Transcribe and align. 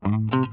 Всем 0.00 0.48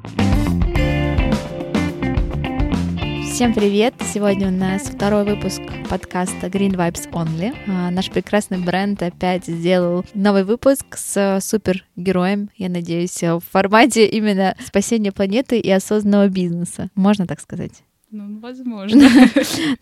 привет! 3.53 3.93
Сегодня 4.01 4.49
у 4.49 4.51
нас 4.51 4.81
второй 4.81 5.23
выпуск 5.23 5.61
подкаста 5.89 6.47
Green 6.47 6.73
Vibes 6.73 7.09
Only. 7.11 7.55
А, 7.65 7.89
наш 7.89 8.11
прекрасный 8.11 8.57
бренд 8.57 9.01
опять 9.01 9.45
сделал 9.45 10.03
новый 10.13 10.43
выпуск 10.43 10.97
с 10.97 11.39
супергероем, 11.39 12.49
я 12.57 12.67
надеюсь, 12.67 13.23
в 13.23 13.39
формате 13.39 14.05
именно 14.07 14.53
спасения 14.65 15.13
планеты 15.13 15.59
и 15.59 15.71
осознанного 15.71 16.27
бизнеса. 16.27 16.89
Можно 16.95 17.25
так 17.25 17.39
сказать? 17.39 17.83
Ну, 18.11 18.41
возможно. 18.41 19.01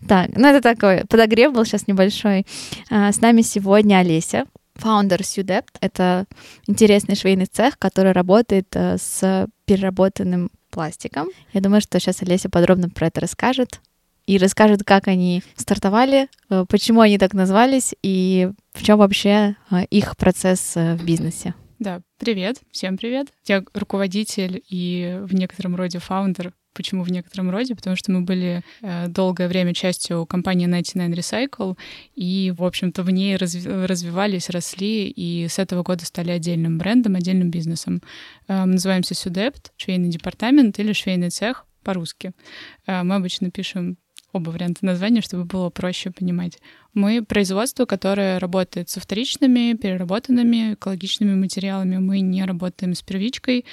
Так, 0.06 0.30
ну 0.36 0.46
это 0.46 0.60
такой 0.60 1.04
подогрев 1.08 1.52
был 1.52 1.64
сейчас 1.64 1.88
небольшой. 1.88 2.46
А, 2.88 3.10
с 3.10 3.20
нами 3.20 3.40
сегодня 3.40 3.96
Олеся, 3.96 4.44
фаундер 4.76 5.24
Сюдепт. 5.24 5.76
Это 5.80 6.26
интересный 6.66 7.16
швейный 7.16 7.46
цех, 7.46 7.78
который 7.78 8.12
работает 8.12 8.68
э, 8.74 8.96
с 8.98 9.48
переработанным 9.64 10.50
пластиком. 10.70 11.28
Я 11.52 11.60
думаю, 11.60 11.80
что 11.80 11.98
сейчас 11.98 12.22
Олеся 12.22 12.48
подробно 12.48 12.88
про 12.88 13.08
это 13.08 13.20
расскажет 13.20 13.80
и 14.26 14.38
расскажет, 14.38 14.82
как 14.84 15.08
они 15.08 15.42
стартовали, 15.56 16.28
э, 16.50 16.64
почему 16.68 17.00
они 17.00 17.18
так 17.18 17.34
назвались 17.34 17.94
и 18.02 18.50
в 18.72 18.82
чем 18.82 18.98
вообще 18.98 19.56
э, 19.70 19.84
их 19.90 20.16
процесс 20.16 20.74
в 20.74 21.04
бизнесе. 21.04 21.54
Да, 21.78 22.00
привет, 22.18 22.56
всем 22.70 22.96
привет. 22.96 23.28
Я 23.46 23.62
руководитель 23.74 24.62
и 24.68 25.18
в 25.22 25.34
некотором 25.34 25.76
роде 25.76 25.98
фаундер 25.98 26.54
Почему 26.76 27.02
в 27.02 27.10
некотором 27.10 27.50
роде? 27.50 27.74
Потому 27.74 27.96
что 27.96 28.12
мы 28.12 28.20
были 28.20 28.62
э, 28.82 29.08
долгое 29.08 29.48
время 29.48 29.72
частью 29.72 30.26
компании 30.26 30.66
99 30.66 31.18
Recycle, 31.18 31.78
и, 32.14 32.52
в 32.56 32.62
общем-то, 32.62 33.02
в 33.02 33.10
ней 33.10 33.36
разви- 33.36 33.86
развивались, 33.86 34.50
росли, 34.50 35.08
и 35.08 35.48
с 35.48 35.58
этого 35.58 35.82
года 35.82 36.04
стали 36.04 36.30
отдельным 36.30 36.76
брендом, 36.76 37.16
отдельным 37.16 37.50
бизнесом. 37.50 38.02
Э, 38.46 38.66
мы 38.66 38.74
называемся 38.74 39.14
Сюдепт, 39.14 39.72
швейный 39.78 40.10
департамент 40.10 40.78
или 40.78 40.92
швейный 40.92 41.30
цех 41.30 41.64
по-русски. 41.82 42.32
Э, 42.86 43.02
мы 43.02 43.14
обычно 43.14 43.50
пишем 43.50 43.96
оба 44.32 44.50
варианта 44.50 44.84
названия, 44.84 45.22
чтобы 45.22 45.44
было 45.44 45.70
проще 45.70 46.10
понимать. 46.10 46.58
Мы 46.92 47.24
производство, 47.24 47.86
которое 47.86 48.38
работает 48.38 48.90
со 48.90 49.00
вторичными, 49.00 49.74
переработанными 49.74 50.74
экологичными 50.74 51.34
материалами. 51.34 51.96
Мы 51.96 52.20
не 52.20 52.44
работаем 52.44 52.94
с 52.94 53.00
первичкой, 53.00 53.64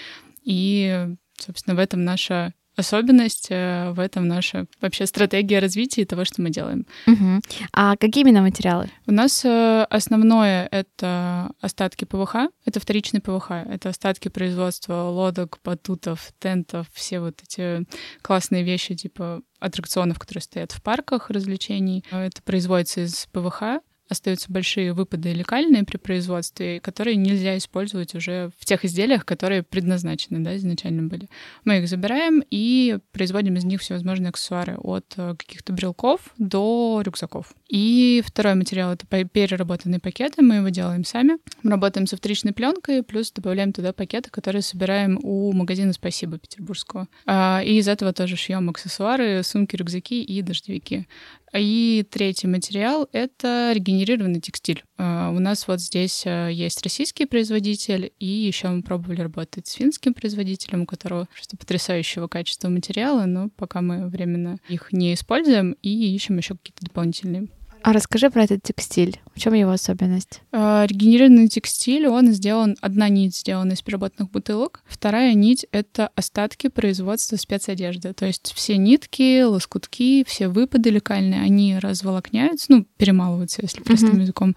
и, 0.44 1.10
собственно, 1.38 1.76
в 1.76 1.80
этом 1.80 2.06
наша 2.06 2.54
особенность 2.76 3.48
э, 3.50 3.92
в 3.92 4.00
этом 4.00 4.28
наша 4.28 4.66
вообще 4.82 5.06
стратегия 5.06 5.60
развития 5.60 6.06
того, 6.06 6.26
что 6.26 6.42
мы 6.42 6.50
делаем. 6.50 6.86
Угу. 7.08 7.42
А 7.74 7.96
какие 7.98 8.24
именно 8.24 8.42
материалы? 8.42 8.90
У 9.06 9.12
нас 9.12 9.44
э, 9.46 9.86
основное— 9.90 10.68
это 10.72 11.52
остатки 11.62 12.06
ПВХ, 12.06 12.50
это 12.66 12.80
вторичный 12.80 13.22
ПВХ, 13.22 13.52
это 13.52 13.90
остатки 13.90 14.30
производства 14.30 15.10
лодок, 15.10 15.60
батутов, 15.64 16.32
тентов, 16.40 16.88
все 16.94 17.20
вот 17.20 17.42
эти 17.44 17.86
классные 18.22 18.64
вещи 18.64 18.96
типа 18.96 19.42
аттракционов, 19.60 20.20
которые 20.20 20.42
стоят 20.42 20.72
в 20.72 20.82
парках 20.82 21.30
развлечений. 21.30 22.04
Это 22.12 22.42
производится 22.42 23.06
из 23.06 23.28
ПВХ, 23.32 23.82
остаются 24.14 24.52
большие 24.52 24.94
выпады 24.94 25.34
лекальные 25.34 25.84
при 25.84 25.98
производстве, 25.98 26.80
которые 26.80 27.18
нельзя 27.18 27.58
использовать 27.58 28.16
уже 28.16 28.52
в 28.58 28.66
тех 28.66 28.86
изделиях, 28.86 29.26
которые 29.26 29.64
предназначены, 29.64 30.40
да, 30.40 30.56
изначально 30.56 31.04
были. 31.04 31.28
Мы 31.66 31.80
их 31.80 31.88
забираем 31.88 32.44
и 32.50 32.98
производим 33.12 33.56
из 33.56 33.66
них 33.66 33.82
всевозможные 33.82 34.30
аксессуары 34.30 34.78
от 34.78 35.14
э, 35.18 35.36
каких-то 35.38 35.74
брелков 35.74 36.34
до 36.38 37.02
рюкзаков. 37.04 37.54
И 37.68 38.24
второй 38.26 38.56
материал— 38.56 38.92
это 38.94 39.06
переработанные 39.08 40.00
пакеты, 40.00 40.42
мы 40.42 40.56
его 40.56 40.70
делаем 40.70 41.04
сами. 41.04 41.38
Мы 41.64 41.72
работаем 41.72 42.08
со 42.08 42.18
вторичной 42.18 42.54
пленкой, 42.54 43.04
плюс 43.04 43.32
добавляем 43.32 43.74
туда 43.74 43.94
пакеты, 43.94 44.30
которые 44.30 44.62
собираем 44.62 45.20
у 45.24 45.52
магазина 45.54 45.94
«Спасибо» 45.94 46.38
петербургского. 46.38 47.08
А, 47.26 47.62
и 47.66 47.78
из 47.78 47.88
этого 47.88 48.14
тоже 48.14 48.36
шьем 48.36 48.70
аксессуары, 48.70 49.42
сумки, 49.44 49.76
рюкзаки 49.76 50.24
и 50.24 50.42
дождевики. 50.42 51.08
И 51.54 52.06
третий 52.10 52.48
материал— 52.48 53.08
это 53.12 53.72
регенерированный 53.76 54.42
текстиль. 54.42 54.84
А, 54.98 55.30
у 55.30 55.40
нас 55.40 55.68
вот 55.68 55.80
здесь 55.80 56.24
а, 56.26 56.48
есть 56.48 56.82
российский 56.82 57.26
производитель, 57.26 58.12
и 58.20 58.26
еще 58.26 58.70
мы 58.70 58.82
пробовали 58.82 59.22
работать 59.22 59.68
с 59.68 59.74
финским 59.74 60.16
производителем, 60.16 60.82
у 60.82 60.86
которого 60.88 61.28
просто 61.34 61.56
потрясающего 61.56 62.28
качества 62.28 62.70
материала, 62.70 63.26
но 63.26 63.50
пока 63.50 63.82
мы 63.82 64.08
временно 64.08 64.58
их 64.68 64.92
не 64.92 65.14
используем 65.14 65.74
и 65.84 66.16
ищем 66.16 66.38
еще 66.38 66.56
какие-то 66.56 66.86
дополнительные. 66.86 67.48
А 67.84 67.92
расскажи 67.92 68.30
про 68.30 68.46
этот 68.46 68.64
текстиль. 68.64 69.20
В 69.36 69.40
чем 69.40 69.54
его 69.54 69.72
особенность? 69.72 70.42
Э, 70.54 70.86
регенерированный 70.88 71.50
текстиль, 71.50 72.08
он 72.08 72.32
сделан, 72.32 72.78
одна 72.80 73.10
нить 73.10 73.36
сделана 73.36 73.74
из 73.74 73.82
переработанных 73.82 74.32
бутылок, 74.32 74.82
вторая 74.86 75.34
нить— 75.34 75.66
это 75.72 76.10
остатки 76.16 76.70
производства 76.70 77.36
спецодежды. 77.36 78.14
То 78.14 78.26
есть 78.26 78.54
все 78.56 78.78
нитки, 78.78 79.44
лоскутки, 79.44 80.24
все 80.26 80.48
выпады 80.48 80.92
лекальные, 80.92 81.42
они 81.42 81.78
разволокняются, 81.78 82.68
ну, 82.70 82.86
перемалываются, 82.96 83.62
если 83.62 83.82
простым 83.82 84.14
uh-huh. 84.16 84.22
языком, 84.22 84.56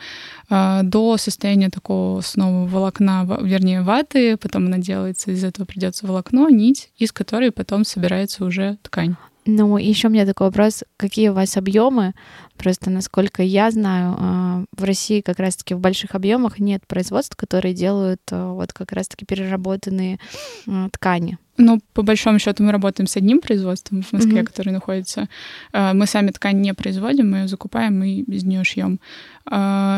э, 0.48 0.80
до 0.84 1.16
состояния 1.16 1.68
такого 1.68 2.20
снова 2.20 2.68
волокна, 2.68 3.26
вернее, 3.42 3.82
ваты, 3.82 4.36
потом 4.36 4.66
она 4.66 4.78
делается, 4.78 5.32
из 5.32 5.42
этого 5.42 5.66
придется 5.66 6.06
волокно, 6.06 6.48
нить, 6.48 6.90
из 6.96 7.10
которой 7.10 7.50
потом 7.50 7.84
собирается 7.84 8.44
уже 8.44 8.78
ткань. 8.82 9.16
Ну, 9.46 9.78
еще 9.78 10.08
у 10.08 10.10
меня 10.10 10.26
такой 10.26 10.48
вопрос, 10.48 10.82
какие 10.96 11.28
у 11.28 11.32
вас 11.32 11.56
объемы? 11.56 12.14
Просто, 12.56 12.90
насколько 12.90 13.44
я 13.44 13.70
знаю, 13.70 14.16
а, 14.18 14.64
в 14.76 14.82
России 14.82 15.20
как 15.20 15.38
раз-таки 15.38 15.74
в 15.74 15.78
больших 15.78 16.16
объемах 16.16 16.58
нет 16.58 16.84
производств, 16.86 17.36
которые 17.36 17.72
делают 17.72 18.20
а, 18.32 18.52
вот 18.52 18.72
как 18.72 18.90
раз-таки 18.90 19.24
переработанные 19.24 20.18
а, 20.66 20.88
ткани. 20.90 21.38
Ну, 21.58 21.80
по 21.92 22.02
большому 22.02 22.38
счету, 22.38 22.62
мы 22.62 22.72
работаем 22.72 23.06
с 23.06 23.16
одним 23.16 23.40
производством 23.40 24.02
в 24.02 24.12
Москве, 24.12 24.40
mm-hmm. 24.40 24.44
который 24.44 24.72
находится. 24.72 25.28
Мы 25.72 26.06
сами 26.06 26.30
ткань 26.30 26.60
не 26.60 26.74
производим, 26.74 27.30
мы 27.30 27.38
ее 27.38 27.48
закупаем 27.48 28.02
и 28.04 28.20
из 28.20 28.44
нее 28.44 28.64
шьем. 28.64 29.00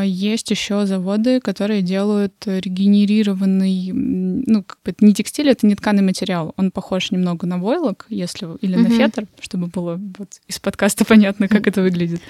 Есть 0.04 0.50
еще 0.50 0.84
заводы, 0.84 1.41
которые 1.41 1.80
делают 1.82 2.34
регенерированный, 2.46 3.92
ну, 3.92 4.62
как 4.62 4.78
бы 4.84 4.94
не 5.00 5.14
текстиль, 5.14 5.48
это 5.48 5.66
не 5.66 5.74
тканый 5.74 6.02
материал. 6.02 6.52
Он 6.56 6.70
похож 6.70 7.10
немного 7.10 7.46
на 7.46 7.58
войлок, 7.58 8.06
если 8.10 8.46
или 8.60 8.76
mm-hmm. 8.76 8.82
на 8.82 8.90
фетр, 8.90 9.26
чтобы 9.40 9.69
было 9.69 9.98
вот 10.19 10.28
из 10.46 10.58
подкаста 10.58 11.04
понятно, 11.04 11.48
как 11.48 11.62
mm-hmm. 11.62 11.70
это 11.70 11.82
выглядит. 11.82 12.20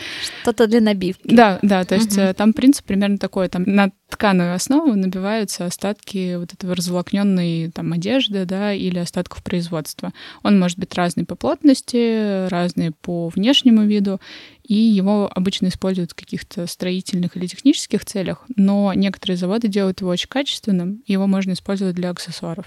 Что-то 0.43 0.67
для 0.69 0.81
набивки. 0.81 1.35
Да, 1.35 1.59
да, 1.63 1.85
то 1.85 1.97
есть 1.97 2.17
угу. 2.17 2.35
там 2.35 2.53
принцип 2.53 2.85
примерно 2.85 3.19
такой, 3.19 3.49
там 3.49 3.65
на 3.67 3.91
тканую 4.09 4.55
основу 4.55 4.95
набиваются 4.95 5.67
остатки 5.67 6.37
вот 6.37 6.55
этого 6.55 6.75
разволокненной 6.75 7.71
там 7.71 7.93
одежды, 7.93 8.45
да, 8.45 8.73
или 8.73 8.99
остатков 9.19 9.43
производства. 9.43 10.13
Он 10.43 10.59
может 10.59 10.79
быть 10.79 10.95
разный 10.95 11.25
по 11.25 11.35
плотности, 11.35 12.49
разный 12.49 12.93
по 12.93 13.29
внешнему 13.29 13.83
виду, 13.83 14.21
и 14.63 14.75
его 14.75 15.31
обычно 15.35 15.69
используют 15.69 16.13
в 16.13 16.15
каких-то 16.15 16.67
строительных 16.67 17.37
или 17.37 17.47
технических 17.47 18.05
целях, 18.05 18.45
но 18.57 18.93
некоторые 18.95 19.37
заводы 19.37 19.69
делают 19.69 20.01
его 20.01 20.11
очень 20.11 20.29
качественным, 20.29 21.03
его 21.07 21.27
можно 21.27 21.53
использовать 21.53 21.95
для 21.95 22.11
аксессуаров. 22.11 22.67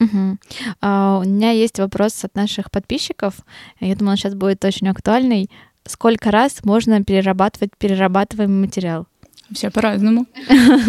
Угу. 0.00 0.38
А, 0.80 1.20
у 1.20 1.28
меня 1.28 1.52
есть 1.52 1.78
вопрос 1.78 2.24
от 2.24 2.34
наших 2.34 2.70
подписчиков. 2.70 3.34
Я 3.80 3.94
думаю, 3.94 4.12
он 4.12 4.16
сейчас 4.16 4.34
будет 4.34 4.64
очень 4.64 4.88
актуальный 4.88 5.48
сколько 5.86 6.30
раз 6.30 6.64
можно 6.64 7.02
перерабатывать 7.04 7.70
перерабатываемый 7.78 8.66
материал? 8.66 9.06
Все 9.52 9.70
по-разному. 9.70 10.26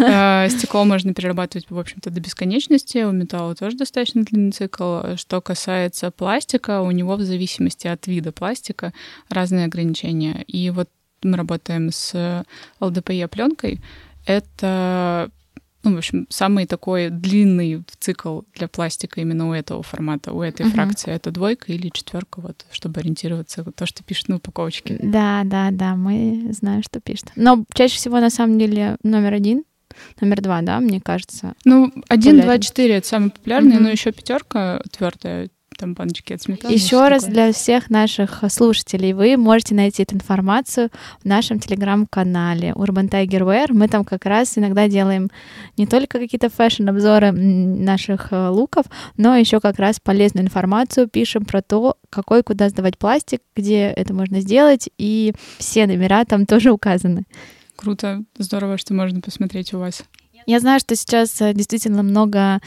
Э, 0.00 0.48
стекло 0.50 0.84
можно 0.84 1.14
перерабатывать, 1.14 1.66
в 1.70 1.78
общем-то, 1.78 2.10
до 2.10 2.20
бесконечности. 2.20 2.98
У 3.04 3.12
металла 3.12 3.54
тоже 3.54 3.76
достаточно 3.76 4.24
длинный 4.24 4.52
цикл. 4.52 5.16
Что 5.16 5.40
касается 5.40 6.10
пластика, 6.10 6.80
у 6.80 6.90
него 6.90 7.16
в 7.16 7.22
зависимости 7.22 7.86
от 7.86 8.06
вида 8.06 8.32
пластика 8.32 8.92
разные 9.28 9.66
ограничения. 9.66 10.44
И 10.46 10.70
вот 10.70 10.88
мы 11.22 11.36
работаем 11.36 11.90
с 11.90 12.44
ЛДПЕ 12.80 13.28
пленкой. 13.28 13.80
Это 14.26 15.30
ну, 15.86 15.94
в 15.94 15.98
общем, 15.98 16.26
самый 16.30 16.66
такой 16.66 17.10
длинный 17.10 17.84
цикл 18.00 18.42
для 18.54 18.68
пластика 18.68 19.20
именно 19.20 19.48
у 19.48 19.52
этого 19.52 19.82
формата, 19.82 20.32
у 20.32 20.42
этой 20.42 20.66
uh-huh. 20.66 20.70
фракции. 20.70 21.12
Это 21.12 21.30
двойка 21.30 21.72
или 21.72 21.90
четверка, 21.90 22.40
вот, 22.40 22.66
чтобы 22.70 23.00
ориентироваться, 23.00 23.64
то, 23.64 23.86
что 23.86 24.02
пишет 24.02 24.28
на 24.28 24.36
упаковочке. 24.36 24.98
Да, 25.00 25.42
да, 25.44 25.70
да, 25.70 25.94
мы 25.94 26.48
знаем, 26.50 26.82
что 26.82 27.00
пишет. 27.00 27.30
Но 27.36 27.64
чаще 27.72 27.96
всего, 27.96 28.18
на 28.20 28.30
самом 28.30 28.58
деле, 28.58 28.96
номер 29.02 29.34
один 29.34 29.64
номер 30.20 30.42
два, 30.42 30.60
да, 30.60 30.78
мне 30.80 31.00
кажется. 31.00 31.54
Ну, 31.64 31.90
один, 32.08 32.40
два, 32.40 32.58
четыре 32.58 32.96
это 32.96 33.06
самый 33.06 33.30
популярный, 33.30 33.76
mm-hmm. 33.76 33.80
но 33.80 33.88
еще 33.88 34.12
пятерка 34.12 34.82
твердая 34.90 35.48
там 35.76 35.94
баночки 35.94 36.32
от 36.32 36.42
сметаны. 36.42 36.72
Еще 36.72 37.08
раз 37.08 37.22
такое. 37.22 37.34
для 37.34 37.52
всех 37.52 37.90
наших 37.90 38.42
слушателей, 38.48 39.12
вы 39.12 39.36
можете 39.36 39.74
найти 39.74 40.02
эту 40.02 40.14
информацию 40.14 40.90
в 41.20 41.24
нашем 41.24 41.58
телеграм-канале 41.58 42.70
Urban 42.70 43.08
Tiger 43.08 43.42
Wear. 43.42 43.66
Мы 43.70 43.88
там 43.88 44.04
как 44.04 44.24
раз 44.26 44.56
иногда 44.58 44.88
делаем 44.88 45.30
не 45.76 45.86
только 45.86 46.18
какие-то 46.18 46.48
фэшн-обзоры 46.48 47.32
наших 47.32 48.32
э, 48.32 48.48
луков, 48.48 48.86
но 49.16 49.36
еще 49.36 49.60
как 49.60 49.78
раз 49.78 50.00
полезную 50.00 50.44
информацию 50.44 51.08
пишем 51.08 51.44
про 51.44 51.62
то, 51.62 51.96
какой 52.10 52.42
куда 52.42 52.68
сдавать 52.68 52.98
пластик, 52.98 53.40
где 53.54 53.88
это 53.88 54.14
можно 54.14 54.40
сделать, 54.40 54.88
и 54.98 55.34
все 55.58 55.86
номера 55.86 56.24
там 56.24 56.46
тоже 56.46 56.70
указаны. 56.70 57.24
Круто, 57.76 58.24
здорово, 58.38 58.78
что 58.78 58.94
можно 58.94 59.20
посмотреть 59.20 59.74
у 59.74 59.78
вас. 59.78 60.04
Я 60.46 60.60
знаю, 60.60 60.78
что 60.78 60.94
сейчас 60.94 61.40
э, 61.40 61.52
действительно 61.52 62.04
много 62.04 62.60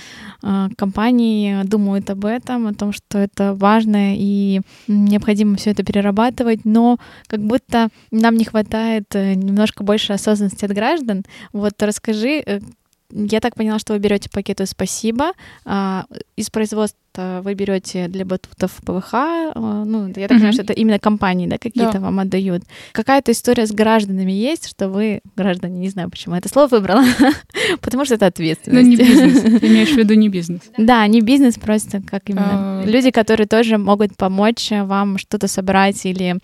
э, 0.44 0.68
компаний 0.78 1.62
думают 1.64 2.10
об 2.10 2.26
этом, 2.26 2.68
о 2.68 2.74
том, 2.74 2.92
что 2.92 3.18
это 3.18 3.54
важно 3.54 4.16
и 4.16 4.62
необходимо 4.88 5.56
все 5.56 5.72
это 5.72 5.84
перерабатывать, 5.84 6.66
но 6.66 6.98
как 7.28 7.40
будто 7.40 7.88
нам 8.12 8.36
не 8.36 8.44
хватает 8.44 9.16
э, 9.16 9.34
немножко 9.34 9.84
больше 9.84 10.12
осознанности 10.12 10.66
от 10.66 10.74
граждан. 10.74 11.24
Вот 11.54 11.82
расскажи, 11.82 12.62
я 13.12 13.40
так 13.40 13.56
поняла, 13.56 13.80
что 13.80 13.94
вы 13.94 14.00
берете 14.00 14.30
пакеты 14.30 14.66
«Спасибо». 14.66 15.32
А, 15.66 16.06
из 16.36 16.50
производства 16.50 17.00
вы 17.44 17.54
берете 17.54 18.08
для 18.08 18.26
батутов 18.26 18.72
ПВХ. 18.86 19.14
А, 19.14 19.84
ну, 19.86 20.08
я 20.08 20.28
так 20.28 20.38
понимаю, 20.38 20.54
что 20.54 20.64
это 20.64 20.74
именно 20.74 21.00
компании, 21.00 21.48
да, 21.48 21.58
какие-то 21.58 21.94
да. 21.94 22.00
вам 22.00 22.20
отдают. 22.20 22.64
Какая-то 22.92 23.32
история 23.32 23.66
с 23.66 23.72
гражданами 23.72 24.32
есть, 24.32 24.70
что 24.70 24.90
вы, 24.90 25.22
граждане, 25.36 25.80
не 25.80 25.90
знаю, 25.90 26.10
почему 26.10 26.36
это 26.36 26.50
слово 26.50 26.68
выбрала, 26.68 27.04
потому 27.82 28.06
что 28.06 28.16
это 28.16 28.28
ответственность. 28.28 28.84
Ну, 28.84 28.90
не 28.90 28.96
бизнес. 28.96 29.60
Ты 29.60 29.68
имеешь 29.68 29.92
в 29.92 29.98
виду 29.98 30.14
не 30.14 30.30
бизнес. 30.30 30.62
Да, 30.78 31.06
не 31.08 31.22
бизнес, 31.22 31.56
просто 31.56 32.02
как 32.02 32.30
именно. 32.30 32.82
А. 32.82 32.84
Люди, 32.86 33.12
которые 33.12 33.48
тоже 33.48 33.78
могут 33.78 34.16
помочь 34.18 34.70
вам 34.72 35.18
что-то 35.18 35.48
собрать 35.48 36.06
или 36.06 36.38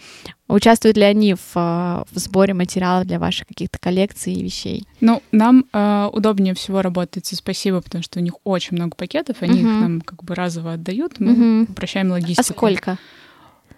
Участвуют 0.47 0.95
ли 0.95 1.03
они 1.03 1.33
в, 1.33 1.51
а, 1.55 2.03
в 2.11 2.19
сборе 2.19 2.53
материалов 2.53 3.07
для 3.07 3.17
ваших 3.17 3.47
каких-то 3.47 3.79
коллекций 3.79 4.33
и 4.33 4.43
вещей? 4.43 4.85
Ну, 5.01 5.23
нам 5.31 5.65
э, 5.73 6.09
удобнее 6.13 6.53
всего 6.53 6.83
работать 6.83 7.25
со 7.25 7.35
спасибо, 7.35 7.81
потому 7.81 8.03
что 8.03 8.19
у 8.19 8.21
них 8.21 8.33
очень 8.43 8.77
много 8.77 8.95
пакетов, 8.95 9.37
они 9.41 9.55
uh-huh. 9.55 9.61
их 9.61 9.81
нам 9.81 10.01
как 10.01 10.23
бы 10.23 10.35
разово 10.35 10.64
отдают, 10.73 11.19
мы 11.19 11.31
uh-huh. 11.31 11.71
упрощаем 11.71 12.11
логистику. 12.11 12.41
А 12.41 12.43
сколько? 12.43 12.97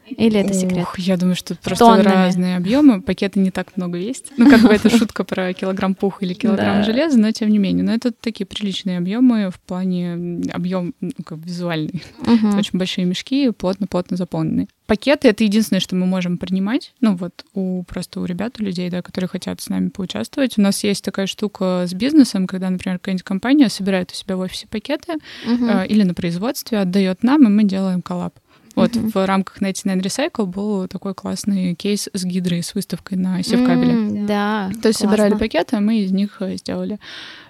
Или 0.10 0.40
это 0.40 0.54
секрет? 0.54 0.84
Ух, 0.84 1.00
я 1.00 1.18
думаю, 1.18 1.36
что 1.36 1.56
просто 1.56 1.86
Тоннами. 1.86 2.08
разные 2.08 2.58
объемы. 2.58 3.02
Пакеты 3.02 3.40
не 3.40 3.52
так 3.52 3.76
много 3.76 3.98
есть. 3.98 4.32
Ну, 4.38 4.50
как 4.50 4.62
бы 4.62 4.70
это 4.70 4.90
шутка 4.90 5.24
про 5.24 5.54
килограмм 5.54 5.96
пуха 5.96 6.26
или 6.26 6.34
килограмм 6.34 6.84
железа, 6.84 7.20
но 7.20 7.32
тем 7.32 7.50
не 7.50 7.58
менее. 7.58 7.84
Но 7.84 7.94
это 7.94 8.12
такие 8.12 8.46
приличные 8.46 8.98
объемы 8.98 9.50
в 9.52 9.60
плане 9.60 10.42
объем 10.54 10.94
ну, 11.02 11.12
как 11.26 11.40
визуальный. 11.40 12.04
Это 12.22 12.58
очень 12.58 12.80
большие 12.80 13.06
мешки, 13.06 13.52
плотно-плотно 13.52 14.18
заполненные. 14.18 14.68
Пакеты— 14.88 15.28
это 15.30 15.44
единственное, 15.44 15.82
что 15.82 15.98
мы 15.98 16.06
можем 16.06 16.38
принимать. 16.38 16.94
Ну 17.02 17.16
вот 17.18 17.46
у 17.54 17.84
просто 17.84 18.22
у 18.22 18.26
ребят, 18.26 18.56
у 18.60 18.64
людей, 18.64 18.90
да, 18.90 19.02
которые 19.02 19.28
хотят 19.28 19.60
с 19.60 19.68
нами 19.68 19.90
поучаствовать. 19.90 20.58
У 20.58 20.62
нас 20.62 20.82
есть 20.86 21.04
такая 21.04 21.28
штука 21.28 21.84
с 21.86 21.94
бизнесом, 21.94 22.48
когда, 22.48 22.70
например, 22.70 22.98
какая-нибудь 22.98 23.24
компания 23.24 23.68
собирает 23.68 24.12
у 24.12 24.16
себя 24.16 24.38
в 24.38 24.40
офисе 24.40 24.66
пакеты 24.68 25.16
э, 25.46 25.88
или 25.88 26.04
на 26.04 26.14
производстве, 26.14 26.80
отдает 26.80 27.22
нам, 27.22 27.46
и 27.46 27.50
мы 27.50 27.66
делаем 27.66 28.02
коллаб. 28.02 28.40
Вот 28.78 28.92
mm-hmm. 28.92 29.12
в 29.12 29.26
рамках 29.26 29.58
99 29.60 30.06
Recycle 30.06 30.46
был 30.46 30.88
такой 30.88 31.16
классный 31.16 31.74
кейс 31.74 32.10
с 32.14 32.24
гидрой, 32.24 32.62
с 32.62 32.76
выставкой 32.76 33.18
на 33.18 33.42
севкабеле. 33.42 33.94
Mm, 33.94 34.28
да. 34.28 34.72
То 34.84 34.90
есть 34.90 35.00
собирали 35.00 35.34
пакеты, 35.34 35.78
а 35.78 35.80
мы 35.80 36.02
из 36.02 36.12
них 36.12 36.38
э, 36.42 36.58
сделали. 36.58 37.00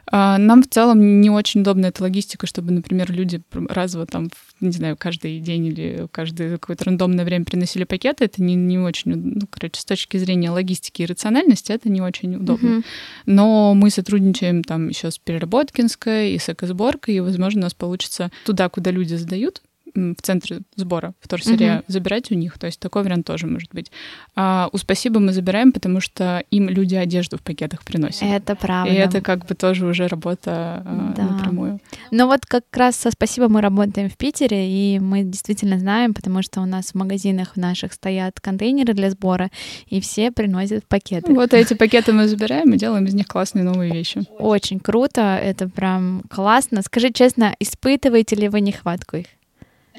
А, 0.09 0.37
нам 0.37 0.63
в 0.63 0.69
целом 0.69 1.19
не 1.19 1.29
очень 1.29 1.61
удобна 1.61 1.87
эта 1.87 2.01
логистика, 2.01 2.47
чтобы, 2.47 2.71
например, 2.71 3.11
люди 3.11 3.41
разово 3.51 4.05
там, 4.05 4.29
не 4.61 4.71
знаю, 4.71 4.95
каждый 4.97 5.41
день 5.41 5.65
или 5.65 6.07
каждое 6.11 6.57
какое-то 6.57 6.85
рандомное 6.85 7.25
время 7.25 7.43
приносили 7.43 7.83
пакеты. 7.83 8.23
Это 8.23 8.41
не, 8.41 8.55
не 8.55 8.79
очень, 8.79 9.13
ну, 9.13 9.47
короче, 9.49 9.81
с 9.81 9.85
точки 9.85 10.15
зрения 10.15 10.49
логистики 10.49 11.01
и 11.01 11.05
рациональности 11.05 11.73
это 11.73 11.89
не 11.89 11.99
очень 11.99 12.37
удобно. 12.37 12.67
Mm-hmm. 12.67 12.85
Но 13.25 13.73
мы 13.73 13.89
сотрудничаем 13.89 14.63
там 14.63 14.87
еще 14.87 15.11
с 15.11 15.17
Переработкинской 15.17 16.31
и 16.31 16.39
с 16.39 16.47
экосборкой, 16.47 17.15
и, 17.15 17.19
возможно, 17.19 17.59
у 17.59 17.63
нас 17.63 17.73
получится 17.73 18.31
туда, 18.45 18.69
куда 18.69 18.91
люди 18.91 19.15
сдают, 19.15 19.61
в 19.97 20.21
центре 20.21 20.61
сбора 20.75 21.13
в 21.19 21.27
торсере 21.27 21.77
угу. 21.77 21.83
забирать 21.87 22.31
у 22.31 22.35
них. 22.35 22.57
То 22.57 22.67
есть 22.67 22.79
такой 22.79 23.03
вариант 23.03 23.25
тоже 23.25 23.47
может 23.47 23.73
быть. 23.73 23.91
А 24.35 24.69
у 24.71 24.77
Спасибо 24.77 25.19
мы 25.19 25.33
забираем, 25.33 25.71
потому 25.71 25.99
что 25.99 26.43
им 26.49 26.69
люди 26.69 26.95
одежду 26.95 27.37
в 27.37 27.41
пакетах 27.41 27.83
приносят. 27.83 28.23
Это 28.23 28.55
правда. 28.55 28.93
И 28.93 28.95
это 28.95 29.21
как 29.21 29.45
бы 29.45 29.55
тоже 29.55 29.85
уже 29.85 30.07
работа 30.07 30.83
а, 30.85 31.13
да. 31.15 31.23
напрямую. 31.23 31.79
Но 32.11 32.27
вот 32.27 32.45
как 32.45 32.63
раз 32.73 32.95
со 32.95 33.11
Спасибо 33.11 33.49
мы 33.49 33.61
работаем 33.61 34.09
в 34.09 34.17
Питере, 34.17 34.69
и 34.69 34.99
мы 34.99 35.23
действительно 35.23 35.79
знаем, 35.79 36.13
потому 36.13 36.43
что 36.43 36.61
у 36.61 36.65
нас 36.65 36.91
в 36.91 36.95
магазинах 36.95 37.55
наших 37.55 37.93
стоят 37.93 38.39
контейнеры 38.39 38.93
для 38.93 39.09
сбора, 39.09 39.49
и 39.87 39.99
все 39.99 40.31
приносят 40.31 40.87
пакеты. 40.87 41.33
Вот 41.33 41.53
эти 41.53 41.73
пакеты 41.73 42.13
мы 42.13 42.27
забираем 42.27 42.73
и 42.73 42.77
делаем 42.77 43.05
из 43.05 43.13
них 43.13 43.27
классные 43.27 43.63
новые 43.63 43.91
вещи. 43.91 44.23
Очень 44.39 44.79
круто, 44.79 45.21
это 45.21 45.67
прям 45.67 46.23
классно. 46.29 46.81
Скажи 46.83 47.11
честно, 47.11 47.55
испытываете 47.59 48.35
ли 48.35 48.49
вы 48.49 48.61
нехватку 48.61 49.17
их? 49.17 49.27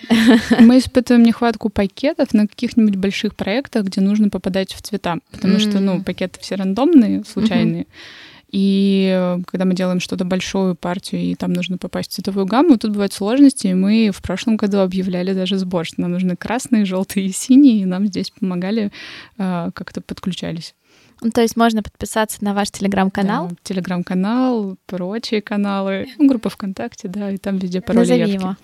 Мы 0.60 0.78
испытываем 0.78 1.24
нехватку 1.24 1.68
пакетов 1.68 2.32
на 2.34 2.46
каких-нибудь 2.46 2.96
больших 2.96 3.34
проектах, 3.34 3.86
где 3.86 4.00
нужно 4.00 4.28
попадать 4.28 4.72
в 4.72 4.82
цвета, 4.82 5.18
потому 5.30 5.54
mm-hmm. 5.54 5.70
что, 5.70 5.80
ну, 5.80 6.02
пакеты 6.02 6.38
все 6.40 6.54
рандомные, 6.54 7.24
случайные. 7.24 7.82
Mm-hmm. 7.82 8.28
И 8.50 9.36
когда 9.46 9.66
мы 9.66 9.74
делаем 9.74 10.00
что-то 10.00 10.24
большую 10.24 10.74
партию, 10.74 11.20
и 11.20 11.34
там 11.34 11.52
нужно 11.52 11.76
попасть 11.76 12.10
в 12.10 12.14
цветовую 12.14 12.46
гамму, 12.46 12.78
тут 12.78 12.92
бывают 12.92 13.12
сложности. 13.12 13.66
И 13.66 13.74
мы 13.74 14.10
в 14.10 14.22
прошлом 14.22 14.56
году 14.56 14.78
объявляли 14.78 15.34
даже 15.34 15.58
сбор, 15.58 15.84
что 15.84 16.00
нам 16.00 16.12
нужны 16.12 16.34
красные, 16.34 16.86
желтые 16.86 17.26
и 17.26 17.32
синие, 17.32 17.80
и 17.80 17.84
нам 17.84 18.06
здесь 18.06 18.30
помогали, 18.30 18.90
а, 19.36 19.70
как-то 19.72 20.00
подключались. 20.00 20.74
Ну, 21.20 21.30
то 21.30 21.40
есть 21.40 21.56
можно 21.56 21.82
подписаться 21.82 22.38
на 22.44 22.54
ваш 22.54 22.70
телеграм-канал? 22.70 23.48
Да, 23.48 23.56
телеграм-канал, 23.62 24.76
прочие 24.86 25.42
каналы, 25.42 26.08
ну, 26.18 26.28
группа 26.28 26.48
ВКонтакте, 26.48 27.08
да, 27.08 27.30
и 27.30 27.36
там 27.38 27.58
везде 27.58 27.80
пароли 27.80 28.00
Назови 28.00 28.32
его. 28.32 28.56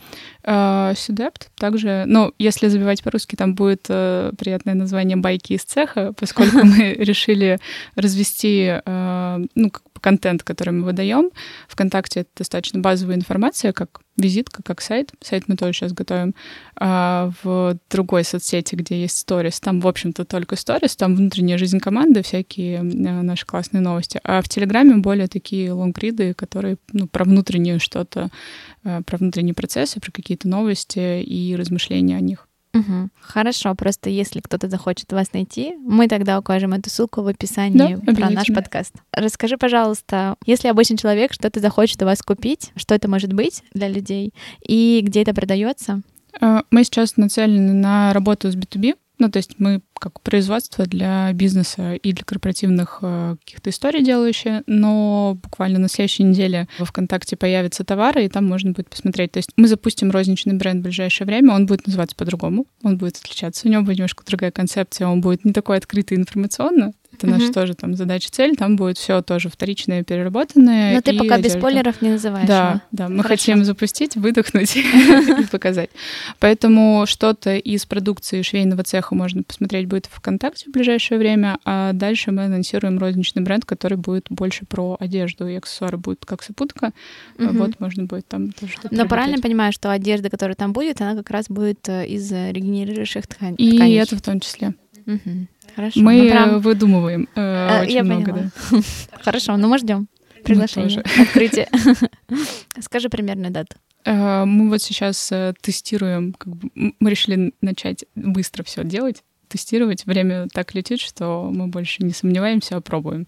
Uh, 0.45 0.97
Сюдепт 0.97 1.51
также, 1.57 2.05
ну, 2.07 2.33
если 2.39 2.69
забивать 2.69 3.03
по-русски, 3.03 3.35
там 3.35 3.55
будет 3.55 3.87
uh, 3.89 4.35
приятное 4.37 4.75
название 4.75 5.17
«Байки 5.17 5.55
из 5.55 5.65
цеха», 5.65 6.13
поскольку 6.19 6.59
мы 6.65 6.93
решили 6.93 7.59
развести, 7.97 8.81
uh, 8.85 9.49
ну, 9.55 9.73
контент, 10.05 10.43
который 10.43 10.75
мы 10.75 10.85
выдаем. 10.85 11.31
Вконтакте 11.67 12.21
это 12.21 12.31
достаточно 12.37 12.79
базовая 12.79 13.17
информация, 13.17 13.73
как 13.73 14.03
визитка, 14.19 14.63
как 14.63 14.83
сайт. 14.83 15.13
Сайт 15.23 15.45
мы 15.47 15.57
тоже 15.57 15.73
сейчас 15.73 15.95
готовим. 15.95 16.35
А 16.77 17.33
в 17.43 17.79
другой 17.89 18.25
соцсети, 18.25 18.75
где 18.75 19.01
есть 19.01 19.17
сторис, 19.17 19.61
там, 19.61 19.81
в 19.81 19.89
общем-то, 19.89 20.27
только 20.27 20.57
сторис, 20.57 20.95
там 20.95 21.17
внутренняя 21.17 21.57
жизнь 21.57 21.81
команды, 21.81 22.23
всякие 22.23 22.83
наши 22.83 23.47
классные 23.47 23.81
новости. 23.81 24.21
А 24.25 24.43
в 24.43 24.49
Телеграме 24.51 24.97
более 24.97 25.27
такие 25.27 25.73
лонгриды, 25.73 26.35
которые 26.35 26.77
ну, 26.93 27.07
про 27.07 27.25
внутреннее 27.25 27.79
что-то, 27.79 28.29
а, 28.85 29.01
про 29.03 29.17
внутренние 29.17 29.55
процессы, 29.55 30.01
про 30.01 30.13
какие-то 30.13 30.49
новости 30.49 31.23
и 31.23 31.57
размышления 31.57 32.19
о 32.19 32.21
них. 32.21 32.47
Угу. 32.75 33.09
Хорошо, 33.21 33.75
просто 33.75 34.11
если 34.11 34.41
кто-то 34.41 34.69
захочет 34.69 35.13
вас 35.13 35.33
найти, 35.33 35.77
мы 35.79 36.09
тогда 36.09 36.39
укажем 36.39 36.73
эту 36.73 36.91
ссылку 36.91 37.23
в 37.23 37.29
описании 37.29 37.95
да, 37.95 38.13
про 38.13 38.31
наш 38.31 38.49
подкаст. 38.49 38.95
Расскажи, 39.13 39.57
пожалуйста, 39.57 40.35
если 40.45 40.69
обычный 40.69 40.99
человек 40.99 41.33
что-то 41.33 41.61
захочет 41.61 42.03
у 42.03 42.05
вас 42.05 42.21
купить, 42.21 42.73
что 42.75 42.95
это 42.95 43.09
может 43.09 43.33
быть 43.33 43.63
для 43.73 43.89
людей 43.89 44.35
и 44.67 45.01
где 45.03 45.23
это 45.23 45.33
продается? 45.33 46.03
Э, 46.41 46.63
мы 46.71 46.83
сейчас 46.83 47.17
нацелены 47.17 47.73
на 47.73 48.13
работу 48.13 48.51
с 48.51 48.57
B2B, 48.57 48.97
ну, 49.19 49.31
то 49.31 49.37
есть 49.37 49.55
мы 49.59 49.81
как 49.99 50.21
производство 50.21 50.87
для 50.87 51.33
бизнеса 51.33 51.95
и 51.95 52.13
для 52.13 52.25
корпоративных 52.25 52.99
э, 53.03 53.37
каких-то 53.45 53.71
историй 53.71 54.05
делающие, 54.05 54.63
но 54.67 55.39
буквально 55.43 55.79
на 55.79 55.89
следующей 55.89 56.25
неделе 56.25 56.69
во 56.79 56.85
ВКонтакте 56.85 57.37
появятся 57.37 57.85
товары, 57.85 58.25
и 58.25 58.29
там 58.29 58.47
можно 58.47 58.73
будет 58.73 58.91
посмотреть. 58.91 59.33
То 59.33 59.39
есть 59.39 59.51
мы 59.57 59.69
запустим 59.69 60.11
розничный 60.11 60.55
бренд 60.55 60.81
в 60.81 60.85
ближайшее 60.85 61.27
время, 61.27 61.55
он 61.55 61.67
будет 61.67 61.87
называться 61.87 62.17
по-другому, 62.17 62.67
он 62.83 62.99
будет 62.99 63.17
отличаться, 63.17 63.69
у 63.69 63.71
него 63.71 63.83
будет 63.83 63.99
немножко 63.99 64.25
другая 64.27 64.51
концепция, 64.51 65.07
он 65.07 65.21
будет 65.21 65.45
не 65.45 65.53
такой 65.53 65.77
открытый 65.77 66.19
информационно, 66.19 66.93
это 67.17 67.27
наша 67.27 67.53
тоже 67.53 67.75
там 67.75 67.95
задача, 67.95 68.29
цель. 68.31 68.57
Там 68.57 68.77
будет 68.77 68.99
все 68.99 69.23
тоже 69.23 69.49
вторичное, 69.49 70.03
переработанное. 70.03 70.95
Но 70.95 71.01
ты 71.01 71.17
пока 71.17 71.37
одежда. 71.37 71.43
без 71.43 71.53
спойлеров 71.59 72.03
не 72.03 72.11
называешь. 72.11 72.47
Да, 72.47 72.83
да. 72.93 73.09
Мы 73.09 73.23
Хорошо. 73.23 73.29
хотим 73.29 73.65
запустить, 73.65 74.17
выдохнуть 74.17 74.77
и 74.77 75.47
показать. 75.51 75.91
Поэтому 76.39 77.05
что-то 77.07 77.57
из 77.57 77.87
продукции 77.87 78.43
швейного 78.43 78.83
цеха 78.85 79.15
можно 79.15 79.43
посмотреть 79.43 79.87
будет 79.87 80.07
в 80.07 80.17
ВКонтакте 80.17 80.67
в 80.69 80.73
ближайшее 80.73 81.19
время, 81.19 81.59
а 81.65 81.93
дальше 81.93 82.33
мы 82.33 82.45
анонсируем 82.45 82.99
розничный 82.99 83.43
бренд, 83.43 83.65
который 83.65 83.99
будет 83.99 84.27
больше 84.31 84.67
про 84.67 84.97
одежду 85.01 85.47
и 85.47 85.55
аксессуары 85.55 85.97
будет 85.97 86.25
как 86.25 86.43
сопутка. 86.43 86.93
Вот 87.39 87.81
можно 87.81 88.05
будет 88.05 88.27
там 88.29 88.53
тоже 88.53 88.73
что-то. 88.73 88.95
Но 88.95 89.07
правильно 89.07 89.41
понимаю, 89.41 89.73
что 89.73 89.91
одежда, 89.91 90.31
которая 90.31 90.55
там 90.55 90.73
будет, 90.73 91.01
она 91.01 91.15
как 91.15 91.31
раз 91.31 91.47
будет 91.49 91.89
э, 91.89 92.07
из 92.07 92.31
регенерирующих 92.31 93.27
тканей. 93.27 93.57
И 93.59 93.95
это 93.95 94.17
в 94.17 94.23
том 94.23 94.41
числе. 94.41 94.75
Угу. 95.07 95.47
Хорошо. 95.75 96.01
Мы 96.01 96.23
ну, 96.23 96.29
прям... 96.29 96.61
выдумываем 96.61 97.29
э, 97.35 97.83
очень 97.83 97.95
Я 97.95 98.05
много, 98.05 98.33
поняла. 98.33 98.51
да. 98.71 98.81
Хорошо, 99.23 99.57
ну 99.57 99.69
мы 99.69 99.79
ждем 99.79 100.09
приглашение, 100.45 101.01
открытие. 101.21 101.69
Скажи 102.81 103.09
примерную 103.09 103.51
дату. 103.51 103.77
Э, 104.05 104.45
мы 104.45 104.69
вот 104.69 104.83
сейчас 104.83 105.33
э, 105.33 105.55
тестируем, 105.61 106.35
как 106.35 106.55
бы, 106.55 106.71
мы 106.75 107.11
решили 107.11 107.55
начать 107.61 108.05
быстро 108.15 108.63
все 108.63 108.85
делать, 108.85 109.25
тестировать. 109.49 110.07
Время 110.07 110.47
так 110.53 110.75
летит, 110.75 111.01
что 111.01 111.51
мы 111.51 111.67
больше 111.67 112.05
не 112.05 112.13
сомневаемся, 112.13 112.77
а 112.77 112.81
пробуем. 112.81 113.27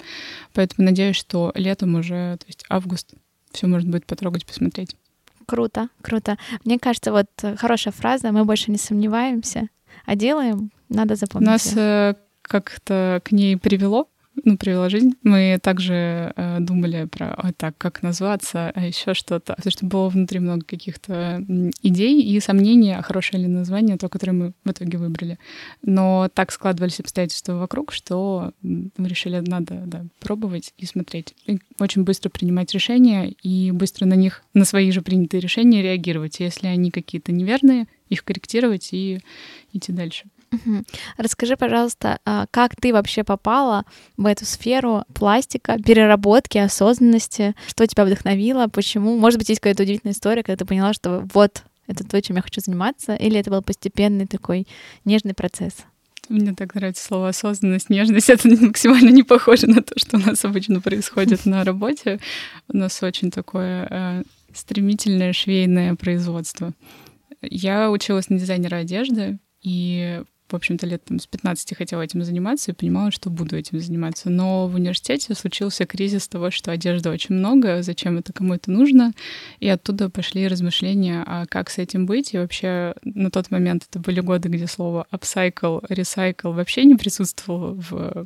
Поэтому 0.52 0.86
надеюсь, 0.86 1.16
что 1.16 1.52
летом 1.54 1.94
уже, 1.94 2.36
то 2.38 2.46
есть 2.46 2.64
август, 2.68 3.14
все 3.50 3.66
можно 3.66 3.90
будет 3.90 4.06
потрогать, 4.06 4.46
посмотреть. 4.46 4.96
Круто, 5.46 5.88
круто. 6.02 6.36
Мне 6.64 6.78
кажется, 6.78 7.12
вот 7.12 7.28
хорошая 7.56 7.92
фраза, 7.92 8.32
мы 8.32 8.44
больше 8.44 8.70
не 8.70 8.78
сомневаемся, 8.78 9.68
а 10.04 10.16
делаем, 10.16 10.70
надо 10.88 11.14
запомнить. 11.14 11.48
Нас 11.48 11.76
как-то 12.46 13.20
к 13.24 13.32
ней 13.32 13.56
привело 13.56 14.08
ну, 14.44 14.56
привела 14.56 14.88
жизнь. 14.88 15.14
Мы 15.22 15.58
также 15.62 16.32
э, 16.36 16.58
думали 16.60 17.06
про, 17.06 17.38
ой, 17.42 17.52
так, 17.56 17.76
как 17.78 18.02
назваться, 18.02 18.70
а 18.74 18.86
еще 18.86 19.14
что-то. 19.14 19.54
Потому 19.54 19.70
что 19.70 19.86
было 19.86 20.08
внутри 20.08 20.40
много 20.40 20.64
каких-то 20.64 21.44
идей 21.82 22.22
и 22.22 22.38
сомнений, 22.40 22.94
а 22.94 23.02
хорошее 23.02 23.42
ли 23.42 23.48
название, 23.48 23.96
то, 23.96 24.08
которое 24.08 24.32
мы 24.32 24.52
в 24.64 24.70
итоге 24.70 24.98
выбрали. 24.98 25.38
Но 25.82 26.28
так 26.34 26.52
складывались 26.52 27.00
обстоятельства 27.00 27.54
вокруг, 27.54 27.92
что 27.92 28.52
мы 28.62 29.08
решили, 29.08 29.42
надо 29.44 29.82
да, 29.86 30.04
пробовать 30.20 30.74
и 30.76 30.86
смотреть. 30.86 31.34
И 31.46 31.58
очень 31.78 32.04
быстро 32.04 32.28
принимать 32.28 32.72
решения 32.72 33.30
и 33.42 33.70
быстро 33.70 34.06
на 34.06 34.14
них, 34.14 34.42
на 34.54 34.64
свои 34.64 34.90
же 34.90 35.02
принятые 35.02 35.40
решения 35.40 35.82
реагировать. 35.82 36.40
Если 36.40 36.66
они 36.66 36.90
какие-то 36.90 37.32
неверные, 37.32 37.86
их 38.08 38.24
корректировать 38.24 38.90
и 38.92 39.20
идти 39.72 39.92
дальше. 39.92 40.26
Расскажи, 41.16 41.56
пожалуйста, 41.56 42.18
а 42.24 42.46
как 42.50 42.76
ты 42.76 42.92
вообще 42.92 43.24
попала 43.24 43.84
в 44.16 44.26
эту 44.26 44.44
сферу 44.44 45.04
пластика, 45.14 45.76
переработки, 45.78 46.58
осознанности? 46.58 47.54
Что 47.66 47.86
тебя 47.86 48.04
вдохновило? 48.04 48.68
Почему? 48.68 49.16
Может 49.16 49.38
быть, 49.38 49.48
есть 49.48 49.60
какая-то 49.60 49.82
удивительная 49.82 50.14
история, 50.14 50.42
когда 50.42 50.56
ты 50.56 50.64
поняла, 50.64 50.92
что 50.92 51.26
вот 51.32 51.62
это 51.86 52.04
то, 52.04 52.20
чем 52.20 52.36
я 52.36 52.42
хочу 52.42 52.60
заниматься, 52.60 53.14
или 53.14 53.38
это 53.38 53.50
был 53.50 53.62
постепенный 53.62 54.26
такой 54.26 54.66
нежный 55.04 55.34
процесс? 55.34 55.84
Мне 56.28 56.54
так 56.54 56.74
нравится 56.74 57.04
слово 57.04 57.28
осознанность, 57.28 57.88
нежность. 57.90 58.30
Это 58.30 58.48
максимально 58.60 59.10
не 59.10 59.22
похоже 59.22 59.68
на 59.68 59.82
то, 59.82 59.94
что 59.96 60.16
у 60.16 60.20
нас 60.20 60.44
обычно 60.44 60.80
происходит 60.80 61.46
на 61.46 61.64
работе. 61.64 62.18
У 62.68 62.76
нас 62.76 63.02
очень 63.02 63.30
такое 63.30 63.86
э, 63.88 64.22
стремительное 64.52 65.32
швейное 65.32 65.94
производство. 65.94 66.72
Я 67.42 67.90
училась 67.90 68.28
на 68.28 68.38
дизайнера 68.38 68.76
одежды, 68.76 69.38
и 69.62 70.22
в 70.48 70.54
общем-то, 70.54 70.86
лет 70.86 71.04
там, 71.04 71.18
с 71.18 71.26
15 71.26 71.76
хотела 71.76 72.02
этим 72.02 72.22
заниматься 72.22 72.70
и 72.70 72.74
понимала, 72.74 73.10
что 73.10 73.30
буду 73.30 73.56
этим 73.56 73.80
заниматься. 73.80 74.30
Но 74.30 74.68
в 74.68 74.74
университете 74.74 75.34
случился 75.34 75.86
кризис 75.86 76.28
того, 76.28 76.50
что 76.50 76.72
одежды 76.72 77.10
очень 77.10 77.34
много, 77.34 77.82
зачем 77.82 78.18
это 78.18 78.32
кому 78.32 78.54
это 78.54 78.70
нужно. 78.70 79.12
И 79.60 79.68
оттуда 79.68 80.08
пошли 80.08 80.46
размышления, 80.48 81.24
а 81.26 81.46
как 81.46 81.70
с 81.70 81.78
этим 81.78 82.06
быть. 82.06 82.34
И 82.34 82.38
вообще 82.38 82.94
на 83.04 83.30
тот 83.30 83.50
момент 83.50 83.86
это 83.88 83.98
были 83.98 84.20
годы, 84.20 84.48
где 84.48 84.66
слово 84.66 85.06
upcycle, 85.12 85.86
recycle 85.88 86.52
вообще 86.52 86.84
не 86.84 86.94
присутствовало 86.94 87.74
в 87.74 88.24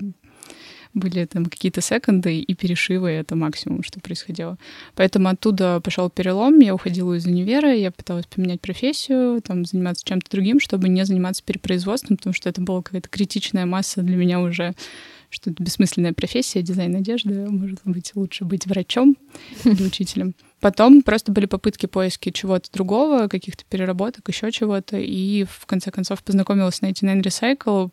были 0.94 1.25
там 1.25 1.47
какие-то 1.47 1.80
секонды 1.80 2.40
и 2.40 2.54
перешивы, 2.54 3.11
это 3.11 3.37
максимум, 3.37 3.82
что 3.82 4.00
происходило. 4.00 4.59
Поэтому 4.94 5.28
оттуда 5.28 5.80
пошел 5.80 6.11
перелом, 6.11 6.59
я 6.59 6.75
уходила 6.75 7.14
из 7.14 7.26
универа, 7.26 7.75
я 7.75 7.90
пыталась 7.90 8.26
поменять 8.26 8.61
профессию, 8.61 9.40
там, 9.42 9.64
заниматься 9.64 10.04
чем-то 10.04 10.30
другим, 10.30 10.61
чтобы 10.61 10.88
не 10.88 11.04
заниматься 11.04 11.42
перепроизводством, 11.44 12.16
потому 12.16 12.35
что 12.35 12.49
это 12.49 12.61
была 12.61 12.82
какая-то 12.82 13.09
критичная 13.09 13.66
масса 13.66 14.02
для 14.02 14.16
меня 14.16 14.40
уже 14.40 14.75
что 15.30 15.50
это 15.50 15.62
бессмысленная 15.62 16.12
профессия, 16.12 16.61
дизайн 16.61 16.97
одежды, 16.97 17.49
может 17.49 17.80
быть, 17.85 18.11
лучше 18.16 18.44
быть 18.44 18.66
врачом 18.66 19.16
или 19.64 19.82
учителем. 19.87 20.35
Потом 20.59 21.02
просто 21.02 21.32
были 21.32 21.47
попытки 21.47 21.87
поиски 21.87 22.30
чего-то 22.30 22.70
другого, 22.73 23.28
каких-то 23.28 23.64
переработок, 23.64 24.28
еще 24.28 24.50
чего-то, 24.50 24.99
и 24.99 25.44
в 25.44 25.66
конце 25.66 25.90
концов 25.90 26.23
познакомилась 26.23 26.76
с 26.76 26.80
99 26.80 27.25
Recycle 27.25 27.90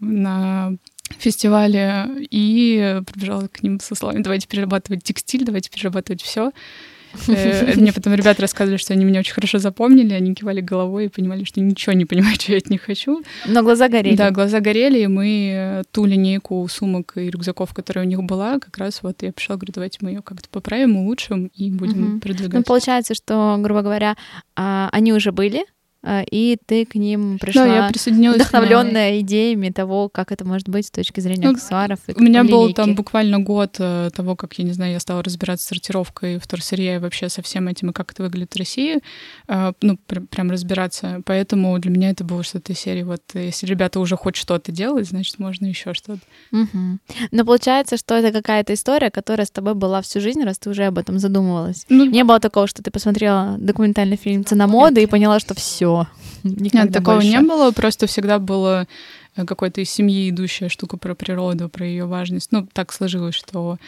на 0.00 0.72
фестивале 1.18 2.06
и 2.30 3.00
прибежала 3.06 3.48
к 3.48 3.62
ним 3.62 3.80
со 3.80 3.94
словами 3.94 4.22
«давайте 4.22 4.46
перерабатывать 4.48 5.02
текстиль, 5.02 5.44
давайте 5.44 5.70
перерабатывать 5.70 6.22
все». 6.22 6.52
Э, 7.28 7.74
мне 7.76 7.92
потом 7.92 8.14
ребята 8.14 8.42
рассказывали, 8.42 8.78
что 8.78 8.92
они 8.92 9.04
меня 9.04 9.20
очень 9.20 9.34
хорошо 9.34 9.58
запомнили, 9.58 10.14
они 10.14 10.34
кивали 10.34 10.60
головой 10.60 11.06
и 11.06 11.08
понимали, 11.08 11.44
что 11.44 11.60
ничего 11.60 11.92
не 11.92 12.04
понимают, 12.04 12.40
что 12.42 12.52
я 12.52 12.58
от 12.58 12.70
них 12.70 12.82
хочу. 12.82 13.22
Но 13.46 13.62
глаза 13.62 13.88
горели. 13.88 14.16
Да, 14.16 14.30
глаза 14.30 14.60
горели, 14.60 15.00
и 15.00 15.06
мы 15.06 15.82
ту 15.92 16.04
линейку 16.04 16.66
сумок 16.68 17.14
и 17.16 17.30
рюкзаков, 17.30 17.74
которая 17.74 18.04
у 18.04 18.08
них 18.08 18.22
была, 18.22 18.58
как 18.58 18.78
раз 18.78 19.02
вот 19.02 19.22
я 19.22 19.32
пришла, 19.32 19.56
говорю, 19.56 19.72
давайте 19.74 19.98
мы 20.00 20.10
ее 20.10 20.22
как-то 20.22 20.48
поправим, 20.48 20.96
улучшим 20.96 21.50
и 21.54 21.70
будем 21.70 22.14
угу. 22.14 22.20
продвигать. 22.20 22.54
Ну, 22.54 22.62
получается, 22.62 23.14
что, 23.14 23.56
грубо 23.58 23.82
говоря, 23.82 24.16
а, 24.56 24.88
они 24.92 25.12
уже 25.12 25.32
были, 25.32 25.64
и 26.02 26.58
ты 26.64 26.86
к 26.86 26.94
ним 26.94 27.38
пришла 27.38 27.66
да, 27.66 27.76
я 27.76 27.88
присоединилась 27.88 28.36
вдохновленная 28.36 29.10
на... 29.10 29.20
идеями 29.20 29.68
того, 29.68 30.08
как 30.08 30.32
это 30.32 30.46
может 30.46 30.68
быть 30.68 30.86
с 30.86 30.90
точки 30.90 31.20
зрения 31.20 31.48
ну, 31.48 31.52
аксессуаров. 31.52 31.98
У 32.14 32.22
меня 32.22 32.40
линейки. 32.40 32.50
был 32.50 32.72
там 32.72 32.94
буквально 32.94 33.38
год 33.38 33.76
э, 33.78 34.08
того, 34.14 34.34
как, 34.34 34.54
я 34.54 34.64
не 34.64 34.72
знаю, 34.72 34.92
я 34.92 35.00
стала 35.00 35.22
разбираться 35.22 35.66
с 35.66 35.68
сортировкой 35.68 36.38
вторсырья 36.38 36.96
и 36.96 36.98
вообще 36.98 37.28
со 37.28 37.42
всем 37.42 37.68
этим, 37.68 37.90
и 37.90 37.92
как 37.92 38.12
это 38.12 38.22
выглядит 38.22 38.54
в 38.54 38.58
России, 38.58 39.00
э, 39.46 39.72
ну, 39.82 39.98
пр- 40.06 40.22
прям 40.22 40.50
разбираться. 40.50 41.20
Поэтому 41.26 41.78
для 41.78 41.90
меня 41.90 42.10
это 42.10 42.24
было 42.24 42.42
что-то 42.42 42.72
из 42.72 42.78
серии, 42.78 43.02
вот, 43.02 43.20
если 43.34 43.66
ребята 43.66 44.00
уже 44.00 44.16
хоть 44.16 44.36
что-то 44.36 44.72
делают, 44.72 45.06
значит, 45.06 45.38
можно 45.38 45.66
еще 45.66 45.92
что-то. 45.92 46.20
Угу. 46.50 46.98
Но 47.30 47.44
получается, 47.44 47.98
что 47.98 48.14
это 48.14 48.32
какая-то 48.32 48.72
история, 48.72 49.10
которая 49.10 49.46
с 49.46 49.50
тобой 49.50 49.74
была 49.74 50.00
всю 50.00 50.20
жизнь, 50.20 50.42
раз 50.44 50.58
ты 50.58 50.70
уже 50.70 50.84
об 50.84 50.96
этом 50.96 51.18
задумывалась. 51.18 51.84
Ну, 51.90 52.06
Не 52.06 52.24
было 52.24 52.40
такого, 52.40 52.66
что 52.66 52.82
ты 52.82 52.90
посмотрела 52.90 53.56
документальный 53.58 54.16
фильм 54.16 54.46
«Цена 54.46 54.66
моды» 54.66 55.02
и 55.02 55.06
поняла, 55.06 55.40
что 55.40 55.54
все 55.54 55.89
все. 55.90 56.06
Нет, 56.42 56.92
такого 56.92 57.16
больше. 57.16 57.28
не 57.28 57.40
было, 57.40 57.70
просто 57.70 58.06
всегда 58.06 58.38
было 58.38 58.86
э, 59.36 59.44
какой-то 59.44 59.80
из 59.80 59.90
семьи 59.90 60.30
идущая 60.30 60.68
штука 60.68 60.96
про 60.96 61.14
природу, 61.14 61.68
про 61.68 61.86
ее 61.86 62.06
важность. 62.06 62.52
Ну, 62.52 62.66
так 62.72 62.92
сложилось, 62.92 63.34
что 63.34 63.78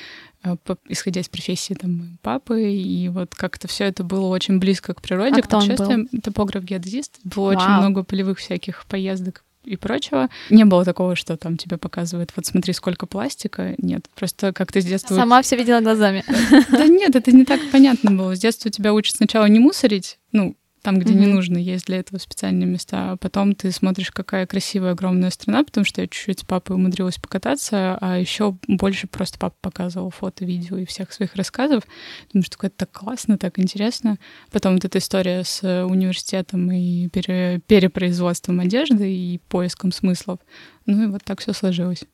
э, 0.44 0.56
исходя 0.88 1.21
из 1.21 1.28
профессии 1.28 1.75
там 1.75 2.18
папы, 2.23 2.73
и 2.73 3.09
вот 3.09 3.35
как-то 3.35 3.68
все 3.68 3.85
это 3.85 4.04
было 4.04 4.26
очень 4.26 4.59
близко 4.59 4.94
к 4.94 5.02
природе, 5.02 5.40
а 5.40 5.42
к 5.42 5.49
путешествиям. 5.49 6.09
Топограф-геодезист. 6.09 7.21
Было 7.25 7.52
Вау. 7.52 7.56
очень 7.56 7.71
много 7.71 8.04
полевых 8.04 8.38
всяких 8.38 8.85
поездок 8.87 9.44
и 9.64 9.76
прочего. 9.76 10.28
Не 10.50 10.64
было 10.64 10.85
такого, 10.85 11.14
что 11.16 11.37
там 11.37 11.56
тебе 11.56 11.76
показывают, 11.76 12.32
вот 12.35 12.47
смотри, 12.47 12.73
сколько 12.73 13.06
пластика. 13.06 13.75
Нет, 13.78 14.06
просто 14.14 14.52
как-то 14.52 14.80
с 14.80 14.85
детства... 14.85 15.14
Сама 15.14 15.40
все 15.42 15.56
видела 15.56 15.80
глазами. 15.80 16.25
Да 16.71 16.87
нет, 16.87 17.14
это 17.14 17.30
не 17.32 17.44
так 17.44 17.61
понятно 17.71 18.11
было. 18.11 18.35
С 18.35 18.40
детства 18.40 18.71
тебя 18.71 18.92
учат 18.92 19.16
сначала 19.16 19.47
не 19.47 19.61
мусорить, 19.61 20.18
ну, 20.32 20.56
там, 20.83 20.99
где 20.99 21.12
mm-hmm. 21.12 21.17
не 21.17 21.27
нужно, 21.27 21.59
есть 21.59 21.87
для 21.87 21.99
этого 21.99 22.19
специальные 22.19 22.67
места. 22.67 23.12
А 23.12 23.17
потом 23.17 23.55
ты 23.55 23.71
смотришь, 23.71 24.11
какая 24.11 24.47
красивая 24.47 24.93
огромная 24.93 25.31
страна, 25.31 25.65
потому 25.65 25.85
что 25.85 26.01
я 26.01 26.09
чуть-чуть 26.09 26.41
с 26.41 26.45
папой 26.45 26.77
умудрилась 26.77 27.19
покататься, 27.19 27.97
а 28.01 28.19
еще 28.19 28.57
больше 28.67 29.07
просто 29.07 29.39
папа 29.39 29.57
показывал 29.61 30.11
фото, 30.11 30.45
видео 30.45 30.77
и 30.77 30.85
всех 30.85 31.12
своих 31.12 31.37
рассказов. 31.37 31.85
Потому 32.27 32.43
что 32.43 32.59
это 32.67 32.77
так 32.77 32.91
классно, 32.91 33.39
так 33.39 33.59
интересно. 33.59 34.19
Потом 34.51 34.75
вот 34.75 34.85
эта 34.85 34.99
история 34.99 35.45
с 35.45 35.62
университетом 35.85 36.71
и 36.73 37.09
пере- 37.09 37.61
перепроизводством 37.67 38.61
одежды 38.61 39.15
и 39.15 39.39
поиском 39.49 39.93
смыслов. 39.93 40.41
Ну 40.87 41.05
и 41.05 41.07
вот 41.07 41.23
так 41.25 41.41
все 41.41 41.53
сложилось. 41.53 42.05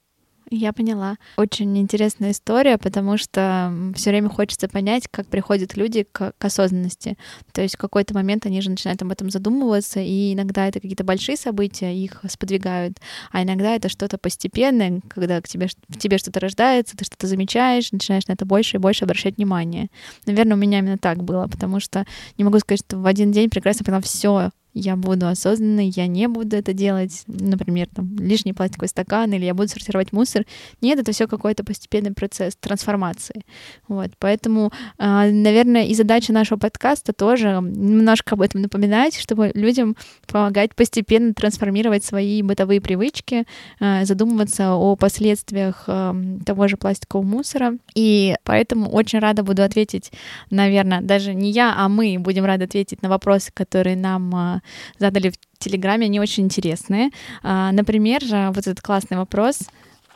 Я 0.50 0.72
поняла. 0.72 1.16
Очень 1.36 1.76
интересная 1.78 2.30
история, 2.30 2.78
потому 2.78 3.18
что 3.18 3.72
все 3.94 4.10
время 4.10 4.30
хочется 4.30 4.68
понять, 4.68 5.06
как 5.10 5.26
приходят 5.26 5.76
люди 5.76 6.06
к, 6.10 6.32
к 6.36 6.44
осознанности. 6.44 7.18
То 7.52 7.60
есть 7.60 7.74
в 7.74 7.78
какой-то 7.78 8.14
момент 8.14 8.46
они 8.46 8.60
же 8.60 8.70
начинают 8.70 9.02
об 9.02 9.12
этом 9.12 9.30
задумываться, 9.30 10.00
и 10.00 10.32
иногда 10.32 10.66
это 10.66 10.80
какие-то 10.80 11.04
большие 11.04 11.36
события, 11.36 11.94
их 11.94 12.22
сподвигают, 12.28 12.98
а 13.30 13.42
иногда 13.42 13.74
это 13.74 13.88
что-то 13.88 14.16
постепенное, 14.16 15.00
когда 15.08 15.40
к 15.42 15.48
тебе, 15.48 15.68
в 15.88 15.98
тебе 15.98 16.18
что-то 16.18 16.40
рождается, 16.40 16.96
ты 16.96 17.04
что-то 17.04 17.26
замечаешь, 17.26 17.92
начинаешь 17.92 18.26
на 18.26 18.32
это 18.32 18.46
больше 18.46 18.76
и 18.76 18.80
больше 18.80 19.04
обращать 19.04 19.36
внимание. 19.36 19.88
Наверное, 20.24 20.56
у 20.56 20.60
меня 20.60 20.78
именно 20.78 20.98
так 20.98 21.22
было, 21.22 21.46
потому 21.46 21.80
что 21.80 22.06
не 22.38 22.44
могу 22.44 22.58
сказать, 22.58 22.80
что 22.86 22.98
в 22.98 23.06
один 23.06 23.32
день 23.32 23.50
прекрасно 23.50 23.84
поняла 23.84 24.00
все, 24.00 24.50
я 24.74 24.96
буду 24.96 25.26
осознанной, 25.26 25.88
я 25.88 26.06
не 26.06 26.28
буду 26.28 26.56
это 26.56 26.72
делать, 26.72 27.24
например, 27.26 27.88
там, 27.94 28.16
лишний 28.16 28.52
пластиковый 28.52 28.88
стакан, 28.88 29.32
или 29.32 29.44
я 29.44 29.54
буду 29.54 29.68
сортировать 29.68 30.12
мусор. 30.12 30.44
Нет, 30.80 30.98
это 30.98 31.12
все 31.12 31.26
какой-то 31.26 31.64
постепенный 31.64 32.12
процесс 32.12 32.56
трансформации. 32.56 33.44
Вот, 33.88 34.10
поэтому, 34.18 34.72
а, 34.98 35.26
наверное, 35.26 35.86
и 35.86 35.94
задача 35.94 36.32
нашего 36.32 36.58
подкаста 36.58 37.12
тоже 37.12 37.48
немножко 37.48 38.34
об 38.34 38.42
этом 38.42 38.62
напоминать, 38.62 39.18
чтобы 39.18 39.50
людям 39.54 39.96
помогать 40.26 40.74
постепенно 40.74 41.34
трансформировать 41.34 42.04
свои 42.04 42.42
бытовые 42.42 42.80
привычки, 42.80 43.44
а, 43.80 44.04
задумываться 44.04 44.74
о 44.74 44.96
последствиях 44.96 45.84
а, 45.86 46.14
того 46.44 46.68
же 46.68 46.76
пластикового 46.76 47.26
мусора. 47.26 47.78
И 47.94 48.36
поэтому 48.44 48.90
очень 48.90 49.18
рада 49.18 49.42
буду 49.42 49.62
ответить, 49.62 50.12
наверное, 50.50 51.00
даже 51.00 51.34
не 51.34 51.50
я, 51.50 51.74
а 51.76 51.88
мы 51.88 52.16
будем 52.18 52.44
рады 52.44 52.64
ответить 52.64 53.02
на 53.02 53.08
вопросы, 53.08 53.50
которые 53.52 53.96
нам 53.96 54.57
задали 54.98 55.30
в 55.30 55.34
Телеграме, 55.58 56.06
они 56.06 56.20
очень 56.20 56.44
интересные. 56.44 57.10
А, 57.42 57.72
например, 57.72 58.22
вот 58.52 58.58
этот 58.58 58.80
классный 58.80 59.16
вопрос. 59.16 59.60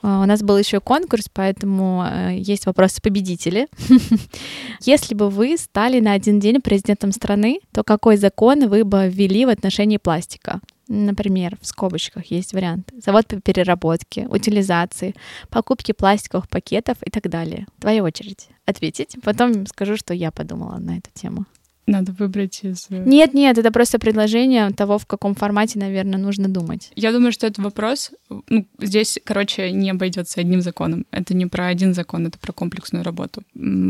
А, 0.03 0.21
у 0.23 0.27
нас 0.27 0.43
был 0.43 0.59
еще 0.59 0.81
конкурс, 0.81 1.29
поэтому 1.33 2.05
э, 2.05 2.37
есть 2.37 2.67
вопросы 2.67 3.01
победители. 3.01 3.69
Если 4.81 5.15
бы 5.15 5.31
вы 5.31 5.57
стали 5.57 6.01
на 6.01 6.13
один 6.13 6.41
день 6.41 6.61
президентом 6.61 7.13
страны, 7.13 7.61
то 7.73 7.85
какой 7.85 8.17
закон 8.17 8.69
вы 8.69 8.85
бы 8.85 9.09
ввели 9.09 9.47
в 9.47 9.49
отношении 9.49 9.99
пластика? 9.99 10.61
Например, 10.89 11.57
в 11.61 11.67
скобочках 11.67 12.27
есть 12.27 12.53
вариант. 12.53 12.93
Завод 13.03 13.27
по 13.29 13.41
переработке, 13.41 14.27
утилизации, 14.29 15.15
покупки 15.49 15.93
пластиковых 15.93 16.49
пакетов 16.49 16.99
и 17.03 17.11
так 17.11 17.31
далее. 17.31 17.67
Твоя 17.79 18.03
очередь 18.03 18.49
ответить. 18.67 19.17
Потом 19.23 19.67
скажу, 19.67 19.97
что 19.97 20.13
я 20.13 20.33
подумала 20.33 20.79
на 20.79 20.99
эту 20.99 21.11
тему. 21.15 21.47
Надо 21.87 22.13
выбрать 22.13 22.61
из... 22.63 22.87
э, 22.91 23.03
Нет, 23.05 23.35
нет, 23.35 23.59
это 23.59 23.73
просто 23.73 23.99
предложение 23.99 24.71
того, 24.71 24.99
в 24.99 25.07
каком 25.07 25.35
формате, 25.35 25.79
наверное, 25.79 26.19
нужно 26.19 26.49
думать. 26.49 26.93
Я 26.95 27.13
думаю, 27.13 27.33
что 27.33 27.47
это 27.47 27.61
вопрос, 27.61 28.13
ну, 28.49 28.67
здесь, 28.81 29.19
короче, 29.25 29.73
не 29.73 29.91
обойдется 29.91 30.41
одним 30.41 30.61
законом. 30.61 31.07
Это 31.11 31.35
не 31.35 31.47
про 31.47 31.67
один 31.67 31.93
закон, 31.95 32.27
это 32.27 32.39
про 32.39 32.53
комплексную 32.53 33.05
работу. 33.05 33.43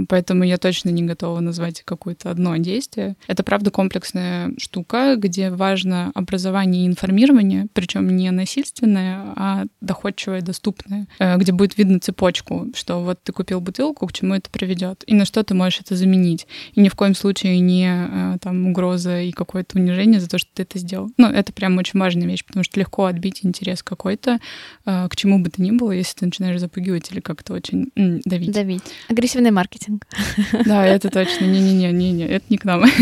Поэтому 0.09 0.45
я 0.45 0.57
точно 0.57 0.89
не 0.91 1.03
готова 1.03 1.41
назвать 1.41 1.83
какое-то 1.83 2.31
одно 2.31 2.57
действие. 2.57 3.17
Это, 3.27 3.43
правда, 3.43 3.71
комплексная 3.71 4.53
штука, 4.59 5.17
где 5.17 5.51
важно 5.51 6.11
образование 6.15 6.85
и 6.85 6.89
информирование, 6.89 7.67
причем 7.73 8.17
не 8.17 8.31
насильственное, 8.31 9.35
а 9.37 9.65
доходчивое, 9.81 10.41
доступное, 10.41 11.07
э, 11.19 11.37
где 11.37 11.53
будет 11.53 11.77
видно 11.77 12.01
цепочку, 12.01 12.69
что 12.75 13.03
вот 13.03 13.23
ты 13.23 13.33
купил 13.33 13.61
бутылку, 13.61 14.07
к 14.07 14.13
чему 14.13 14.35
это 14.35 14.49
приведет, 14.51 15.05
и 15.07 15.15
на 15.15 15.25
что 15.25 15.43
ты 15.43 15.55
можешь 15.55 15.81
это 15.81 15.95
заменить. 15.95 16.47
И 16.75 16.81
ни 16.81 16.89
в 16.89 16.95
коем 16.95 17.15
случае 17.15 17.61
не 17.61 17.82
э, 17.89 18.39
там 18.41 18.69
угроза 18.69 19.21
и 19.21 19.33
какое-то 19.33 19.79
унижение 19.79 20.21
за 20.21 20.29
то, 20.29 20.39
что 20.39 20.49
ты 20.55 20.63
это 20.63 20.79
сделал. 20.79 21.11
Ну, 21.17 21.29
это 21.29 21.53
прям 21.53 21.79
очень 21.79 21.99
важная 21.99 22.27
вещь, 22.27 22.45
потому 22.45 22.65
что 22.65 22.79
легко 22.79 23.07
отбить 23.07 23.41
интерес 23.43 23.83
какой-то 23.83 24.39
э, 24.87 25.09
к 25.09 25.17
чему 25.17 25.39
бы 25.39 25.51
то 25.51 25.63
ни 25.63 25.71
было, 25.71 25.93
если 25.93 26.19
ты 26.19 26.27
начинаешь 26.27 26.61
запугивать 26.61 27.11
или 27.13 27.21
как-то 27.21 27.55
очень 27.55 27.91
давить. 28.25 28.53
Давить. 28.53 28.83
Агрессивный 29.09 29.51
маркетинг. 29.51 30.07
Да, 30.65 30.87
это 30.87 31.11
точно. 31.11 31.45
Не-не-не, 31.45 31.93
не-не, 31.93 32.27
это 32.27 32.45
не 32.49 32.59
к 32.59 32.65
нам. 32.65 32.85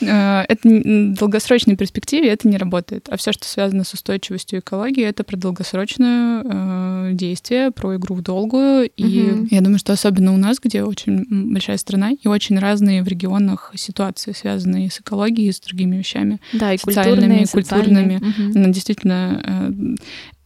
Э, 0.00 0.44
Это 0.48 0.68
в 0.68 1.14
долгосрочной 1.14 1.76
перспективе 1.76 2.28
это 2.28 2.46
не 2.48 2.56
работает. 2.56 3.08
А 3.10 3.16
все, 3.16 3.32
что 3.32 3.46
связано 3.46 3.82
с 3.82 3.92
устойчивостью 3.94 4.60
экологии, 4.60 5.04
это 5.04 5.24
про 5.24 5.36
долгосрочное 5.36 7.12
действие, 7.14 7.72
про 7.72 7.96
игру 7.96 8.14
в 8.14 8.22
долгую. 8.22 8.90
И 8.96 9.48
я 9.50 9.60
думаю, 9.60 9.78
что 9.78 9.92
особенно 9.92 10.32
у 10.32 10.36
нас, 10.36 10.58
где 10.62 10.84
очень 10.84 11.26
большая 11.52 11.76
страна, 11.78 12.12
и 12.12 12.28
очень 12.28 12.58
разные 12.58 13.02
в 13.02 13.08
регионах 13.08 13.57
ситуации, 13.74 14.32
связанные 14.32 14.90
с 14.90 15.00
экологией 15.00 15.52
с 15.52 15.60
другими 15.60 15.96
вещами. 15.96 16.40
Да, 16.52 16.72
и 16.72 16.78
Социальными, 16.78 17.44
культурные, 17.44 17.46
культурными. 17.46 18.16
Мгм. 18.16 18.62
Но 18.62 18.68
действительно 18.68 19.42
э, 19.44 19.96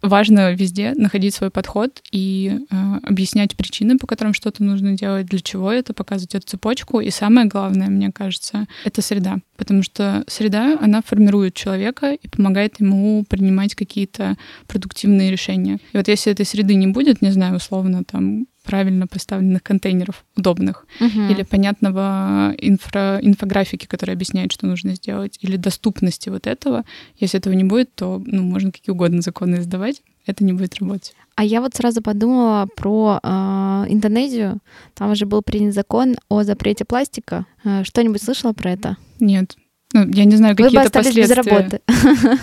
важно 0.02 0.52
везде 0.52 0.92
находить 0.96 1.34
свой 1.34 1.50
подход 1.50 2.02
и 2.10 2.58
э, 2.70 2.76
объяснять 3.04 3.56
причины, 3.56 3.98
по 3.98 4.06
которым 4.06 4.34
что-то 4.34 4.62
нужно 4.62 4.96
делать, 4.96 5.26
для 5.26 5.38
чего 5.38 5.72
это, 5.72 5.94
показывать 5.94 6.34
эту 6.34 6.46
цепочку. 6.46 7.00
И 7.00 7.10
самое 7.10 7.46
главное, 7.46 7.88
мне 7.88 8.10
кажется, 8.10 8.66
это 8.84 9.00
среда. 9.00 9.38
Потому 9.56 9.82
что 9.82 10.24
среда, 10.26 10.76
она 10.80 11.02
формирует 11.02 11.54
человека 11.54 12.12
и 12.14 12.28
помогает 12.28 12.80
ему 12.80 13.24
принимать 13.28 13.74
какие-то 13.74 14.36
продуктивные 14.66 15.30
решения. 15.30 15.78
И 15.92 15.96
вот 15.96 16.08
если 16.08 16.32
этой 16.32 16.44
среды 16.44 16.74
не 16.74 16.88
будет, 16.88 17.22
не 17.22 17.30
знаю, 17.30 17.56
условно, 17.56 18.02
там 18.04 18.46
правильно 18.62 19.06
поставленных 19.06 19.62
контейнеров 19.62 20.24
удобных, 20.36 20.86
Мгм. 21.00 21.30
или 21.30 21.42
понятного 21.42 22.54
инфра, 22.58 23.18
инфографики, 23.22 23.86
которая 23.86 24.16
объясняет, 24.16 24.52
что 24.52 24.66
нужно 24.66 24.94
сделать, 24.94 25.38
или 25.40 25.56
доступности 25.56 26.28
вот 26.28 26.46
этого. 26.46 26.84
Если 27.18 27.38
этого 27.38 27.52
не 27.54 27.64
будет, 27.64 27.94
то 27.94 28.22
ну, 28.24 28.42
можно 28.42 28.70
какие 28.72 28.92
угодно 28.92 29.22
законы 29.22 29.56
издавать, 29.56 30.02
это 30.26 30.44
не 30.44 30.52
будет 30.52 30.76
работать. 30.80 31.14
А 31.34 31.44
я 31.44 31.60
вот 31.60 31.74
сразу 31.74 32.02
подумала 32.02 32.68
про 32.76 33.18
э, 33.22 33.28
Индонезию. 33.88 34.58
Там 34.94 35.10
уже 35.12 35.24
был 35.26 35.42
принят 35.42 35.74
закон 35.74 36.16
о 36.28 36.42
запрете 36.44 36.84
пластика. 36.84 37.46
Э, 37.64 37.84
Что-нибудь 37.84 38.22
слышала 38.22 38.52
про 38.52 38.70
это? 38.72 38.96
Нет. 39.18 39.56
Ну, 39.92 40.08
я 40.12 40.24
не 40.24 40.36
знаю, 40.36 40.54
бы 40.54 40.64
какие-то 40.64 40.86
остались 40.86 41.14
без 41.14 41.28
последствия. 41.28 41.52
работы. 41.52 41.80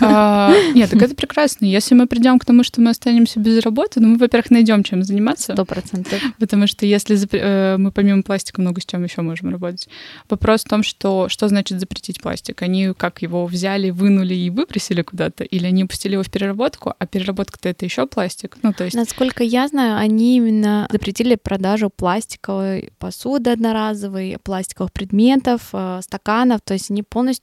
А, 0.00 0.54
нет, 0.74 0.90
так 0.90 1.02
это 1.02 1.14
прекрасно. 1.14 1.64
Если 1.66 1.94
мы 1.94 2.06
придем 2.06 2.38
к 2.38 2.44
тому, 2.44 2.64
что 2.64 2.80
мы 2.80 2.90
останемся 2.90 3.40
без 3.40 3.62
работы, 3.62 4.00
ну, 4.00 4.08
мы, 4.08 4.18
во-первых, 4.18 4.50
найдем 4.50 4.82
чем 4.82 5.02
заниматься. 5.02 5.52
Сто 5.52 5.64
процентов. 5.64 6.20
Потому 6.38 6.66
что 6.66 6.86
если 6.86 7.16
запре- 7.16 7.40
э, 7.42 7.76
мы 7.76 7.92
помимо 7.92 8.22
пластика 8.22 8.60
много 8.60 8.80
с 8.80 8.86
чем 8.86 9.04
еще 9.04 9.22
можем 9.22 9.50
работать. 9.50 9.88
Вопрос 10.28 10.64
в 10.64 10.68
том, 10.68 10.82
что 10.82 11.28
что 11.28 11.48
значит 11.48 11.80
запретить 11.80 12.20
пластик? 12.20 12.62
Они 12.62 12.92
как 12.96 13.22
его 13.22 13.46
взяли, 13.46 13.90
вынули 13.90 14.34
и 14.34 14.50
выбросили 14.50 15.02
куда-то, 15.02 15.44
или 15.44 15.66
они 15.66 15.84
пустили 15.84 16.14
его 16.14 16.22
в 16.22 16.30
переработку, 16.30 16.94
а 16.98 17.06
переработка-то 17.06 17.68
это 17.68 17.84
еще 17.84 18.06
пластик. 18.06 18.56
Ну, 18.62 18.72
то 18.72 18.84
есть 18.84 18.96
Насколько 18.96 19.44
я 19.44 19.68
знаю, 19.68 19.96
они 19.96 20.36
именно 20.36 20.88
запретили 20.90 21.34
продажу 21.34 21.90
пластиковой 21.90 22.92
посуды 22.98 23.50
одноразовой, 23.50 24.38
пластиковых 24.42 24.92
предметов, 24.92 25.70
э, 25.72 26.00
стаканов. 26.02 26.60
То 26.62 26.74
есть 26.74 26.90
они 26.90 27.02
полностью 27.02 27.39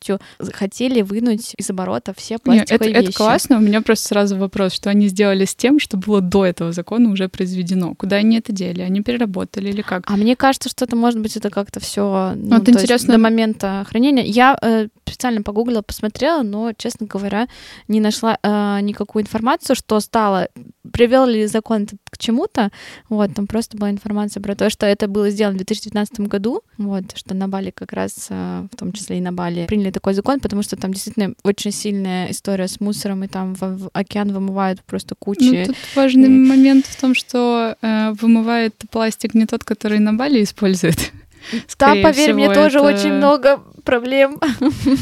хотели 0.53 1.01
вынуть 1.01 1.53
из 1.57 1.69
оборота 1.69 2.13
все 2.15 2.35
Нет, 2.35 2.43
пластиковые 2.43 2.91
это, 2.91 2.99
вещи. 2.99 3.09
это 3.09 3.17
классно. 3.17 3.57
У 3.57 3.61
меня 3.61 3.81
просто 3.81 4.07
сразу 4.07 4.37
вопрос, 4.37 4.73
что 4.73 4.89
они 4.89 5.07
сделали 5.07 5.45
с 5.45 5.55
тем, 5.55 5.79
что 5.79 5.97
было 5.97 6.21
до 6.21 6.45
этого 6.45 6.71
закона 6.71 7.09
уже 7.09 7.29
произведено. 7.29 7.95
Куда 7.95 8.17
они 8.17 8.37
это 8.37 8.51
дели? 8.51 8.81
Они 8.81 9.01
переработали 9.01 9.69
или 9.69 9.81
как? 9.81 10.03
А 10.05 10.15
мне 10.15 10.35
кажется, 10.35 10.69
что 10.69 10.85
это 10.85 10.95
может 10.95 11.19
быть 11.19 11.35
это 11.37 11.49
как-то 11.49 11.79
все 11.79 12.33
Вот 12.35 12.65
то 12.65 12.71
есть 12.71 12.83
интересно. 12.83 13.13
до 13.13 13.19
момента 13.19 13.85
хранения. 13.89 14.23
Я 14.23 14.57
э, 14.61 14.87
специально 15.07 15.41
погуглила, 15.41 15.81
посмотрела, 15.81 16.43
но, 16.43 16.73
честно 16.73 17.07
говоря, 17.07 17.47
не 17.87 17.99
нашла 17.99 18.37
э, 18.41 18.79
никакую 18.81 19.23
информацию, 19.23 19.75
что 19.75 19.99
стало, 19.99 20.49
привел 20.91 21.25
ли 21.25 21.47
закон 21.47 21.87
к 22.09 22.17
чему-то. 22.17 22.71
Вот, 23.09 23.33
там 23.33 23.47
просто 23.47 23.77
была 23.77 23.89
информация 23.89 24.41
про 24.41 24.55
то, 24.55 24.69
что 24.69 24.85
это 24.85 25.07
было 25.07 25.29
сделано 25.29 25.55
в 25.55 25.57
2019 25.57 26.19
году, 26.21 26.61
вот, 26.77 27.05
что 27.15 27.33
на 27.33 27.47
Бали 27.47 27.71
как 27.71 27.93
раз, 27.93 28.27
э, 28.29 28.67
в 28.71 28.75
том 28.75 28.91
числе 28.93 29.17
и 29.17 29.21
на 29.21 29.31
Бали, 29.31 29.65
приняли 29.65 29.86
такой 29.91 30.13
закон, 30.13 30.39
потому 30.39 30.63
что 30.63 30.75
там 30.75 30.93
действительно 30.93 31.33
очень 31.43 31.71
сильная 31.71 32.31
история 32.31 32.67
с 32.67 32.79
мусором, 32.79 33.23
и 33.23 33.27
там 33.27 33.55
в, 33.55 33.61
в 33.61 33.89
океан 33.93 34.31
вымывают 34.33 34.81
просто 34.83 35.15
кучи. 35.17 35.39
Ну, 35.43 35.65
тут 35.65 35.75
важный 35.95 36.25
и- 36.27 36.29
момент 36.29 36.85
в 36.85 36.99
том, 36.99 37.13
что 37.15 37.75
э, 37.81 38.11
вымывает 38.19 38.73
пластик 38.91 39.33
не 39.33 39.45
тот, 39.45 39.63
который 39.63 39.99
на 39.99 40.13
Бали 40.13 40.43
использует. 40.43 41.11
Да, 41.51 41.59
Скорее 41.67 42.03
поверь, 42.03 42.23
всего, 42.25 42.37
мне 42.39 42.53
тоже 42.53 42.79
это- 42.79 42.87
очень 42.87 43.13
много 43.13 43.61
проблем. 43.87 44.39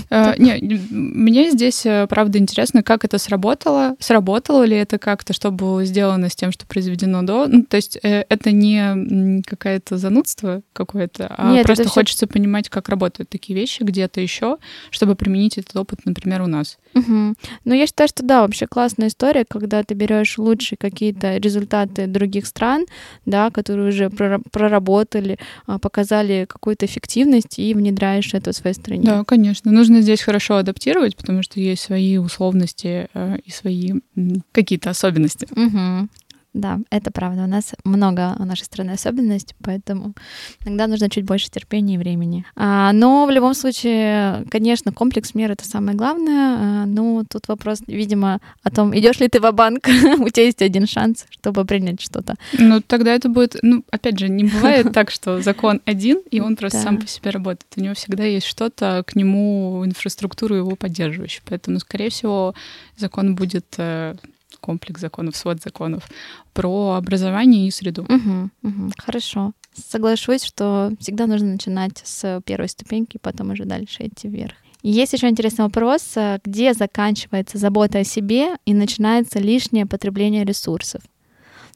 Э, 0.10 0.34
Не, 0.38 0.80
мне 0.91 1.52
здесь, 1.52 1.86
э, 1.86 2.08
правда, 2.08 2.38
интересно, 2.38 2.84
как 2.84 3.04
это 3.04 3.17
сработало. 3.17 3.95
Сработало 4.00 4.63
ли 4.63 4.78
это 4.78 4.98
как-то, 4.98 5.34
что 5.34 5.52
было 5.52 5.84
сделано 5.86 6.30
с 6.30 6.36
тем, 6.36 6.52
что 6.52 6.65
произведено 6.65 7.24
до? 7.24 7.48
Ну, 7.48 7.63
то 7.63 7.78
есть 7.78 7.98
э, 8.04 8.24
это 8.30 8.52
не 8.52 9.41
какое-то 9.43 9.98
занудство 9.98 10.62
какое-то, 10.74 11.34
а 11.38 11.52
Нет, 11.52 11.65
просто 11.65 11.88
хочется 11.89 12.28
понимать, 12.28 12.69
как 12.69 12.89
работают 12.89 13.30
такие 13.30 13.58
вещи 13.60 13.84
где-то 13.84 14.21
еще, 14.21 14.58
чтобы 14.91 15.15
применить 15.15 15.58
этот 15.58 15.76
опыт, 15.76 16.06
например, 16.06 16.41
у 16.41 16.48
нас. 16.48 16.78
Ну, 16.93 17.74
я 17.74 17.88
считаю, 17.88 18.08
что 18.08 18.24
да, 18.24 18.41
вообще 18.41 18.67
классная 18.67 19.08
история, 19.08 19.45
когда 19.48 19.84
ты 19.84 19.95
берешь 19.95 20.38
лучшие 20.38 20.78
какие-то 20.78 21.38
результаты 21.38 22.08
других 22.08 22.45
стран, 22.45 22.86
да, 23.26 23.50
которые 23.50 23.89
уже 23.89 24.06
прора- 24.06 24.41
проработали, 24.52 25.38
а, 25.65 25.80
показали 25.80 26.45
какую-то 26.48 26.86
эффективность 26.86 27.60
и 27.60 27.74
внедряешь 27.74 28.34
это 28.34 28.52
в 28.52 28.56
своей 28.56 28.75
стране. 28.76 29.04
Да, 29.04 29.24
конечно. 29.24 29.72
Нужно 29.72 30.02
здесь 30.02 30.22
хорошо 30.22 30.58
адаптировать, 30.58 31.16
потому 31.16 31.44
что 31.44 31.60
есть 31.60 31.84
свои 31.84 32.18
условности 32.18 33.08
э, 33.14 33.38
и 33.44 33.52
свои 33.52 33.94
какие-то 34.52 34.90
особенности. 34.90 35.48
Мгм. 35.56 36.10
Да, 36.56 36.80
это 36.89 37.12
правда. 37.12 37.44
У 37.44 37.48
нас 37.48 37.74
много 37.84 38.34
у 38.39 38.46
нашей 38.46 38.63
страны 38.63 38.91
особенностей, 38.91 39.56
поэтому 39.62 40.13
иногда 40.65 40.88
нужно 40.88 41.10
чуть 41.10 41.26
больше 41.26 41.52
терпения 41.52 41.96
и 41.96 41.98
времени. 41.98 42.46
А, 42.56 42.94
но 42.94 43.26
в 43.26 43.30
любом 43.30 43.54
случае, 43.54 44.46
конечно, 44.50 44.94
комплекс 44.94 45.36
мер 45.36 45.52
это 45.52 45.65
самое 45.65 45.98
главное. 45.98 46.58
А, 46.58 46.86
ну, 46.86 47.26
тут 47.30 47.50
вопрос, 47.50 47.82
видимо, 47.88 48.39
о 48.63 48.72
том, 48.72 48.98
идешь 48.98 49.20
ли 49.20 49.28
ты 49.28 49.41
в 49.41 49.52
банк 49.52 49.86
у 50.20 50.30
тебя 50.30 50.46
есть 50.46 50.62
один 50.62 50.88
шанс, 50.88 51.26
чтобы 51.30 51.65
принять 51.65 52.00
что-то. 52.00 52.36
Ну, 52.58 52.80
тогда 52.80 53.13
это 53.13 53.28
будет... 53.28 53.58
Ну, 53.62 53.84
опять 53.91 54.18
же, 54.18 54.30
не 54.30 54.46
бывает 54.46 54.94
так, 54.94 55.12
что 55.12 55.41
закон 55.41 55.82
один, 55.84 56.22
и 56.32 56.39
он 56.39 56.56
просто 56.56 56.80
сам 56.80 57.00
по 57.00 57.08
себе 57.08 57.32
работает. 57.32 57.68
У 57.76 57.82
него 57.82 57.96
всегда 57.96 58.24
есть 58.24 58.48
что-то 58.48 59.04
к 59.06 59.18
нему, 59.18 59.84
инфраструктуру 59.86 60.56
его 60.56 60.78
поддерживающую. 60.78 61.44
Поэтому, 61.46 61.80
скорее 61.80 62.10
всего, 62.10 62.56
закон 62.96 63.36
будет 63.36 63.65
э, 63.78 64.15
комплекс 64.65 64.99
законов, 64.99 65.36
свод 65.36 65.62
законов 65.62 66.10
про 66.54 66.95
образование 66.95 67.67
и 67.67 67.71
среду. 67.71 68.06
Мгм, 68.10 68.51
мгм. 68.63 68.91
Хорошо. 68.97 69.51
Соглашусь, 69.73 70.43
что 70.43 70.91
всегда 70.99 71.28
нужно 71.28 71.51
начинать 71.51 72.01
с 72.04 72.41
первой 72.45 72.67
ступеньки, 72.67 73.19
потом 73.21 73.51
уже 73.51 73.65
дальше 73.65 74.08
идти 74.08 74.28
вверх. 74.28 74.56
Есть 74.82 75.13
еще 75.13 75.30
интересный 75.30 75.65
вопрос, 75.65 76.01
а, 76.15 76.39
где 76.43 76.73
заканчивается 76.73 77.58
забота 77.58 77.99
о 77.99 78.04
себе 78.04 78.56
и 78.65 78.73
начинается 78.73 79.39
лишнее 79.39 79.86
потребление 79.86 80.45
ресурсов. 80.45 81.01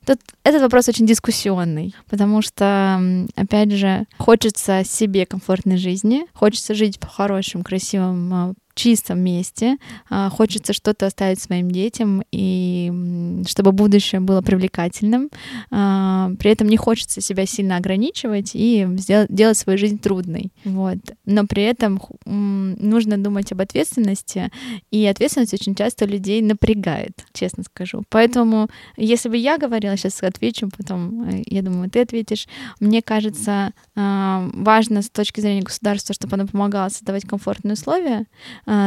Тут 0.05 0.19
этот 0.43 0.61
вопрос 0.61 0.89
очень 0.89 1.05
дискуссионный, 1.05 1.93
потому 2.09 2.41
что, 2.41 2.99
опять 3.35 3.71
же, 3.71 4.05
хочется 4.17 4.83
себе 4.83 5.25
комфортной 5.25 5.77
жизни, 5.77 6.25
хочется 6.33 6.73
жить 6.73 6.97
в 6.99 7.07
хорошем, 7.07 7.63
красивом, 7.63 8.33
а, 8.33 8.53
чистом 8.79 9.19
месте, 9.19 9.77
а, 10.09 10.29
хочется 10.29 10.71
что-то 10.71 11.07
оставить 11.07 11.41
своим 11.41 11.69
детям, 11.69 12.23
и 12.31 13.43
чтобы 13.45 13.73
будущее 13.73 14.21
было 14.21 14.41
привлекательным, 14.41 15.29
а, 15.69 16.31
при 16.39 16.51
этом 16.51 16.69
не 16.69 16.77
хочется 16.77 17.19
себя 17.19 17.45
сильно 17.45 17.75
ограничивать 17.75 18.51
и 18.53 18.87
сделать, 18.95 19.27
делать 19.29 19.57
свою 19.57 19.77
жизнь 19.77 19.99
трудной. 19.99 20.53
Вот. 20.63 20.97
Но 21.25 21.45
при 21.45 21.63
этом 21.63 22.01
нужно 22.25 23.17
думать 23.17 23.51
об 23.51 23.59
ответственности, 23.59 24.49
и 24.91 25.05
ответственность 25.05 25.53
очень 25.53 25.75
часто 25.75 26.05
людей 26.05 26.41
напрягает, 26.41 27.25
честно 27.33 27.63
скажу. 27.63 28.03
Поэтому, 28.09 28.69
если 28.95 29.27
бы 29.27 29.35
я 29.35 29.57
говорила, 29.57 29.97
сейчас 29.97 30.23
отвечу, 30.23 30.69
потом, 30.75 31.23
э, 31.23 31.43
я 31.47 31.61
думаю, 31.61 31.89
ты 31.89 32.01
ответишь, 32.01 32.47
мне 32.79 33.01
кажется, 33.01 33.73
а, 33.95 34.49
важно 34.53 35.01
с 35.01 35.09
точки 35.09 35.41
зрения 35.41 35.63
государства, 35.63 36.15
чтобы 36.15 36.35
оно 36.35 36.47
помогало 36.47 36.87
создавать 36.89 37.25
комфортные 37.25 37.73
условия 37.73 38.25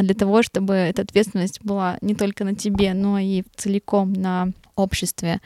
для 0.02 0.14
того, 0.14 0.42
чтобы 0.42 0.74
эта 0.74 1.02
ответственность 1.02 1.60
была 1.62 1.98
не 2.00 2.14
только 2.14 2.44
на 2.44 2.54
тебе, 2.54 2.94
но 2.94 3.18
и 3.18 3.42
целиком 3.56 4.12
на 4.12 4.52
обществе 4.76 5.40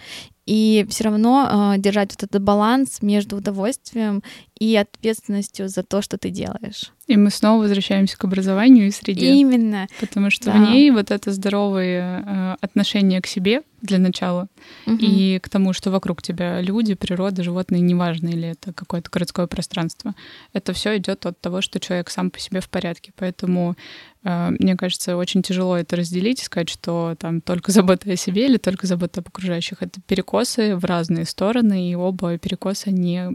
и 0.47 0.87
все 0.89 1.05
равно 1.05 1.75
э, 1.75 1.79
держать 1.79 2.13
вот 2.13 2.23
этот 2.23 2.41
баланс 2.41 3.03
между 3.03 3.37
удовольствием 3.37 4.23
и 4.59 4.77
ответственностью 4.77 5.69
за 5.69 5.83
то, 5.83 6.01
что 6.01 6.19
ты 6.19 6.31
делаешь. 6.31 6.93
И 7.09 7.17
мы 7.17 7.31
снова 7.31 7.63
возвращаемся 7.63 8.17
к 8.17 8.25
образованию 8.25 8.87
и 8.87 8.91
среде. 8.91 9.35
Именно. 9.35 9.87
Потому 10.01 10.31
что 10.31 10.47
да. 10.47 10.53
в 10.53 10.61
ней 10.61 10.91
вот 10.91 11.11
это 11.11 11.33
здоровое 11.33 12.23
э, 12.25 12.57
отношение 12.61 13.21
к 13.21 13.27
себе 13.27 13.63
для 13.83 13.99
начала 13.99 14.49
угу. 14.87 14.97
и 14.99 15.39
к 15.41 15.49
тому, 15.49 15.73
что 15.73 15.91
вокруг 15.91 16.23
тебя 16.23 16.61
люди, 16.61 16.95
природа, 16.95 17.43
животные, 17.43 17.81
неважно, 17.81 18.29
или 18.29 18.49
это 18.49 18.73
какое-то 18.73 19.11
городское 19.11 19.47
пространство. 19.47 20.15
Это 20.53 20.73
все 20.73 20.97
идет 20.97 21.27
от 21.27 21.41
того, 21.41 21.61
что 21.61 21.79
человек 21.79 22.11
сам 22.11 22.31
по 22.31 22.41
себе 22.41 22.61
в 22.61 22.69
порядке. 22.69 23.13
Поэтому 23.17 23.77
э, 24.25 24.51
мне 24.59 24.77
кажется, 24.77 25.17
очень 25.17 25.43
тяжело 25.43 25.77
это 25.77 25.97
разделить 25.97 26.41
и 26.41 26.45
сказать, 26.45 26.71
что 26.71 27.15
там 27.19 27.41
только 27.41 27.73
забота 27.73 28.11
о 28.11 28.17
себе 28.17 28.47
или 28.47 28.57
только 28.57 28.87
забота 28.87 29.16
об 29.19 29.29
окружающих. 29.29 29.83
Это 29.83 30.01
перекосы 30.07 30.77
в 30.77 30.85
разные 30.85 31.25
стороны, 31.25 31.91
и 31.91 31.95
оба 31.95 32.39
перекоса 32.39 32.91
не, 32.91 33.29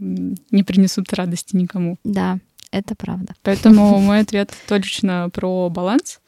не 0.51 0.63
принесут 0.63 1.13
радости 1.13 1.55
никому. 1.55 1.97
Да, 2.03 2.39
это 2.71 2.95
правда. 2.95 3.33
Поэтому 3.43 3.99
мой 3.99 4.19
ответ 4.19 4.51
точно 4.67 5.29
про 5.33 5.69
баланс. 5.69 6.21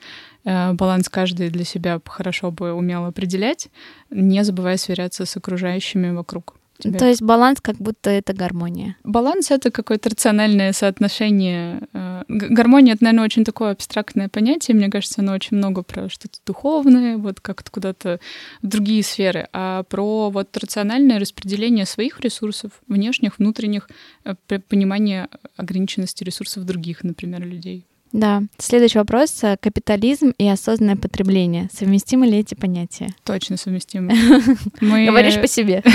Э, 0.46 0.74
баланс 0.74 1.10
каждый 1.10 1.50
для 1.50 1.64
себя 1.64 2.00
хорошо 2.06 2.52
бы 2.52 2.74
умел 2.74 3.06
определять, 3.06 3.70
не 4.10 4.44
забывая 4.44 4.78
сверяться 4.78 5.26
с 5.26 5.38
окружающими 5.38 6.12
вокруг 6.12 6.56
тебя. 6.80 7.00
То 7.00 7.08
есть 7.08 7.22
баланс 7.22 7.60
как 7.62 7.78
будто 7.78 8.10
это 8.10 8.34
гармония. 8.34 8.98
Баланс— 9.04 9.52
это 9.52 9.72
какое-то 9.72 10.10
рациональное 10.10 10.74
соотношение. 10.74 11.82
Э, 11.94 12.24
гармония— 12.28 12.94
это, 12.96 13.04
наверное, 13.06 13.26
очень 13.26 13.44
такое 13.44 13.72
абстрактное 13.72 14.30
понятие. 14.30 14.76
Мне 14.76 14.90
кажется, 14.90 15.22
оно 15.22 15.34
очень 15.34 15.58
много 15.58 15.84
про 15.84 16.10
что-то 16.10 16.40
духовное, 16.46 17.18
вот 17.18 17.40
как-то 17.40 17.72
куда-то 17.72 18.20
в 18.62 18.68
другие 18.68 19.04
сферы. 19.04 19.48
А 19.54 19.84
про 19.84 20.30
вот 20.30 20.56
рациональное 20.58 21.20
распределение 21.20 21.86
своих 21.86 22.20
ресурсов, 22.20 22.72
внешних, 22.88 23.40
внутренних, 23.40 23.90
э, 24.26 24.36
понимание 24.70 25.28
ограниченности 25.58 26.24
ресурсов 26.24 26.66
других, 26.66 27.04
например, 27.04 27.46
людей. 27.46 27.86
Да. 28.14 28.44
Следующий 28.58 29.00
вопрос. 29.00 29.42
Капитализм 29.60 30.34
и 30.38 30.48
осознанное 30.48 30.96
потребление. 30.96 31.70
Совместимы 31.74 32.28
ли 32.28 32.38
эти 32.38 32.54
понятия? 32.54 33.10
Точно 33.24 33.58
совместимы. 33.58 34.14
Говоришь 34.82 35.42
по 35.42 35.48
себе. 35.48 35.84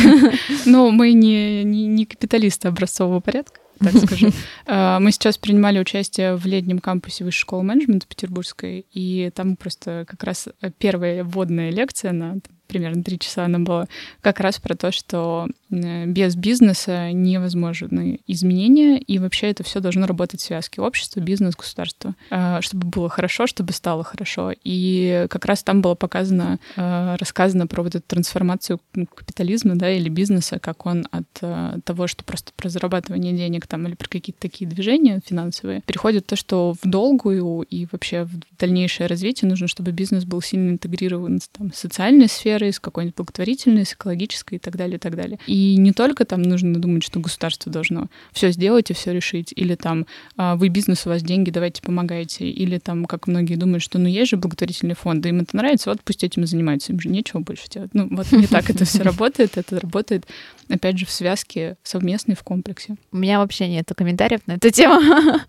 Ну, 0.66 0.90
мы 0.90 1.12
не, 1.12 1.64
не, 1.64 1.87
не 1.87 2.04
капиталисты 2.04 2.68
образцового 2.68 3.20
порядка 3.20 3.61
так 3.78 3.96
скажу. 4.04 4.31
А, 4.66 5.00
мы 5.00 5.12
сейчас 5.12 5.38
принимали 5.38 5.78
участие 5.78 6.37
в 6.37 6.44
летнем 6.46 6.78
кампусе 6.78 7.24
Высшей 7.24 7.40
школы 7.40 7.62
менеджмента 7.62 8.07
Петербургской, 8.07 8.87
и 8.92 9.31
там 9.35 9.57
просто 9.57 10.04
как 10.09 10.22
раз 10.24 10.48
первая 10.78 11.24
вводная 11.24 11.70
лекция 11.70 12.12
на 12.12 12.38
примерно 12.68 13.02
три 13.02 13.18
часа 13.18 13.46
она 13.46 13.59
была, 13.59 13.88
как 14.20 14.38
раз 14.40 14.61
про 14.61 14.76
то, 14.76 14.92
что 14.92 15.48
э, 15.70 16.07
без 16.07 16.37
бизнеса 16.37 17.11
невозможны 17.11 18.20
изменения, 18.26 18.98
и 18.98 19.18
вообще 19.18 19.48
это 19.48 19.64
все 19.64 19.81
должно 19.81 20.07
работать 20.07 20.40
в 20.40 20.44
связке. 20.44 20.81
Общество, 20.81 21.20
бизнес, 21.20 21.57
государство. 21.57 22.14
Э, 22.31 22.59
чтобы 22.61 22.87
было 22.87 23.09
хорошо, 23.09 23.46
чтобы 23.46 23.72
стало 23.72 24.04
хорошо. 24.04 24.52
И 24.62 25.26
как 25.31 25.46
раз 25.46 25.62
там 25.62 25.81
было 25.81 25.94
показано, 25.94 26.61
э, 26.76 27.16
рассказано 27.18 27.66
про 27.66 27.83
вот 27.83 27.94
эту 27.94 28.04
трансформацию 28.07 28.81
капитализма, 29.14 29.74
да, 29.74 29.90
или 29.90 30.09
бизнеса, 30.09 30.59
как 30.59 30.87
он 30.87 31.09
от 31.11 31.85
того, 31.85 32.07
что 32.07 32.24
просто 32.24 32.52
про 32.54 32.68
зарабатывание 32.68 33.33
денег 33.33 33.66
там 33.66 33.87
или 33.87 33.94
про 33.94 34.09
какие-то 34.09 34.40
такие 34.40 34.68
движения 34.68 35.20
финансовые, 35.24 35.81
переходит 35.83 36.26
то, 36.26 36.37
что 36.37 36.74
в 36.81 36.87
долгую 36.87 37.62
и 37.62 37.87
вообще 37.90 38.24
в 38.24 38.33
дальнейшее 38.59 39.07
развитие 39.07 39.48
нужно, 39.48 39.68
чтобы 39.68 39.92
бизнес 39.92 40.24
был 40.24 40.42
сильно 40.42 40.70
интегрирован 40.70 41.40
там, 41.52 41.70
в 41.70 41.76
социальной 41.76 42.28
сфере, 42.28 42.58
сферы, 42.59 42.68
из 42.68 42.81
какой-нибудь 42.81 43.16
благотворительной, 43.16 43.85
с 43.85 43.92
экологической 43.92 44.57
и 44.57 44.59
так 44.59 44.77
далее, 44.77 44.97
и 44.97 44.99
так 44.99 45.16
далее. 45.16 45.38
И 45.47 45.77
не 45.77 45.92
только 45.92 46.25
там 46.25 46.42
нужно 46.42 46.75
думать, 46.75 47.05
что 47.05 47.21
государство 47.21 47.71
должно 47.71 48.09
все 48.33 48.51
сделать 48.51 48.90
и 48.90 48.94
все 48.94 49.12
решить, 49.12 49.53
или 49.55 49.75
там 49.75 50.07
а, 50.37 50.57
вы 50.57 50.68
бизнес, 50.68 51.07
у 51.07 51.11
вас 51.11 51.23
деньги, 51.23 51.51
давайте 51.51 51.83
помогайте, 51.83 52.49
или 52.49 52.79
там, 52.79 53.05
как 53.05 53.27
многие 53.27 53.55
думают, 53.55 53.83
что 53.83 53.99
ну 53.99 54.09
есть 54.09 54.31
же 54.31 54.37
благотворительные 54.37 54.97
фонды, 54.97 55.29
им 55.29 55.40
это 55.40 55.57
нравится, 55.57 55.90
вот 55.90 56.01
пусть 56.03 56.25
этим 56.25 56.42
и 56.42 56.47
занимаются, 56.47 56.92
им 56.92 57.01
же 57.01 57.09
нечего 57.09 57.40
больше 57.40 57.68
делать. 57.68 57.90
Ну 57.94 58.09
вот 58.11 58.33
не 58.33 58.47
так 58.47 58.71
это 58.71 58.85
все 58.85 59.03
работает, 59.03 59.57
это 59.57 59.79
работает, 59.81 60.27
опять 60.68 60.99
же, 60.99 61.07
в 61.07 61.11
связке 61.11 61.77
совместной, 61.83 62.35
в 62.35 62.42
комплексе. 62.42 62.97
У 63.12 63.16
меня 63.16 63.38
вообще 63.38 63.68
нет 63.68 63.90
комментариев 63.97 64.40
на 64.47 64.53
эту 64.53 64.71
тему, 64.71 65.01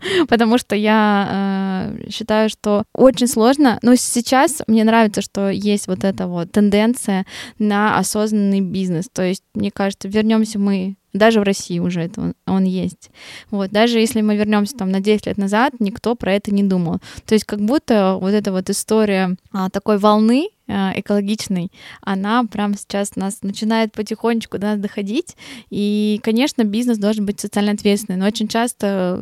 потому 0.28 0.58
что 0.58 0.76
я 0.76 1.88
э, 1.98 2.10
считаю, 2.10 2.48
что 2.48 2.84
очень 2.94 3.26
сложно, 3.26 3.78
но 3.82 3.94
сейчас 3.96 4.62
мне 4.66 4.84
нравится, 4.84 5.22
что 5.22 5.50
есть 5.50 5.88
вот 5.88 6.04
эта 6.04 6.26
вот 6.26 6.52
тенденция 6.52 6.99
тенденция 7.00 7.26
на 7.58 7.98
осознанный 7.98 8.60
бизнес. 8.60 9.08
То 9.12 9.22
есть, 9.22 9.42
мне 9.54 9.70
кажется, 9.70 10.08
вернемся 10.08 10.58
мы 10.58 10.96
даже 11.12 11.40
в 11.40 11.42
России 11.42 11.80
уже 11.80 12.02
это 12.02 12.20
он, 12.20 12.34
он 12.46 12.64
есть. 12.64 13.10
Вот, 13.50 13.70
даже 13.70 13.98
если 13.98 14.20
мы 14.20 14.36
вернемся 14.36 14.76
там 14.76 14.92
на 14.92 15.00
10 15.00 15.26
лет 15.26 15.38
назад, 15.38 15.74
никто 15.80 16.14
про 16.14 16.34
это 16.34 16.54
не 16.54 16.62
думал. 16.62 16.98
То 17.26 17.34
есть 17.34 17.44
как 17.44 17.60
будто 17.60 18.16
вот 18.20 18.32
эта 18.32 18.52
вот 18.52 18.70
история 18.70 19.34
а, 19.52 19.70
такой 19.70 19.98
волны 19.98 20.50
а, 20.68 20.92
экологичной, 20.94 21.72
она 22.00 22.44
прямо 22.44 22.76
сейчас 22.76 23.16
нас 23.16 23.42
начинает 23.42 23.92
потихонечку 23.92 24.58
до 24.58 24.68
нас 24.68 24.78
доходить. 24.78 25.36
И, 25.68 26.20
конечно, 26.22 26.62
бизнес 26.62 26.98
должен 26.98 27.26
быть 27.26 27.40
социально 27.40 27.72
ответственный, 27.72 28.16
но 28.16 28.26
очень 28.26 28.46
часто 28.46 29.20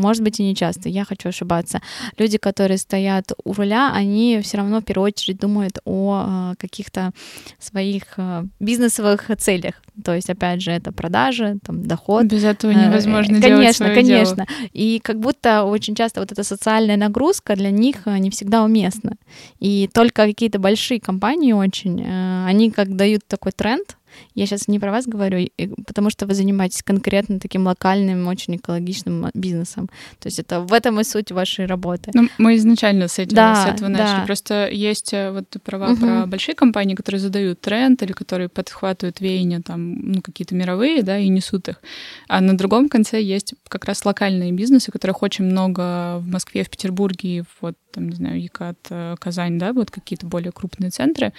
может 0.00 0.22
быть 0.22 0.40
и 0.40 0.42
не 0.42 0.54
часто, 0.54 0.88
я 0.88 1.04
хочу 1.04 1.28
ошибаться. 1.28 1.80
Люди, 2.18 2.38
которые 2.38 2.78
стоят 2.78 3.32
у 3.44 3.52
руля, 3.52 3.92
они 3.92 4.40
все 4.42 4.56
равно 4.56 4.80
в 4.80 4.84
первую 4.84 5.06
очередь 5.06 5.38
думают 5.38 5.78
о 5.84 6.52
э, 6.52 6.54
каких-то 6.58 7.12
своих 7.58 8.02
э, 8.16 8.44
бизнесовых 8.58 9.30
целях. 9.38 9.74
То 10.04 10.14
есть, 10.14 10.30
опять 10.30 10.62
же, 10.62 10.70
это 10.70 10.92
продажи, 10.92 11.58
там, 11.62 11.82
доход. 11.82 12.24
Без 12.24 12.44
этого 12.44 12.72
невозможно 12.72 13.36
э, 13.36 13.40
делать 13.40 13.56
Конечно, 13.56 13.86
свое 13.86 13.94
конечно. 13.94 14.46
Дело. 14.46 14.68
И 14.72 15.00
как 15.02 15.20
будто 15.20 15.64
очень 15.64 15.94
часто 15.94 16.20
вот 16.20 16.32
эта 16.32 16.42
социальная 16.42 16.96
нагрузка 16.96 17.54
для 17.56 17.70
них 17.70 18.06
не 18.06 18.30
всегда 18.30 18.64
уместна. 18.64 19.16
И 19.58 19.88
только 19.92 20.24
какие-то 20.24 20.58
большие 20.58 21.00
компании 21.00 21.52
очень, 21.52 22.04
они 22.46 22.70
как 22.70 22.96
дают 22.96 23.26
такой 23.26 23.52
тренд, 23.52 23.96
я 24.34 24.46
сейчас 24.46 24.68
не 24.68 24.78
про 24.78 24.90
вас 24.90 25.06
говорю, 25.06 25.48
потому 25.86 26.10
что 26.10 26.26
вы 26.26 26.34
занимаетесь 26.34 26.82
конкретно 26.82 27.40
таким 27.40 27.66
локальным, 27.66 28.26
очень 28.26 28.56
экологичным 28.56 29.30
бизнесом. 29.34 29.88
То 30.18 30.26
есть 30.26 30.38
это 30.38 30.60
в 30.60 30.72
этом 30.72 31.00
и 31.00 31.04
суть 31.04 31.32
вашей 31.32 31.66
работы. 31.66 32.10
Ну, 32.14 32.28
мы 32.38 32.56
изначально 32.56 33.08
с 33.08 33.18
этим 33.18 33.36
да, 33.36 33.66
с 33.66 33.74
этого 33.74 33.88
начали. 33.88 34.20
Да. 34.20 34.26
Просто 34.26 34.68
есть 34.68 35.12
э, 35.12 35.30
вот 35.30 35.46
права 35.62 35.92
угу. 35.92 36.00
про 36.00 36.26
большие 36.26 36.54
компании, 36.54 36.94
которые 36.94 37.20
задают 37.20 37.60
тренд 37.60 38.02
или 38.02 38.12
которые 38.12 38.48
подхватывают 38.48 39.20
веяния 39.20 39.60
там, 39.60 40.12
ну, 40.12 40.22
какие-то 40.22 40.54
мировые, 40.54 41.02
да, 41.02 41.18
и 41.18 41.28
несут 41.28 41.68
их. 41.68 41.80
А 42.28 42.40
на 42.40 42.56
другом 42.56 42.88
конце 42.88 43.22
есть 43.22 43.54
как 43.68 43.84
раз 43.84 44.04
локальные 44.04 44.52
бизнесы, 44.52 44.90
которых 44.90 45.22
очень 45.22 45.44
много 45.44 46.18
в 46.18 46.28
Москве, 46.28 46.64
в 46.64 46.70
Петербурге 46.70 47.44
вот 47.60 47.76
там, 47.90 48.08
не 48.08 48.16
знаю, 48.16 48.40
Екат, 48.40 48.78
э, 48.90 49.16
Казань, 49.18 49.58
да, 49.58 49.72
вот 49.72 49.90
какие-то 49.90 50.26
более 50.26 50.52
крупные 50.52 50.90
центры, 50.90 51.32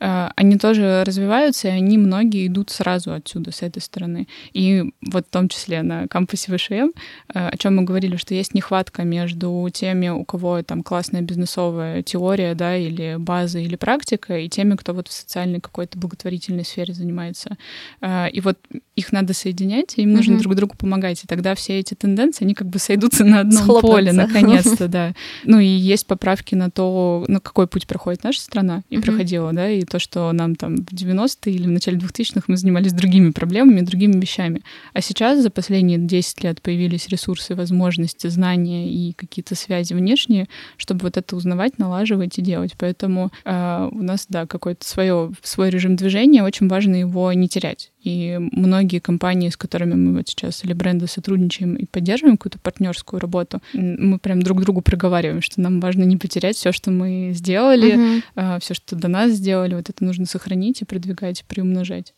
э, 0.00 0.28
они 0.34 0.58
тоже 0.58 1.04
развиваются, 1.06 1.68
и 1.68 1.70
они 1.70 1.98
многие 1.98 2.46
идут 2.46 2.70
сразу 2.70 3.12
отсюда, 3.12 3.52
с 3.52 3.62
этой 3.62 3.80
стороны. 3.80 4.28
И 4.52 4.92
вот 5.02 5.26
в 5.26 5.30
том 5.30 5.48
числе 5.48 5.82
на 5.82 6.08
кампусе 6.08 6.56
ВШМ, 6.56 6.72
э, 6.72 7.48
о 7.48 7.56
чем 7.56 7.76
мы 7.76 7.84
говорили, 7.84 8.16
что 8.16 8.34
есть 8.34 8.54
нехватка 8.54 9.04
между 9.04 9.68
теми, 9.72 10.08
у 10.08 10.24
кого 10.24 10.62
там 10.62 10.82
классная 10.82 11.22
бизнесовая 11.22 12.02
теория, 12.02 12.54
да, 12.54 12.76
или 12.76 13.16
база, 13.18 13.58
или 13.58 13.76
практика, 13.76 14.38
и 14.38 14.48
теми, 14.48 14.74
кто 14.76 14.94
вот 14.94 15.08
в 15.08 15.12
социальной 15.12 15.60
какой-то 15.60 15.98
благотворительной 15.98 16.64
сфере 16.64 16.94
занимается. 16.94 17.56
И 18.04 18.40
вот 18.42 18.58
их 18.96 19.12
надо 19.12 19.34
соединять, 19.34 19.94
и 19.96 20.02
им 20.02 20.12
нужно 20.12 20.34
mm-hmm. 20.34 20.40
друг 20.40 20.54
другу 20.54 20.76
помогать, 20.76 21.24
и 21.24 21.26
тогда 21.26 21.54
все 21.54 21.78
эти 21.78 21.94
тенденции, 21.94 22.44
они 22.44 22.54
как 22.54 22.68
бы 22.68 22.78
сойдутся 22.78 23.24
на 23.24 23.40
одном 23.40 23.62
Схлопнутся. 23.62 23.96
поле, 23.96 24.12
наконец-то, 24.12 24.88
да. 24.88 25.14
Ну 25.44 25.58
и 25.58 25.66
есть 25.66 25.97
поправки 26.04 26.54
на 26.54 26.70
то, 26.70 27.24
на 27.28 27.40
какой 27.40 27.66
путь 27.66 27.86
проходит 27.86 28.24
наша 28.24 28.40
страна 28.40 28.82
и 28.90 28.96
mm-hmm. 28.96 29.02
проходила, 29.02 29.52
да, 29.52 29.70
и 29.70 29.82
то, 29.82 29.98
что 29.98 30.30
нам 30.32 30.54
там 30.54 30.76
в 30.76 30.92
90-е 30.92 31.54
или 31.54 31.64
в 31.64 31.70
начале 31.70 31.96
2000 31.96 32.18
2000-х 32.18 32.44
мы 32.48 32.56
занимались 32.56 32.92
другими 32.92 33.30
проблемами, 33.30 33.80
другими 33.80 34.20
вещами. 34.20 34.62
А 34.92 35.00
сейчас 35.00 35.42
за 35.42 35.50
последние 35.50 35.98
10 35.98 36.44
лет 36.44 36.62
появились 36.62 37.08
ресурсы, 37.08 37.54
возможности, 37.54 38.26
знания 38.28 38.90
и 38.90 39.12
какие-то 39.12 39.54
связи 39.54 39.94
внешние, 39.94 40.48
чтобы 40.76 41.02
вот 41.02 41.16
это 41.16 41.36
узнавать, 41.36 41.78
налаживать 41.78 42.38
и 42.38 42.42
делать. 42.42 42.74
Поэтому 42.78 43.30
э, 43.44 43.88
у 43.90 44.02
нас, 44.02 44.26
да, 44.28 44.46
какой-то 44.46 44.86
свое, 44.86 45.32
свой 45.42 45.70
режим 45.70 45.96
движения, 45.96 46.42
очень 46.42 46.68
важно 46.68 46.96
его 46.96 47.32
не 47.32 47.48
терять. 47.48 47.90
И 48.02 48.38
многие 48.38 49.00
компании, 49.00 49.50
с 49.50 49.56
которыми 49.56 49.94
мы 49.94 50.16
вот 50.16 50.28
сейчас 50.28 50.64
или 50.64 50.72
бренды 50.72 51.06
сотрудничаем 51.06 51.74
и 51.74 51.84
поддерживаем 51.84 52.36
какую-то 52.36 52.58
партнерскую 52.58 53.20
работу, 53.20 53.60
мы 53.74 54.18
прям 54.18 54.42
друг 54.42 54.62
другу 54.62 54.82
проговариваем, 54.82 55.42
что 55.42 55.60
нам 55.60 55.80
важно 55.80 55.87
не 55.96 56.16
потерять 56.16 56.56
все, 56.56 56.72
что 56.72 56.90
мы 56.90 57.32
сделали, 57.34 57.94
uh-huh. 57.94 58.22
э, 58.34 58.60
все, 58.60 58.74
что 58.74 58.96
до 58.96 59.08
нас 59.08 59.32
сделали, 59.32 59.74
вот 59.74 59.88
это 59.88 60.04
нужно 60.04 60.26
сохранить 60.26 60.82
и 60.82 60.84
продвигать, 60.84 61.40
и 61.40 61.44
приумножать. 61.44 62.14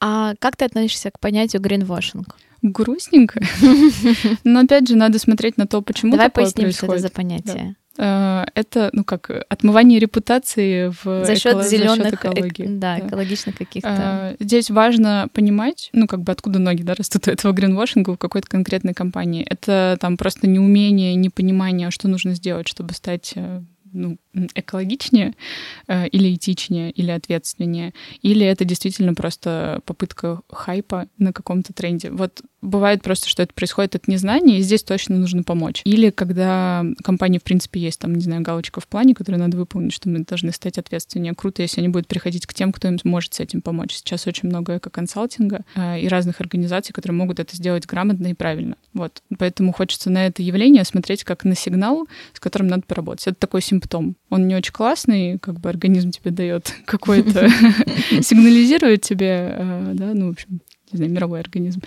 А 0.00 0.34
как 0.38 0.56
ты 0.56 0.64
относишься 0.64 1.10
к 1.10 1.18
понятию 1.18 1.62
гринвошинг? 1.62 2.36
Грустненько. 2.62 3.40
Но 4.44 4.60
опять 4.60 4.88
же, 4.88 4.96
надо 4.96 5.18
смотреть 5.18 5.56
на 5.56 5.66
то, 5.66 5.80
почему 5.80 6.12
Давай 6.12 6.28
такое 6.28 6.44
поясним, 6.44 6.64
происходит. 6.64 6.90
что 6.90 6.92
это 6.94 7.02
за 7.02 7.10
понятие. 7.10 7.76
Да. 7.76 7.87
Э, 7.98 8.44
это, 8.54 8.90
ну 8.92 9.04
как, 9.04 9.30
отмывание 9.48 9.98
репутации 9.98 10.88
в 11.02 11.24
за 11.24 11.36
счет 11.36 11.54
эко... 11.54 11.62
зеленых, 11.62 12.14
экологии. 12.14 12.64
Эк... 12.64 12.78
Да, 12.78 12.96
да, 12.96 13.06
экологичных 13.06 13.58
каких-то. 13.58 14.36
Э, 14.38 14.44
здесь 14.44 14.70
важно 14.70 15.28
понимать, 15.32 15.90
ну 15.92 16.06
как 16.06 16.22
бы 16.22 16.32
откуда 16.32 16.60
ноги 16.60 16.82
да, 16.82 16.94
растут 16.94 17.26
у 17.26 17.30
этого 17.30 17.52
гринвошинга 17.52 18.12
в 18.12 18.16
какой-то 18.16 18.48
конкретной 18.48 18.94
компании. 18.94 19.44
Это 19.48 19.98
там 20.00 20.16
просто 20.16 20.46
неумение, 20.46 21.14
непонимание, 21.16 21.90
что 21.90 22.08
нужно 22.08 22.34
сделать, 22.34 22.68
чтобы 22.68 22.94
стать 22.94 23.32
э, 23.34 23.62
ну, 23.98 24.18
экологичнее 24.54 25.34
э, 25.86 26.08
или 26.08 26.34
этичнее, 26.34 26.90
или 26.90 27.10
ответственнее, 27.10 27.92
или 28.22 28.46
это 28.46 28.64
действительно 28.64 29.14
просто 29.14 29.80
попытка 29.84 30.40
хайпа 30.50 31.08
на 31.18 31.32
каком-то 31.32 31.72
тренде. 31.72 32.10
Вот 32.10 32.42
бывает 32.60 33.02
просто, 33.02 33.28
что 33.28 33.42
это 33.42 33.54
происходит 33.54 33.94
от 33.94 34.08
незнания, 34.08 34.58
и 34.58 34.62
здесь 34.62 34.82
точно 34.82 35.16
нужно 35.16 35.42
помочь. 35.42 35.82
Или 35.84 36.10
когда 36.10 36.84
компании, 37.02 37.38
в 37.38 37.44
принципе, 37.44 37.80
есть 37.80 38.00
там, 38.00 38.14
не 38.14 38.20
знаю, 38.20 38.42
галочка 38.42 38.80
в 38.80 38.88
плане, 38.88 39.14
которую 39.14 39.40
надо 39.40 39.56
выполнить, 39.56 39.92
что 39.92 40.08
мы 40.08 40.20
должны 40.20 40.52
стать 40.52 40.78
ответственнее. 40.78 41.34
Круто, 41.34 41.62
если 41.62 41.80
они 41.80 41.88
будут 41.88 42.08
приходить 42.08 42.46
к 42.46 42.54
тем, 42.54 42.72
кто 42.72 42.88
им 42.88 42.98
может 43.04 43.34
с 43.34 43.40
этим 43.40 43.62
помочь. 43.62 43.94
Сейчас 43.94 44.26
очень 44.26 44.48
много 44.48 44.76
эко-консалтинга 44.78 45.60
э, 45.74 46.00
и 46.00 46.08
разных 46.08 46.40
организаций, 46.40 46.92
которые 46.92 47.16
могут 47.16 47.38
это 47.38 47.54
сделать 47.54 47.86
грамотно 47.86 48.28
и 48.28 48.34
правильно. 48.34 48.76
Вот. 48.92 49.22
Поэтому 49.38 49.72
хочется 49.72 50.10
на 50.10 50.26
это 50.26 50.42
явление 50.42 50.84
смотреть 50.84 51.24
как 51.24 51.44
на 51.44 51.54
сигнал, 51.54 52.08
с 52.32 52.40
которым 52.40 52.68
надо 52.68 52.82
поработать. 52.82 53.28
Это 53.28 53.36
такой 53.36 53.62
симптом 53.62 53.87
он 53.94 54.48
не 54.48 54.54
очень 54.54 54.72
классный, 54.72 55.38
как 55.38 55.60
бы 55.60 55.68
организм 55.68 56.10
тебе 56.10 56.30
дает 56.30 56.74
какой-то, 56.84 57.48
сигнализирует 58.22 59.02
тебе, 59.02 59.54
э, 59.56 59.90
да, 59.94 60.12
ну, 60.14 60.28
в 60.28 60.30
общем, 60.30 60.60
не 60.92 60.96
знаю, 60.96 61.12
мировой 61.12 61.40
организм. 61.40 61.82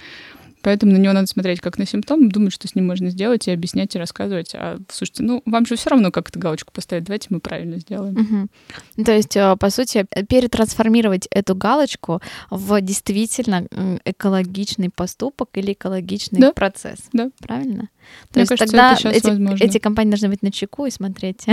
Поэтому 0.62 0.94
на 0.94 0.98
него 0.98 1.14
надо 1.14 1.28
смотреть 1.28 1.60
как 1.60 1.78
на 1.78 1.86
симптом, 1.86 2.30
думать, 2.30 2.54
что 2.54 2.68
с 2.68 2.76
ним 2.76 2.88
можно 2.88 3.10
сделать, 3.10 3.48
и 3.48 3.52
объяснять, 3.52 3.96
и 3.96 4.00
рассказывать. 4.00 4.52
А 4.54 4.78
слушайте, 4.90 5.24
ну, 5.24 5.42
вам 5.46 5.66
же 5.66 5.76
все 5.76 5.90
равно 5.90 6.12
как 6.12 6.30
эту 6.30 6.40
галочку 6.40 6.72
поставить, 6.72 7.06
давайте 7.06 7.28
мы 7.30 7.40
правильно 7.40 7.78
сделаем. 7.80 8.50
Угу. 8.96 9.04
То 9.06 9.12
есть, 9.12 9.36
э, 9.36 9.56
по 9.58 9.70
сути, 9.70 10.06
перетрансформировать 10.28 11.28
эту 11.32 11.56
галочку 11.56 12.22
в 12.50 12.80
действительно 12.82 13.68
экологичный 14.06 14.90
поступок 14.90 15.50
или 15.54 15.74
экологичный 15.74 16.40
да? 16.40 16.54
процесс. 16.54 17.00
Да. 17.14 17.30
Правильно? 17.40 17.90
То 18.32 18.40
Мне 18.40 18.42
есть 18.42 18.50
кажется, 18.50 18.66
тогда 18.66 18.94
это 18.94 19.32
эти, 19.32 19.64
эти 19.64 19.78
компании 19.78 20.12
должны 20.12 20.30
быть 20.30 20.42
на 20.42 20.52
чеку 20.52 20.86
и 20.86 20.92
смотреть 20.92 21.46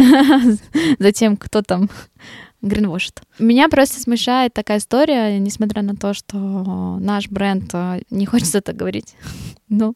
за 0.98 1.12
тем, 1.12 1.36
кто 1.36 1.62
там 1.62 1.88
гринвошит. 2.62 3.22
Меня 3.38 3.68
просто 3.68 4.00
смущает 4.00 4.52
такая 4.52 4.78
история, 4.78 5.38
несмотря 5.38 5.82
на 5.82 5.94
то, 5.94 6.14
что 6.14 6.36
наш 7.00 7.28
бренд 7.28 7.70
э, 7.72 8.00
не 8.10 8.26
хочется 8.26 8.58
это 8.58 8.72
говорить. 8.72 9.14
Ну, 9.68 9.94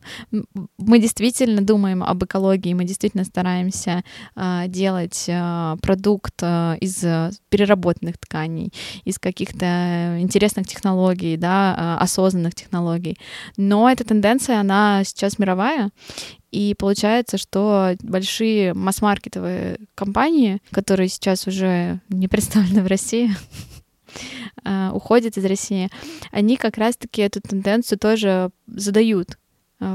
мы 0.79 0.99
действительно 0.99 1.63
думаем 1.63 2.03
об 2.03 2.25
экологии, 2.25 2.75
мы 2.75 2.85
действительно 2.85 3.25
стараемся 3.25 4.05
э, 4.37 4.65
делать 4.69 5.25
э, 5.29 5.77
продукт 5.81 6.43
э, 6.43 6.77
из 6.81 7.03
переработанных 7.49 8.19
тканей, 8.19 8.73
из 9.05 9.19
каких-то 9.19 10.19
интересных 10.21 10.67
технологий, 10.67 11.37
да, 11.39 11.97
э, 11.99 12.03
осознанных 12.03 12.55
технологий. 12.55 13.17
Но 13.57 13.91
эта 13.91 14.05
тенденция, 14.05 14.61
она 14.61 15.05
сейчас 15.05 15.39
мировая, 15.39 15.91
и 16.51 16.75
получается, 16.79 17.39
что 17.39 17.97
большие 18.03 18.75
масс-маркетовые 18.75 19.79
компании, 19.95 20.61
которые 20.71 21.09
сейчас 21.09 21.47
уже 21.47 22.01
не 22.11 22.29
представлены 22.29 22.83
в 22.83 22.87
России, 22.89 23.31
уходят 24.93 25.39
из 25.39 25.45
России, 25.47 25.89
они 26.31 26.59
как 26.59 26.77
раз-таки 26.77 27.23
эту 27.23 27.41
тенденцию 27.41 27.99
тоже 27.99 28.51
задают 28.67 29.39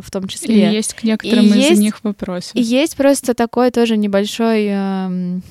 в 0.02 0.12
том 0.12 0.28
числе. 0.28 0.70
И 0.70 0.74
есть 0.74 0.94
к 0.94 1.04
некоторым 1.04 1.46
и 1.46 1.50
из 1.50 1.56
есть, 1.56 1.82
них 1.82 2.04
вопросы. 2.04 2.52
И 2.54 2.62
есть 2.62 2.96
просто 2.96 3.34
такой 3.34 3.72
тоже 3.72 3.98
небольшой 3.98 4.66
эм, 4.66 5.44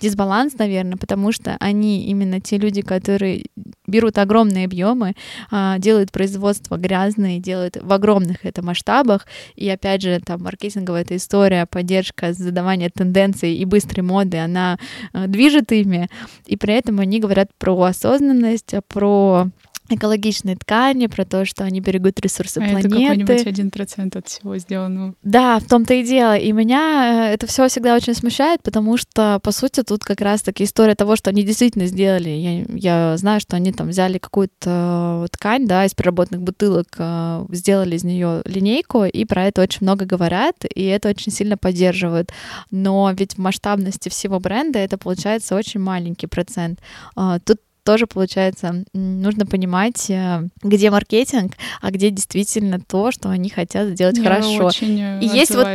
дисбаланс, 0.00 0.58
наверное, 0.58 0.96
потому 0.96 1.32
что 1.32 1.56
они 1.58 2.06
именно 2.06 2.40
те 2.40 2.58
люди, 2.58 2.82
которые 2.82 3.46
берут 3.86 4.18
огромные 4.18 4.66
объемы, 4.66 5.14
а, 5.50 5.78
делают 5.78 6.12
производство 6.12 6.76
грязное, 6.76 7.38
делают 7.38 7.78
в 7.80 7.92
огромных 7.92 8.44
это 8.44 8.62
масштабах, 8.62 9.26
и 9.56 9.68
опять 9.68 10.02
же 10.02 10.20
там 10.24 10.42
маркетинговая 10.42 11.02
эта 11.02 11.16
история, 11.16 11.66
поддержка, 11.66 12.32
задавание 12.32 12.90
тенденций 12.90 13.54
и 13.54 13.64
быстрой 13.64 14.02
моды, 14.02 14.38
она 14.38 14.78
а, 15.12 15.26
движет 15.26 15.72
ими, 15.72 16.08
и 16.46 16.56
при 16.56 16.74
этом 16.74 17.00
они 17.00 17.18
говорят 17.20 17.50
про 17.58 17.80
осознанность, 17.82 18.74
про 18.88 19.48
экологичные 19.88 20.56
ткани, 20.56 21.06
про 21.08 21.24
то, 21.24 21.44
что 21.44 21.64
они 21.64 21.80
берегут 21.80 22.18
ресурсы 22.20 22.58
а 22.58 22.60
планеты. 22.60 22.88
Это 22.88 22.88
какой-нибудь 22.88 23.46
один 23.46 23.70
процент 23.70 24.16
от 24.16 24.28
всего 24.28 24.56
сделанного. 24.56 25.14
Да, 25.22 25.58
в 25.58 25.64
том-то 25.64 25.94
и 25.94 26.02
дело. 26.02 26.36
И 26.36 26.52
меня 26.52 27.28
э, 27.30 27.34
это 27.34 27.46
все 27.46 27.68
всегда 27.68 27.94
очень 27.94 28.14
смущает, 28.14 28.62
потому 28.62 28.96
что, 28.96 29.40
по 29.42 29.52
сути, 29.52 29.82
тут 29.82 30.02
как 30.04 30.20
раз-таки 30.20 30.64
история 30.64 30.94
того, 30.94 31.16
что 31.16 31.30
они 31.30 31.42
действительно 31.42 31.86
сделали. 31.86 32.30
Я, 32.30 32.64
я 32.68 33.16
знаю, 33.18 33.40
что 33.40 33.56
они 33.56 33.72
там 33.72 33.88
взяли 33.88 34.18
какую-то 34.18 35.26
ткань, 35.30 35.66
да, 35.66 35.84
из 35.84 35.94
переработанных 35.94 36.42
бутылок, 36.42 36.88
э, 36.96 37.46
сделали 37.50 37.96
из 37.96 38.04
нее 38.04 38.42
линейку, 38.46 39.04
и 39.04 39.24
про 39.26 39.44
это 39.44 39.62
очень 39.62 39.80
много 39.82 40.06
говорят, 40.06 40.64
и 40.74 40.84
это 40.84 41.10
очень 41.10 41.30
сильно 41.30 41.58
поддерживают. 41.58 42.32
Но 42.70 43.12
ведь 43.16 43.34
в 43.34 43.38
масштабности 43.38 44.08
всего 44.08 44.40
бренда 44.40 44.78
это 44.78 44.96
получается 44.96 45.54
очень 45.54 45.80
маленький 45.80 46.26
процент. 46.26 46.80
А, 47.16 47.38
тут 47.40 47.58
тоже, 47.84 48.06
получается, 48.06 48.84
нужно 48.92 49.46
понимать, 49.46 50.10
э, 50.10 50.48
где 50.62 50.90
маркетинг, 50.90 51.52
а 51.80 51.90
где 51.90 52.10
действительно 52.10 52.80
то, 52.80 53.12
что 53.12 53.28
они 53.28 53.50
хотят 53.50 53.90
сделать 53.90 54.16
Я 54.18 54.24
хорошо. 54.24 54.66
Очень 54.66 54.98
и 54.98 55.26
есть 55.26 55.54
вот 55.54 55.66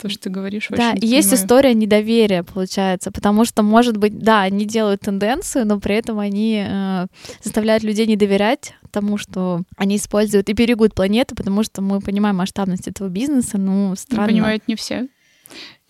то, 0.00 0.08
что 0.08 0.20
ты 0.20 0.30
говоришь. 0.30 0.68
Да, 0.70 0.92
и 0.92 1.06
есть 1.06 1.32
история 1.32 1.74
недоверия, 1.74 2.42
получается, 2.42 3.10
потому 3.10 3.44
что, 3.44 3.62
может 3.62 3.96
быть, 3.96 4.18
да, 4.18 4.42
они 4.42 4.66
делают 4.66 5.00
тенденцию, 5.00 5.66
но 5.66 5.80
при 5.80 5.96
этом 5.96 6.18
они 6.18 6.64
э, 6.66 7.06
заставляют 7.42 7.82
людей 7.82 8.06
не 8.06 8.16
доверять 8.16 8.74
тому, 8.90 9.18
что 9.18 9.62
они 9.76 9.96
используют 9.96 10.48
и 10.48 10.52
берегут 10.52 10.94
планету, 10.94 11.34
потому 11.34 11.64
что 11.64 11.82
мы 11.82 12.00
понимаем 12.00 12.36
масштабность 12.36 12.86
этого 12.86 13.08
бизнеса, 13.08 13.58
ну, 13.58 13.94
странно. 13.96 14.28
понимают 14.28 14.68
не 14.68 14.76
все. 14.76 15.08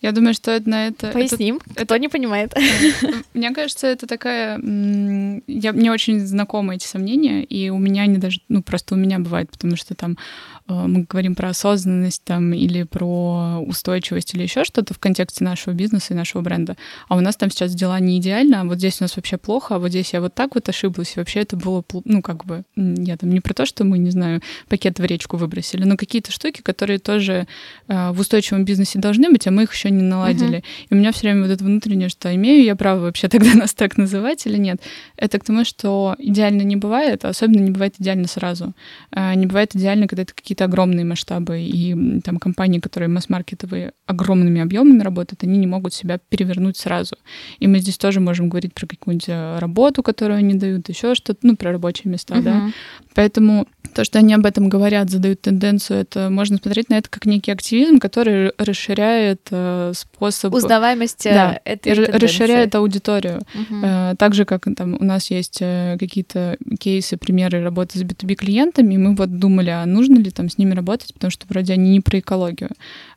Я 0.01 0.11
думаю, 0.11 0.33
что 0.33 0.51
это 0.51 0.69
на 0.69 0.87
это... 0.87 1.11
Поясним, 1.11 1.55
это, 1.55 1.85
кто 1.85 1.95
это, 1.95 1.99
не 1.99 2.09
понимает. 2.09 2.53
Мне 3.33 3.51
кажется, 3.51 3.87
это 3.87 4.05
такая... 4.05 4.59
Я, 5.47 5.73
мне 5.73 5.91
очень 5.91 6.19
знакомы 6.19 6.75
эти 6.75 6.85
сомнения, 6.85 7.43
и 7.43 7.69
у 7.69 7.77
меня 7.77 8.03
они 8.03 8.17
даже... 8.17 8.41
Ну, 8.47 8.61
просто 8.61 8.93
у 8.93 8.97
меня 8.97 9.17
бывает, 9.19 9.49
потому 9.49 9.75
что 9.75 9.95
там 9.95 10.17
мы 10.67 11.05
говорим 11.07 11.35
про 11.35 11.49
осознанность 11.49 12.23
там 12.23 12.53
или 12.53 12.83
про 12.83 13.59
устойчивость 13.65 14.33
или 14.33 14.43
еще 14.43 14.63
что-то 14.63 14.93
в 14.93 14.99
контексте 14.99 15.43
нашего 15.43 15.73
бизнеса 15.73 16.13
и 16.13 16.17
нашего 16.17 16.41
бренда. 16.41 16.75
А 17.07 17.15
у 17.15 17.21
нас 17.21 17.35
там 17.35 17.51
сейчас 17.51 17.73
дела 17.75 17.99
не 17.99 18.17
идеально, 18.17 18.61
а 18.61 18.63
вот 18.63 18.77
здесь 18.77 18.99
у 18.99 19.03
нас 19.03 19.15
вообще 19.15 19.37
плохо, 19.37 19.75
а 19.75 19.79
вот 19.79 19.89
здесь 19.89 20.13
я 20.13 20.21
вот 20.21 20.33
так 20.33 20.55
вот 20.55 20.67
ошиблась, 20.67 21.13
и 21.15 21.19
вообще 21.19 21.41
это 21.41 21.55
было, 21.55 21.83
ну, 22.05 22.21
как 22.21 22.45
бы... 22.45 22.63
Я 22.75 23.17
там 23.17 23.29
не 23.29 23.41
про 23.41 23.53
то, 23.53 23.65
что 23.65 23.83
мы, 23.83 23.97
не 23.97 24.09
знаю, 24.09 24.41
пакет 24.67 24.99
в 24.99 25.05
речку 25.05 25.37
выбросили, 25.37 25.83
но 25.83 25.97
какие-то 25.97 26.31
штуки, 26.31 26.61
которые 26.61 26.99
тоже 26.99 27.47
э, 27.87 28.11
в 28.11 28.19
устойчивом 28.19 28.65
бизнесе 28.65 28.99
должны 28.99 29.29
быть, 29.29 29.47
а 29.47 29.51
мы 29.51 29.63
их 29.63 29.73
еще 29.73 29.91
не 29.91 30.01
наладили. 30.01 30.59
Uh-huh. 30.59 30.87
И 30.89 30.93
у 30.93 30.97
меня 30.97 31.11
все 31.11 31.21
время 31.27 31.43
вот 31.43 31.51
это 31.51 31.63
внутреннее, 31.63 32.09
что 32.09 32.33
имею 32.33 32.63
я 32.63 32.75
право 32.75 33.01
вообще 33.01 33.27
тогда 33.27 33.53
нас 33.53 33.73
так 33.73 33.97
называть 33.97 34.45
или 34.47 34.57
нет. 34.57 34.81
Это 35.17 35.39
к 35.39 35.43
тому, 35.43 35.63
что 35.63 36.15
идеально 36.17 36.63
не 36.63 36.75
бывает, 36.75 37.25
а 37.25 37.29
особенно 37.29 37.61
не 37.61 37.71
бывает 37.71 37.95
идеально 37.99 38.27
сразу. 38.27 38.73
А, 39.11 39.35
не 39.35 39.45
бывает 39.45 39.75
идеально, 39.75 40.07
когда 40.07 40.23
это 40.23 40.33
какие-то 40.33 40.54
какие-то 40.55 40.65
огромные 40.65 41.05
масштабы, 41.05 41.61
и 41.61 42.21
там 42.21 42.37
компании, 42.37 42.79
которые 42.79 43.09
масс-маркетовые 43.09 43.91
огромными 44.05 44.61
объемами 44.61 45.03
работают, 45.03 45.43
они 45.43 45.57
не 45.57 45.67
могут 45.67 45.93
себя 45.93 46.17
перевернуть 46.29 46.77
сразу. 46.77 47.15
И 47.59 47.67
мы 47.67 47.79
здесь 47.79 47.97
тоже 47.97 48.19
можем 48.19 48.49
говорить 48.49 48.73
про 48.73 48.87
какую-нибудь 48.87 49.29
э, 49.29 49.59
работу, 49.59 50.03
которую 50.03 50.37
они 50.37 50.53
дают, 50.53 50.89
еще 50.89 51.15
что-то, 51.15 51.39
ну, 51.43 51.55
про 51.55 51.71
рабочие 51.71 52.11
места, 52.11 52.35
uh-huh. 52.35 52.43
да. 52.43 52.71
Поэтому 53.15 53.67
то, 53.93 54.03
что 54.03 54.19
они 54.19 54.33
об 54.33 54.45
этом 54.45 54.67
говорят, 54.67 55.09
задают 55.09 55.41
тенденцию, 55.41 56.01
это 56.01 56.29
можно 56.29 56.57
смотреть 56.57 56.89
на 56.89 56.95
это 56.95 57.09
как 57.09 57.25
некий 57.25 57.51
активизм, 57.51 57.97
который 57.99 58.51
расширяет 58.57 59.47
э, 59.51 59.93
способ... 59.95 60.53
Узнаваемости 60.53 61.29
да, 61.29 61.59
этой 61.63 61.95
тенденции. 61.95 62.25
расширяет 62.25 62.75
аудиторию. 62.75 63.41
Угу. 63.53 63.79
Э, 63.83 64.15
так 64.17 64.33
же, 64.33 64.43
как 64.43 64.67
там 64.75 64.97
у 64.99 65.03
нас 65.03 65.31
есть 65.31 65.59
э, 65.61 65.95
какие-то 65.97 66.57
кейсы, 66.77 67.15
примеры 67.17 67.63
работы 67.63 67.97
с 67.97 68.03
B2B 68.03 68.35
клиентами, 68.35 68.97
мы 68.97 69.15
вот 69.15 69.39
думали, 69.39 69.69
а 69.69 69.85
нужно 69.85 70.17
ли 70.17 70.29
там 70.29 70.44
с 70.49 70.57
ними 70.57 70.73
работать, 70.73 71.13
потому 71.13 71.31
что 71.31 71.45
вроде 71.47 71.73
они 71.73 71.91
не 71.91 72.01
про 72.01 72.19
экологию. 72.19 72.69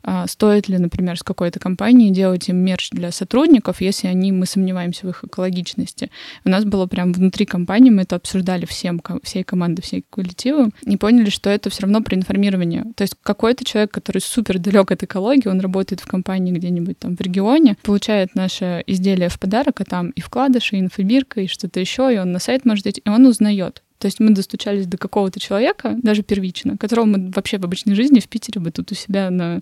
А 0.03 0.27
стоит 0.27 0.67
ли, 0.67 0.77
например, 0.77 1.17
с 1.17 1.23
какой-то 1.23 1.59
компанией 1.59 2.11
делать 2.11 2.49
им 2.49 2.57
мерч 2.57 2.89
для 2.91 3.11
сотрудников, 3.11 3.81
если 3.81 4.07
они, 4.07 4.31
мы 4.31 4.45
сомневаемся 4.45 5.07
в 5.07 5.09
их 5.09 5.23
экологичности. 5.23 6.11
У 6.45 6.49
нас 6.49 6.65
было 6.65 6.85
прям 6.87 7.13
внутри 7.13 7.45
компании, 7.45 7.89
мы 7.89 8.03
это 8.03 8.15
обсуждали 8.15 8.65
всем, 8.65 9.01
всей 9.23 9.43
командой, 9.43 9.81
всей 9.81 10.03
коллективы, 10.09 10.71
и 10.83 10.97
поняли, 10.97 11.29
что 11.29 11.49
это 11.49 11.69
все 11.69 11.83
равно 11.83 12.01
про 12.01 12.15
информирование. 12.15 12.85
То 12.95 13.03
есть 13.03 13.15
какой-то 13.21 13.65
человек, 13.65 13.91
который 13.91 14.19
супер 14.19 14.59
далек 14.59 14.91
от 14.91 15.03
экологии, 15.03 15.47
он 15.47 15.59
работает 15.59 16.01
в 16.01 16.07
компании 16.07 16.51
где-нибудь 16.51 16.99
там 16.99 17.15
в 17.15 17.21
регионе, 17.21 17.77
получает 17.83 18.35
наше 18.35 18.83
изделие 18.87 19.29
в 19.29 19.39
подарок, 19.39 19.81
а 19.81 19.85
там 19.85 20.09
и 20.09 20.21
вкладыши, 20.21 20.77
и 20.77 20.79
инфобирка, 20.79 21.41
и 21.41 21.47
что-то 21.47 21.79
еще, 21.79 22.13
и 22.13 22.17
он 22.17 22.31
на 22.31 22.39
сайт 22.39 22.65
может 22.65 22.87
идти, 22.87 23.01
и 23.05 23.09
он 23.09 23.25
узнает. 23.25 23.83
То 23.99 24.05
есть 24.05 24.21
мы 24.21 24.31
достучались 24.31 24.87
до 24.87 24.97
какого-то 24.97 25.39
человека, 25.41 25.97
даже 26.01 26.23
первично, 26.23 26.77
которого 26.77 27.05
мы 27.05 27.31
вообще 27.31 27.57
в 27.57 27.65
обычной 27.65 27.95
жизни 27.95 28.21
в 28.21 28.29
Питере 28.29 28.61
бы 28.61 28.71
тут 28.71 28.91
у 28.93 28.95
себя 28.95 29.29
на, 29.29 29.59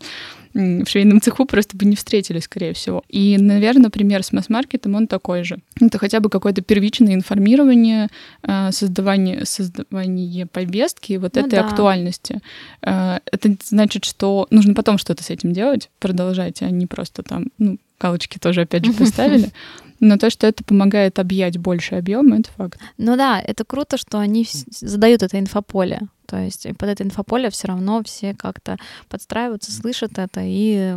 в 0.54 0.86
швейном 0.86 1.22
цеху 1.22 1.46
просто 1.46 1.76
бы 1.76 1.86
не 1.86 1.96
встретили, 1.96 2.40
скорее 2.40 2.74
всего. 2.74 3.04
И, 3.10 3.38
наверное, 3.40 3.90
пример 3.90 4.24
с 4.24 4.32
масс-маркетом, 4.32 4.94
он 4.94 5.08
такой 5.08 5.44
же. 5.44 5.58
Это 5.82 5.98
хотя 5.98 6.20
бы 6.20 6.30
какое-то 6.30 6.62
первичное 6.62 7.16
информирование, 7.16 8.10
э, 8.44 8.72
создавание, 8.72 9.44
создавание 9.44 10.46
повестки 10.46 11.14
вот 11.14 11.36
ну, 11.36 11.42
этой 11.42 11.58
да. 11.58 11.66
актуальности. 11.66 12.40
Э, 12.84 13.18
это 13.26 13.56
значит, 13.64 14.06
что 14.06 14.46
нужно 14.52 14.76
потом 14.76 15.00
что-то 15.00 15.24
с 15.24 15.32
этим 15.32 15.52
делать, 15.52 15.90
продолжать, 15.98 16.62
а 16.62 16.70
не 16.70 16.86
просто 16.86 17.24
там, 17.24 17.48
ну, 17.58 17.80
галочки 18.00 18.38
тоже 18.38 18.62
опять 18.62 18.86
же 18.86 18.94
поставили. 18.98 19.52
Но 20.00 20.18
то, 20.18 20.30
что 20.30 20.46
это 20.46 20.64
помогает 20.64 21.18
объять 21.18 21.58
больше 21.58 21.96
объем, 21.96 22.34
это 22.34 22.52
факт. 22.52 22.80
Ну 22.98 23.18
да, 23.18 23.40
это 23.40 23.66
круто, 23.66 23.98
что 23.98 24.20
они 24.20 24.46
задают 24.70 25.24
это 25.24 25.40
инфополе. 25.40 26.02
То 26.28 26.38
есть 26.38 26.68
под 26.78 26.90
это 26.90 27.04
инфополе 27.04 27.50
все 27.50 27.70
равно 27.70 28.04
все 28.04 28.34
как-то 28.34 28.78
подстраиваются, 29.10 29.72
слышат 29.72 30.20
это 30.20 30.42
и... 30.44 30.96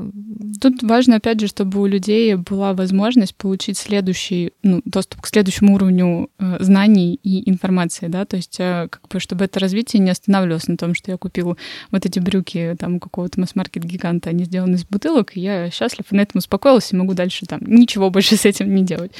Тут 0.61 0.83
важно, 0.83 1.16
опять 1.16 1.40
же, 1.40 1.47
чтобы 1.47 1.81
у 1.81 1.87
людей 1.87 2.35
была 2.35 2.75
возможность 2.75 3.37
получить 3.37 3.79
следующий, 3.79 4.53
ну, 4.62 4.83
доступ 4.85 5.23
к 5.23 5.27
следующему 5.29 5.75
уровню 5.75 6.31
э, 6.38 6.57
знаний 6.61 7.19
и 7.23 7.49
информации, 7.49 8.09
да, 8.09 8.25
то 8.25 8.37
есть 8.37 8.59
э, 8.59 8.88
как 8.90 9.09
бы, 9.09 9.21
чтобы 9.21 9.45
это 9.45 9.61
развитие 9.61 10.01
не 10.01 10.11
останавливалось 10.11 10.66
на 10.66 10.77
том, 10.77 10.95
что 10.95 11.12
я 11.12 11.16
купил 11.16 11.57
вот 11.93 12.07
эти 12.07 12.19
брюки 12.19 12.77
там 12.79 12.99
какого-то 12.99 13.38
масс-маркет 13.38 13.85
гиганта, 13.85 14.31
они 14.31 14.45
сделаны 14.45 14.75
из 14.75 14.85
бутылок, 14.85 15.37
и 15.37 15.40
я 15.40 15.71
счастлив 15.71 16.07
и 16.11 16.16
на 16.16 16.23
этом 16.23 16.38
успокоился, 16.38 16.97
и 16.97 16.99
могу 16.99 17.14
дальше 17.14 17.47
там 17.47 17.61
ничего 17.64 18.11
больше 18.11 18.37
с 18.37 18.45
этим 18.45 18.75
не 18.75 18.85
делать. 18.85 19.12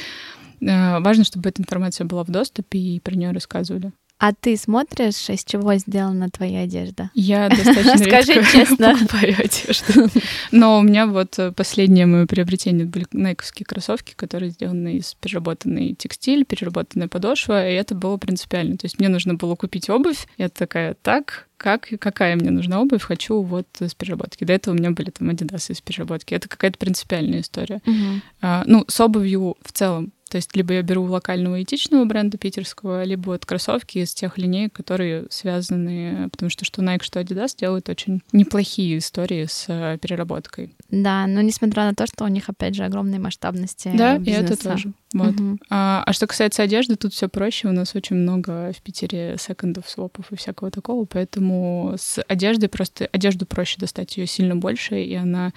Э, 0.61 0.99
важно, 1.01 1.25
чтобы 1.25 1.49
эта 1.49 1.63
информация 1.63 2.05
была 2.05 2.25
в 2.25 2.31
доступе 2.31 2.79
и 2.79 3.01
про 3.01 3.15
нее 3.15 3.31
рассказывали. 3.31 3.93
А 4.21 4.35
ты 4.35 4.59
смотришь, 4.59 5.31
из 5.31 5.45
чего 5.45 5.77
сделана 5.77 6.29
твоя 6.29 6.61
одежда? 6.61 7.11
Я 7.15 7.49
достаточно 7.49 7.97
Скажи 7.97 8.45
честно. 8.53 8.93
покупаю 8.99 9.35
одежду. 9.39 10.11
Но 10.53 10.79
у 10.79 10.83
меня 10.83 11.07
вот 11.07 11.39
э, 11.39 11.53
последнее 11.53 12.05
мое 12.05 12.27
приобретение 12.27 12.85
были 12.85 13.07
найковские 13.13 13.65
кроссовки, 13.65 14.13
которые 14.15 14.51
сделаны 14.51 14.97
из 14.99 15.15
переработанный 15.15 15.95
текстиль, 15.95 16.45
переработанная 16.45 17.09
подошва, 17.09 17.67
и 17.67 17.73
это 17.73 17.95
было 17.95 18.19
принципиально. 18.19 18.77
То 18.77 18.85
есть 18.85 18.99
мне 18.99 19.09
нужно 19.09 19.35
было 19.35 19.57
купить 19.57 19.89
обувь. 19.89 20.27
Я 20.37 20.51
такая, 20.51 20.93
так, 21.01 21.49
как, 21.57 21.89
какая 21.99 22.37
мне 22.37 22.51
нужна 22.51 22.83
обувь, 22.83 23.03
хочу 23.03 23.41
вот 23.41 23.69
из 23.81 23.95
переработки. 23.95 24.45
До 24.45 24.53
этого 24.53 24.75
у 24.75 24.79
меня 24.79 24.91
были 24.91 25.09
там 25.09 25.31
Adidas 25.31 25.73
из 25.73 25.81
переработки. 25.81 26.35
Это 26.35 26.47
какая-то 26.47 26.77
принципиальная 26.77 27.41
история. 27.41 27.81
Uh-huh. 27.87 28.21
А, 28.43 28.65
ну, 28.67 28.85
с 28.87 29.01
обувью 29.01 29.57
в 29.63 29.73
целом 29.73 30.13
то 30.31 30.37
есть 30.37 30.55
либо 30.55 30.75
я 30.75 30.83
беру 30.83 31.05
локального 31.05 31.61
этичного 31.63 32.05
бренда 32.05 32.39
питерского, 32.39 33.03
либо 33.03 33.31
вот 33.31 33.45
кроссовки 33.45 33.99
из 33.99 34.15
тех 34.15 34.39
линеек, 34.39 34.73
которые 34.73 35.27
связаны, 35.29 36.29
потому 36.31 36.51
что 36.51 36.65
что 36.65 36.83
Nike, 36.83 37.03
что 37.03 37.21
Adidas 37.21 37.57
делают 37.59 37.89
очень 37.89 38.23
неплохие 38.33 38.99
истории 38.99 39.47
с 39.47 39.67
э, 39.69 39.99
переработкой. 40.01 40.73
Да, 40.89 41.27
но 41.27 41.41
несмотря 41.41 41.85
на 41.85 41.95
то, 41.95 42.07
что 42.07 42.25
у 42.25 42.29
них, 42.29 42.49
опять 42.49 42.77
же, 42.77 42.85
огромные 42.85 43.19
масштабности 43.19 43.91
Да, 43.95 44.19
бизнеса. 44.19 44.41
и 44.41 44.45
это 44.45 44.63
тоже. 44.63 44.93
Вот. 45.13 45.41
Угу. 45.41 45.59
А, 45.71 46.05
а 46.07 46.13
что 46.13 46.29
касается 46.29 46.63
одежды, 46.63 46.95
тут 46.95 47.13
все 47.13 47.29
проще. 47.29 47.67
У 47.67 47.73
нас 47.73 47.97
очень 47.97 48.15
много 48.15 48.73
в 48.73 48.81
Питере 48.81 49.37
секондов, 49.39 49.91
свопов 49.91 50.31
и 50.31 50.37
всякого 50.37 50.71
такого, 50.71 51.05
поэтому 51.05 51.95
с 51.99 52.23
одеждой 52.29 52.69
просто 52.69 53.09
одежду 53.11 53.45
проще 53.47 53.81
достать, 53.81 54.17
ее 54.17 54.27
сильно 54.29 54.55
больше, 54.55 55.03
и 55.03 55.15
она 55.15 55.53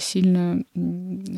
сильно 0.00 0.62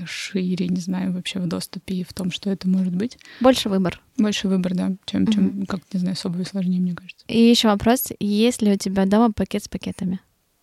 шире, 0.07 0.69
не 0.69 0.81
знаю, 0.81 1.13
вообще 1.13 1.39
в 1.39 1.47
доступе 1.47 1.97
и 1.97 2.05
в 2.05 2.13
том, 2.13 2.31
что 2.31 2.51
это 2.51 2.69
может 2.69 2.95
быть. 2.95 3.19
Больше 3.41 3.69
выбор. 3.69 4.01
Больше 4.17 4.49
выбор, 4.49 4.75
да, 4.75 4.93
чем, 5.07 5.25
угу. 5.25 5.33
чем 5.33 5.67
как, 5.67 5.81
не 5.93 6.01
знаю, 6.01 6.15
особо 6.15 6.43
сложнее, 6.45 6.81
мне 6.81 6.95
кажется. 6.95 7.25
И 7.29 7.39
еще 7.39 7.69
вопрос, 7.69 8.09
есть 8.19 8.63
ли 8.63 8.73
у 8.73 8.77
тебя 8.77 9.07
дома 9.07 9.33
пакет 9.33 9.65
с 9.65 9.69
пакетами? 9.69 10.21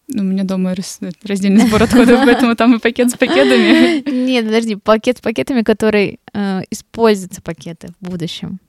Ну, 0.09 0.23
у 0.23 0.25
меня 0.25 0.43
дома 0.43 0.73
раздельный 0.73 1.67
сбор 1.67 1.83
отходов, 1.83 2.21
поэтому 2.23 2.55
там 2.55 2.75
и 2.75 2.79
пакет 2.79 3.11
с 3.11 3.15
пакетами. 3.15 4.09
Нет, 4.25 4.45
подожди, 4.45 4.75
пакет 4.75 5.17
с 5.17 5.21
пакетами, 5.21 5.63
который 5.63 6.19
э, 6.33 6.61
используется 6.71 7.41
пакеты 7.41 7.89
в 7.99 8.09
будущем. 8.09 8.59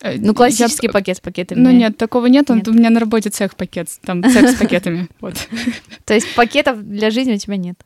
Э, 0.00 0.16
ну, 0.18 0.34
классический 0.34 0.86
я... 0.86 0.92
пакет 0.92 1.18
с 1.18 1.20
пакетами. 1.20 1.60
Ну, 1.60 1.70
нет, 1.70 1.96
такого 1.96 2.26
нет. 2.26 2.48
нет. 2.48 2.66
У 2.66 2.72
меня 2.72 2.90
на 2.90 3.00
работе 3.00 3.30
цех 3.30 3.54
пакет, 3.54 3.88
там 4.02 4.24
цех 4.24 4.48
с 4.48 4.54
пакетами. 4.54 5.08
Вот. 5.20 5.34
То 6.04 6.14
есть 6.14 6.34
пакетов 6.34 6.82
для 6.82 7.10
жизни 7.10 7.34
у 7.34 7.38
тебя 7.38 7.56
нет? 7.56 7.78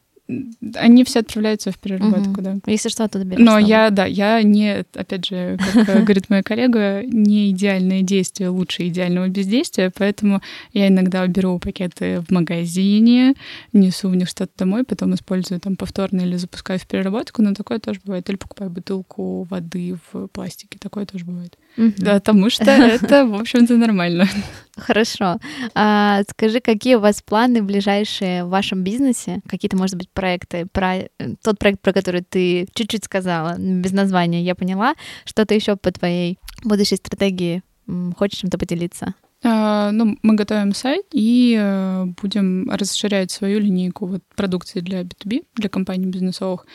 Они 0.75 1.05
все 1.05 1.21
отправляются 1.21 1.71
в 1.71 1.79
переработку, 1.79 2.31
угу. 2.31 2.41
да. 2.43 2.57
Если 2.67 2.89
что, 2.89 3.05
оттуда 3.05 3.25
берешь. 3.25 3.45
Но 3.45 3.59
я, 3.59 3.91
да, 3.91 4.07
я 4.07 4.43
не, 4.43 4.85
опять 4.95 5.27
же, 5.27 5.59
как 5.73 5.89
э, 5.89 6.03
говорит 6.03 6.29
моя 6.29 6.43
коллега, 6.43 7.03
не 7.05 7.51
идеальное 7.51 8.03
действие 8.03 8.49
лучше 8.49 8.89
идеального 8.89 9.29
бездействия, 9.29 9.93
поэтому 9.97 10.43
я 10.73 10.89
иногда 10.89 11.27
беру 11.29 11.59
пакеты 11.59 12.21
в 12.21 12.33
магазине, 12.33 13.35
несу 13.73 14.09
в 14.09 14.17
них 14.17 14.29
что-то 14.29 14.53
домой, 14.59 14.85
потом 14.85 15.15
использую 15.15 15.61
там 15.61 15.77
повторно 15.77 16.23
или 16.23 16.37
запускаю 16.37 16.81
в 16.81 16.87
переработку, 16.87 17.43
но 17.43 17.55
такое 17.55 17.79
тоже 17.79 18.01
бывает. 18.05 18.29
Или 18.29 18.37
покупаю 18.37 18.71
бутылку 18.71 19.45
воды 19.45 19.97
в 20.11 20.27
пластике, 20.29 20.79
такое 20.81 21.07
тоже 21.07 21.25
бывает. 21.25 21.57
Угу. 21.77 21.93
Да, 21.99 22.15
потому 22.15 22.51
что 22.51 22.65
это, 22.65 23.27
в 23.27 23.35
общем-то, 23.35 23.77
нормально. 23.77 24.27
Хорошо. 24.77 25.39
А, 25.75 26.23
скажи, 26.31 26.61
какие 26.61 26.97
у 26.97 27.01
вас 27.01 27.23
планы 27.23 27.63
ближайшие 27.63 28.45
в 28.45 28.51
вашем 28.51 28.85
бизнесе? 28.85 29.41
Какие-то, 29.49 29.77
может 29.77 29.97
быть, 29.97 30.11
проекты? 30.11 30.67
Про 30.71 30.97
э, 30.97 31.09
тот 31.43 31.59
проект, 31.59 31.81
про 31.81 31.93
который 31.93 32.23
ты 32.23 32.69
чуть-чуть 32.75 33.05
сказала, 33.05 33.57
без 33.59 33.93
названия, 33.93 34.43
я 34.43 34.55
поняла. 34.55 34.95
Что-то 35.25 35.55
еще 35.55 35.77
по 35.77 35.91
твоей 35.93 36.39
будущей 36.63 36.97
стратегии 36.97 37.63
хочешь 38.17 38.41
чем-то 38.41 38.59
поделиться? 38.59 39.15
А, 39.45 39.91
ну, 39.93 40.19
мы 40.23 40.35
готовим 40.35 40.75
сайт 40.75 41.05
и 41.13 41.57
э, 41.59 42.05
будем 42.21 42.69
расширять 42.71 43.31
свою 43.31 43.61
линейку 43.61 44.07
вот, 44.07 44.23
продукции 44.35 44.81
для 44.81 45.03
B2B, 45.03 45.45
для 45.55 45.69
компаний 45.69 46.07
бизнесовых. 46.07 46.67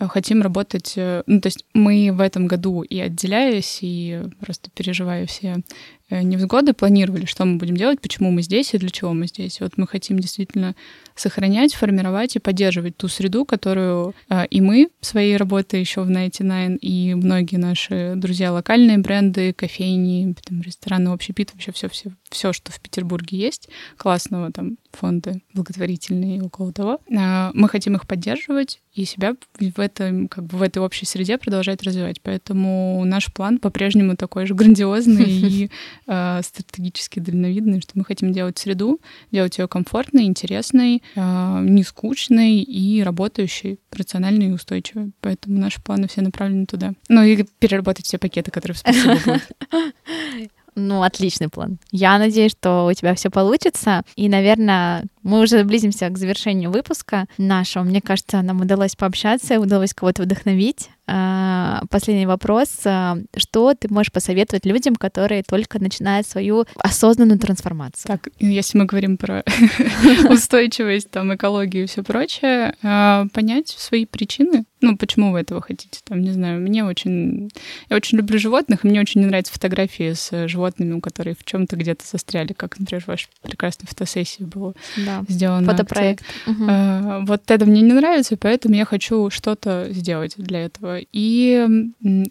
Э, 0.00 0.08
хотим 0.08 0.42
работать... 0.42 0.94
Ну, 0.96 1.40
то 1.40 1.46
есть 1.46 1.64
мы 1.74 2.10
в 2.12 2.20
этом 2.20 2.46
году 2.48 2.82
и 2.82 2.98
отделяясь, 2.98 3.78
и 3.82 4.22
просто 4.40 4.70
переживая 4.70 5.26
все 5.26 5.62
невзгоды, 6.10 6.72
планировали, 6.72 7.24
что 7.24 7.44
мы 7.44 7.56
будем 7.56 7.76
делать, 7.76 8.00
почему 8.00 8.30
мы 8.30 8.42
здесь 8.42 8.74
и 8.74 8.78
для 8.78 8.90
чего 8.90 9.12
мы 9.12 9.28
здесь. 9.28 9.60
Вот 9.60 9.74
мы 9.76 9.86
хотим 9.86 10.18
действительно 10.18 10.74
сохранять, 11.14 11.74
формировать 11.74 12.36
и 12.36 12.40
поддерживать 12.40 12.96
ту 12.96 13.08
среду, 13.08 13.44
которую 13.44 14.14
э, 14.28 14.46
и 14.46 14.60
мы 14.60 14.90
своей 15.00 15.36
работой 15.36 15.80
еще 15.80 16.02
в 16.02 16.08
99, 16.08 16.78
и 16.80 17.14
многие 17.14 17.56
наши 17.56 18.14
друзья, 18.16 18.52
локальные 18.52 18.98
бренды, 18.98 19.52
кофейни, 19.52 20.34
там, 20.44 20.62
рестораны, 20.62 21.10
общий 21.10 21.32
пит, 21.32 21.52
вообще 21.52 21.72
все, 21.72 21.88
все, 21.88 22.10
все, 22.28 22.52
что 22.52 22.72
в 22.72 22.80
Петербурге 22.80 23.38
есть, 23.38 23.68
классного, 23.96 24.50
там, 24.50 24.78
фонды 24.92 25.42
благотворительные 25.54 26.38
и 26.38 26.40
около 26.40 26.72
того. 26.72 27.00
Э, 27.10 27.50
мы 27.54 27.68
хотим 27.68 27.96
их 27.96 28.06
поддерживать 28.06 28.80
и 28.92 29.04
себя 29.04 29.34
в, 29.58 29.80
этом, 29.80 30.28
как 30.28 30.44
бы 30.44 30.58
в 30.58 30.62
этой 30.62 30.78
общей 30.78 31.06
среде 31.06 31.38
продолжать 31.38 31.82
развивать. 31.82 32.20
Поэтому 32.20 33.02
наш 33.04 33.32
план 33.32 33.58
по-прежнему 33.58 34.16
такой 34.16 34.46
же 34.46 34.54
грандиозный 34.54 35.24
и 35.28 35.70
э, 36.06 36.40
стратегически 36.42 37.20
дальновидный, 37.20 37.80
что 37.80 37.92
мы 37.94 38.04
хотим 38.04 38.32
делать 38.32 38.58
среду, 38.58 39.00
делать 39.30 39.58
ее 39.58 39.68
комфортной, 39.68 40.24
интересной, 40.24 41.02
э, 41.14 41.60
не 41.62 41.84
скучной 41.84 42.58
и 42.58 43.02
работающей, 43.02 43.78
рациональной 43.92 44.48
и 44.48 44.52
устойчивой. 44.52 45.12
Поэтому 45.20 45.58
наши 45.58 45.80
планы 45.80 46.08
все 46.08 46.20
направлены 46.20 46.66
туда. 46.66 46.92
Ну 47.08 47.22
и 47.22 47.44
переработать 47.58 48.06
все 48.06 48.18
пакеты, 48.18 48.50
которые 48.50 48.74
в 48.74 48.78
спасибо 48.78 49.18
будут. 49.24 50.50
Ну, 50.74 51.02
отличный 51.02 51.48
план. 51.48 51.78
Я 51.90 52.18
надеюсь, 52.18 52.52
что 52.52 52.86
у 52.86 52.92
тебя 52.92 53.14
все 53.14 53.30
получится. 53.30 54.02
И, 54.16 54.28
наверное, 54.28 55.04
мы 55.22 55.40
уже 55.40 55.64
близимся 55.64 56.08
к 56.08 56.18
завершению 56.18 56.70
выпуска 56.70 57.26
нашего. 57.38 57.82
Мне 57.82 58.00
кажется, 58.00 58.42
нам 58.42 58.60
удалось 58.60 58.96
пообщаться, 58.96 59.60
удалось 59.60 59.94
кого-то 59.94 60.22
вдохновить. 60.22 60.90
А, 61.12 61.82
последний 61.90 62.26
вопрос. 62.26 62.68
А, 62.84 63.18
что 63.36 63.74
ты 63.74 63.92
можешь 63.92 64.12
посоветовать 64.12 64.64
людям, 64.64 64.94
которые 64.94 65.42
только 65.42 65.80
начинают 65.80 66.24
свою 66.26 66.66
осознанную 66.76 67.38
трансформацию? 67.40 68.06
Так, 68.06 68.28
если 68.38 68.78
мы 68.78 68.84
говорим 68.84 69.16
про 69.16 69.42
устойчивость, 70.30 71.10
там, 71.10 71.34
экологию 71.34 71.84
и 71.84 71.86
все 71.86 72.04
прочее, 72.04 72.76
а, 72.84 73.26
понять 73.32 73.68
свои 73.68 74.06
причины, 74.06 74.64
ну, 74.80 74.96
почему 74.96 75.32
вы 75.32 75.40
этого 75.40 75.60
хотите, 75.60 76.00
там, 76.04 76.22
не 76.22 76.30
знаю, 76.30 76.60
мне 76.60 76.84
очень... 76.84 77.50
Я 77.90 77.96
очень 77.96 78.16
люблю 78.18 78.38
животных, 78.38 78.84
и 78.84 78.88
мне 78.88 79.00
очень 79.00 79.20
не 79.20 79.26
нравятся 79.26 79.52
фотографии 79.52 80.12
с 80.12 80.48
животными, 80.48 80.94
у 80.94 81.00
которых 81.00 81.38
в 81.38 81.44
чем 81.44 81.66
то 81.66 81.76
где-то 81.76 82.04
застряли, 82.06 82.52
как, 82.52 82.78
например, 82.78 83.04
ваша 83.06 83.26
прекрасная 83.42 83.88
фотосессия 83.88 84.46
была 84.46 84.72
да. 84.96 85.24
сделана. 85.28 85.70
Фотопроект. 85.70 86.24
Угу. 86.46 87.26
Вот 87.26 87.50
это 87.50 87.66
мне 87.66 87.82
не 87.82 87.92
нравится, 87.92 88.36
поэтому 88.36 88.74
я 88.74 88.84
хочу 88.84 89.28
что-то 89.30 89.88
сделать 89.90 90.34
для 90.36 90.64
этого. 90.64 90.99
И 91.12 91.66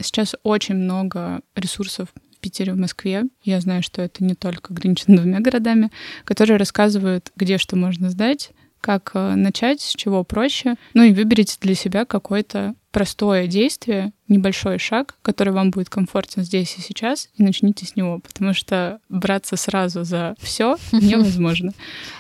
сейчас 0.02 0.36
очень 0.44 0.76
много 0.76 1.42
ресурсов 1.56 2.10
в 2.36 2.40
Питере, 2.40 2.74
в 2.74 2.78
Москве. 2.78 3.24
Я 3.44 3.60
знаю, 3.60 3.84
что 3.84 4.02
это 4.02 4.24
не 4.24 4.36
только 4.36 4.74
ограничено 4.74 5.18
двумя 5.18 5.40
городами, 5.40 5.92
которые 6.24 6.58
рассказывают, 6.58 7.32
где 7.36 7.58
что 7.58 7.76
можно 7.76 8.10
сдать, 8.10 8.52
как 8.82 9.12
э, 9.14 9.36
начать, 9.36 9.82
с 9.82 9.94
чего 9.96 10.24
проще. 10.24 10.76
Ну 10.94 11.04
и 11.04 11.14
выберите 11.14 11.58
для 11.60 11.76
себя 11.76 12.06
какое-то 12.06 12.76
простое 12.92 13.48
действие, 13.48 14.14
небольшой 14.28 14.80
шаг, 14.80 15.16
который 15.22 15.54
вам 15.54 15.70
будет 15.70 15.90
комфортен 15.90 16.44
здесь 16.44 16.76
и 16.78 16.82
сейчас, 16.82 17.30
и 17.36 17.44
начните 17.44 17.86
с 17.86 17.96
него, 17.96 18.20
потому 18.20 18.54
что 18.54 19.00
браться 19.10 19.58
сразу 19.58 20.04
за 20.04 20.36
все 20.40 20.78
невозможно. 20.92 21.74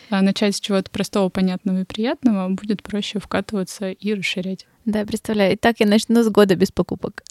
А 0.09 0.21
начать 0.21 0.55
с 0.55 0.59
чего-то 0.59 0.91
простого, 0.91 1.29
понятного 1.29 1.81
и 1.81 1.85
приятного 1.85 2.49
будет 2.49 2.83
проще 2.83 3.19
вкатываться 3.19 3.91
и 3.91 4.13
расширять. 4.13 4.67
Да, 4.89 5.05
представляю. 5.05 5.53
И 5.53 5.55
так 5.55 5.79
я 5.79 5.85
начну 5.85 6.23
с 6.23 6.29
года 6.29 6.55
без 6.55 6.71
покупок. 6.71 7.23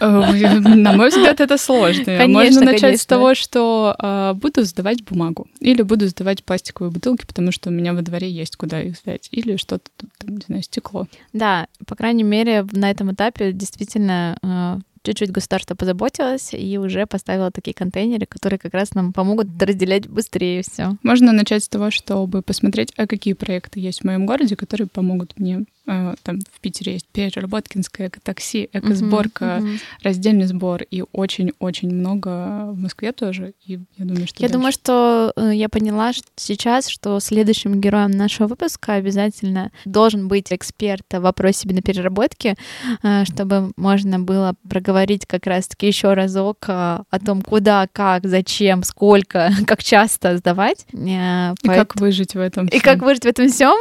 На 0.00 0.92
мой 0.92 1.08
взгляд, 1.08 1.40
это 1.40 1.56
сложно. 1.56 2.04
Конечно, 2.04 2.28
Можно 2.28 2.60
начать 2.60 2.80
конечно. 2.80 3.02
с 3.02 3.06
того, 3.06 3.34
что 3.34 3.96
э, 3.98 4.34
буду 4.34 4.64
сдавать 4.64 5.02
бумагу. 5.02 5.48
Или 5.60 5.80
буду 5.80 6.08
сдавать 6.08 6.44
пластиковые 6.44 6.92
бутылки, 6.92 7.24
потому 7.24 7.52
что 7.52 7.70
у 7.70 7.72
меня 7.72 7.94
во 7.94 8.02
дворе 8.02 8.30
есть 8.30 8.56
куда 8.56 8.82
их 8.82 8.96
сдать. 8.96 9.28
Или 9.30 9.56
что-то, 9.56 9.88
там, 10.18 10.36
не 10.36 10.42
знаю, 10.46 10.62
стекло. 10.62 11.06
Да, 11.32 11.68
по 11.86 11.96
крайней 11.96 12.24
мере, 12.24 12.66
на 12.72 12.90
этом 12.90 13.14
этапе 13.14 13.52
действительно 13.52 14.36
э, 14.42 14.80
чуть-чуть 15.02 15.32
государство 15.32 15.74
позаботилось 15.74 16.50
и 16.52 16.76
уже 16.76 17.06
поставило 17.06 17.50
такие 17.50 17.72
контейнеры, 17.72 18.26
которые 18.26 18.58
как 18.58 18.74
раз 18.74 18.92
нам 18.92 19.14
помогут 19.14 19.48
разделять 19.58 20.06
быстрее 20.06 20.62
все. 20.62 20.96
Можно 21.02 21.32
начать 21.32 21.64
с 21.64 21.68
того, 21.70 21.90
чтобы 21.90 22.42
посмотреть, 22.42 22.92
а 22.98 23.06
какие 23.06 23.32
проекты 23.32 23.80
есть 23.80 24.02
в 24.02 24.04
моем 24.04 24.26
городе, 24.26 24.54
которые 24.54 24.86
помогут 24.86 25.38
мне 25.38 25.64
Э, 25.79 25.79
там 25.86 26.38
в 26.52 26.60
Питере 26.60 26.94
есть 26.94 27.06
Переработкинское 27.08 28.08
эко-такси, 28.08 28.68
эко-сборка, 28.72 29.44
uh-huh, 29.44 29.62
uh-huh. 29.62 29.80
раздельный 30.02 30.46
сбор 30.46 30.82
и 30.82 31.02
очень-очень 31.12 31.90
много 31.92 32.70
в 32.72 32.78
Москве 32.78 33.12
тоже. 33.12 33.54
И 33.66 33.80
я 33.96 34.04
думаю, 34.04 34.26
что 34.26 34.36
Я 34.42 34.48
дальше. 34.48 34.52
думаю, 34.52 34.72
что 34.72 35.32
э, 35.36 35.50
я 35.54 35.68
поняла 35.68 36.12
что 36.12 36.26
сейчас, 36.36 36.88
что 36.88 37.18
следующим 37.20 37.80
героем 37.80 38.10
нашего 38.10 38.48
выпуска 38.48 38.94
обязательно 38.94 39.70
должен 39.84 40.28
быть 40.28 40.52
эксперт 40.52 41.06
в 41.10 41.20
вопросе 41.20 41.68
переработки, 41.68 42.56
э, 43.02 43.24
чтобы 43.24 43.72
можно 43.76 44.18
было 44.20 44.54
проговорить 44.68 45.26
как 45.26 45.46
раз-таки 45.46 45.86
еще 45.86 46.12
разок 46.12 46.68
о 46.68 47.04
том, 47.24 47.42
куда, 47.42 47.88
как, 47.92 48.26
зачем, 48.26 48.82
сколько, 48.82 49.50
как 49.66 49.82
часто 49.82 50.36
сдавать. 50.36 50.86
И 50.92 51.18
Поэтому... 51.64 51.86
как 51.86 51.96
выжить 51.96 52.34
в 52.34 52.38
этом 52.38 52.66
И 52.66 52.78
как 52.80 53.02
выжить 53.02 53.24
в 53.24 53.28
этом 53.28 53.48
всем, 53.48 53.76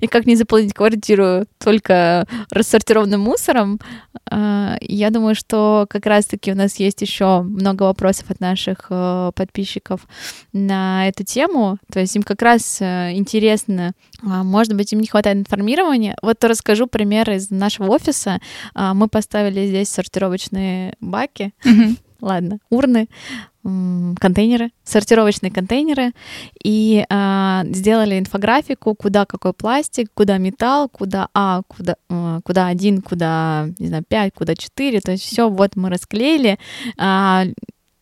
и 0.00 0.06
как 0.06 0.26
не 0.26 0.36
заполнить 0.36 0.72
квартиру 0.72 0.99
квартиру 1.00 1.46
только 1.58 2.26
рассортированным 2.50 3.20
мусором. 3.20 3.80
А, 4.30 4.76
я 4.80 5.10
думаю, 5.10 5.34
что 5.34 5.86
как 5.88 6.06
раз-таки 6.06 6.52
у 6.52 6.54
нас 6.54 6.76
есть 6.76 7.00
еще 7.00 7.42
много 7.42 7.84
вопросов 7.84 8.30
от 8.30 8.40
наших 8.40 8.86
э, 8.90 9.32
подписчиков 9.34 10.06
на 10.52 11.08
эту 11.08 11.24
тему. 11.24 11.78
То 11.90 12.00
есть 12.00 12.14
им 12.16 12.22
как 12.22 12.42
раз 12.42 12.80
э, 12.80 13.12
интересно, 13.14 13.92
а, 14.22 14.44
может 14.44 14.74
быть, 14.74 14.92
им 14.92 15.00
не 15.00 15.06
хватает 15.06 15.38
информирования. 15.38 16.16
Вот 16.22 16.44
расскажу 16.44 16.86
пример 16.86 17.30
из 17.30 17.50
нашего 17.50 17.90
офиса. 17.90 18.40
А, 18.74 18.92
мы 18.94 19.08
поставили 19.08 19.66
здесь 19.66 19.88
сортировочные 19.88 20.94
баки. 21.00 21.52
Mm-hmm 21.64 21.96
ладно, 22.20 22.58
урны, 22.70 23.08
контейнеры, 23.62 24.70
сортировочные 24.84 25.50
контейнеры, 25.50 26.12
и 26.64 27.04
э, 27.08 27.62
сделали 27.66 28.18
инфографику, 28.18 28.94
куда 28.94 29.26
какой 29.26 29.52
пластик, 29.52 30.08
куда 30.14 30.38
металл, 30.38 30.88
куда 30.88 31.28
А, 31.34 31.62
куда, 31.68 31.96
э, 32.08 32.40
куда 32.42 32.66
один, 32.68 33.02
куда, 33.02 33.68
не 33.78 33.88
знаю, 33.88 34.04
пять, 34.08 34.32
куда 34.34 34.54
четыре, 34.54 35.00
то 35.00 35.12
есть 35.12 35.24
все 35.24 35.48
вот 35.48 35.76
мы 35.76 35.90
расклеили. 35.90 36.58
Э, 36.98 37.52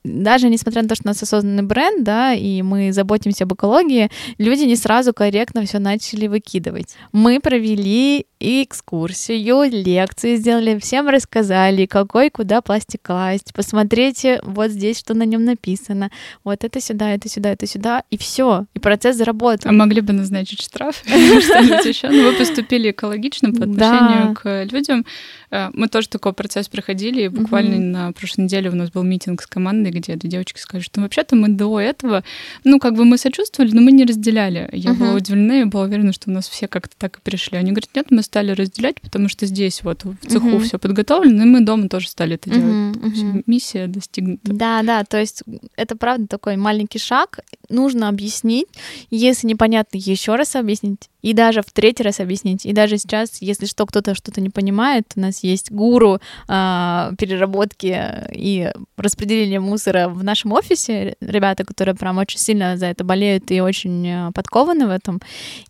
даже 0.09 0.49
несмотря 0.49 0.83
на 0.83 0.89
то, 0.89 0.95
что 0.95 1.05
у 1.05 1.09
нас 1.09 1.23
осознанный 1.23 1.63
бренд, 1.63 2.05
да, 2.05 2.35
и 2.35 2.63
мы 2.63 2.93
заботимся 2.93 3.45
об 3.45 3.55
экологии, 3.55 4.11
люди 4.39 4.65
не 4.65 4.77
сразу 4.77 5.13
корректно 5.13 5.65
все 5.65 5.79
начали 5.79 6.27
выкидывать. 6.27 6.97
Мы 7.13 7.41
провели 7.41 8.27
экскурсию, 8.41 9.69
лекции 9.71 10.37
сделали, 10.37 10.79
всем 10.79 11.09
рассказали, 11.09 11.87
какой 11.87 12.31
куда 12.31 12.61
пластик 12.61 13.03
класть. 13.03 13.53
Посмотрите, 13.55 14.41
вот 14.45 14.71
здесь 14.71 14.99
что 14.99 15.15
на 15.15 15.25
нем 15.25 15.45
написано. 15.45 16.11
Вот 16.45 16.65
это 16.65 16.81
сюда, 16.81 17.11
это 17.11 17.29
сюда, 17.29 17.51
это 17.51 17.67
сюда, 17.67 18.05
и 18.11 18.19
все. 18.19 18.67
И 18.75 18.79
процесс 18.79 19.17
заработал. 19.17 19.71
А 19.71 19.73
могли 19.73 20.01
бы 20.01 20.13
назначить 20.13 20.63
штраф 20.63 21.03
что-нибудь 21.07 21.85
еще? 21.85 22.09
Ну, 22.09 22.31
вы 22.31 22.33
поступили 22.33 22.91
экологично 22.91 23.53
по 23.53 23.65
отношению 23.65 24.35
к 24.35 24.65
людям. 24.71 25.05
Э, 25.51 25.71
мы 25.73 25.89
тоже 25.89 26.09
такой 26.09 26.33
процесс 26.33 26.69
проходили, 26.69 27.23
и 27.23 27.29
буквально 27.29 27.79
на 27.79 28.13
прошлой 28.13 28.43
неделе 28.43 28.71
у 28.71 28.75
нас 28.75 28.91
был 28.91 29.03
митинг 29.03 29.43
с 29.43 29.47
командой, 29.47 29.91
где 29.91 30.17
две 30.17 30.31
девочки 30.31 30.61
сказали, 30.61 30.83
что 30.83 31.01
вообще-то 31.01 31.37
мы 31.37 31.49
до 31.49 31.81
этого, 31.81 32.25
ну, 32.65 32.79
как 32.79 32.95
бы 32.95 33.05
мы 33.05 33.19
сочувствовали, 33.19 33.73
но 33.73 33.81
мы 33.81 33.93
не 33.93 34.05
разделяли. 34.05 34.69
Я 34.73 34.95
была 34.95 35.15
удивлена, 35.15 35.55
я 35.55 35.67
была 35.67 35.85
уверена, 35.85 36.13
что 36.13 36.31
у 36.31 36.33
нас 36.33 36.49
все 36.49 36.69
как-то 36.69 36.95
так 36.97 37.19
и 37.19 37.21
пришли. 37.21 37.59
Они 37.59 37.71
говорят, 37.71 37.91
нет, 37.95 38.07
мы 38.11 38.23
стали 38.23 38.53
разделять, 38.53 39.01
потому 39.01 39.29
что 39.29 39.47
здесь 39.47 39.83
вот 39.83 40.05
в 40.05 40.17
цеху 40.27 40.49
uh-huh. 40.49 40.61
все 40.61 40.79
подготовлено, 40.79 41.43
и 41.43 41.47
мы 41.47 41.61
дома 41.61 41.89
тоже 41.89 42.09
стали 42.09 42.35
это 42.35 42.51
делать. 42.51 42.97
Uh-huh. 42.97 43.43
Миссия 43.47 43.87
достигнута. 43.87 44.53
Да, 44.53 44.83
да, 44.83 45.05
то 45.05 45.19
есть 45.19 45.43
это 45.77 45.97
правда 45.97 46.27
такой 46.27 46.57
маленький 46.57 46.99
шаг. 46.99 47.41
Нужно 47.69 48.09
объяснить. 48.09 48.69
Если 49.11 49.47
непонятно, 49.47 49.99
еще 49.99 50.37
раз 50.37 50.57
объяснить. 50.57 51.11
И 51.23 51.33
даже 51.33 51.63
в 51.63 51.71
третий 51.73 52.03
раз 52.03 52.21
объяснить. 52.21 52.65
И 52.65 52.73
даже 52.73 52.99
сейчас, 52.99 53.43
если 53.43 53.67
что, 53.67 53.87
кто-то 53.87 54.15
что-то 54.15 54.41
не 54.41 54.51
понимает, 54.51 55.13
у 55.17 55.21
нас 55.21 55.43
есть 55.43 55.71
гуру 55.71 56.21
э, 56.49 57.13
переработки 57.19 57.99
и 58.33 58.73
распределения 58.99 59.61
мусора 59.61 60.09
в 60.09 60.23
нашем 60.25 60.53
офисе. 60.53 61.17
Ребята, 61.21 61.65
которые 61.65 61.95
прям 61.95 62.19
очень 62.19 62.39
сильно 62.39 62.77
за 62.77 62.87
это 62.87 63.05
болеют 63.05 63.51
и 63.51 63.61
очень 63.61 64.07
э, 64.07 64.33
подкованы 64.33 64.87
в 64.87 64.91
этом. 64.91 65.21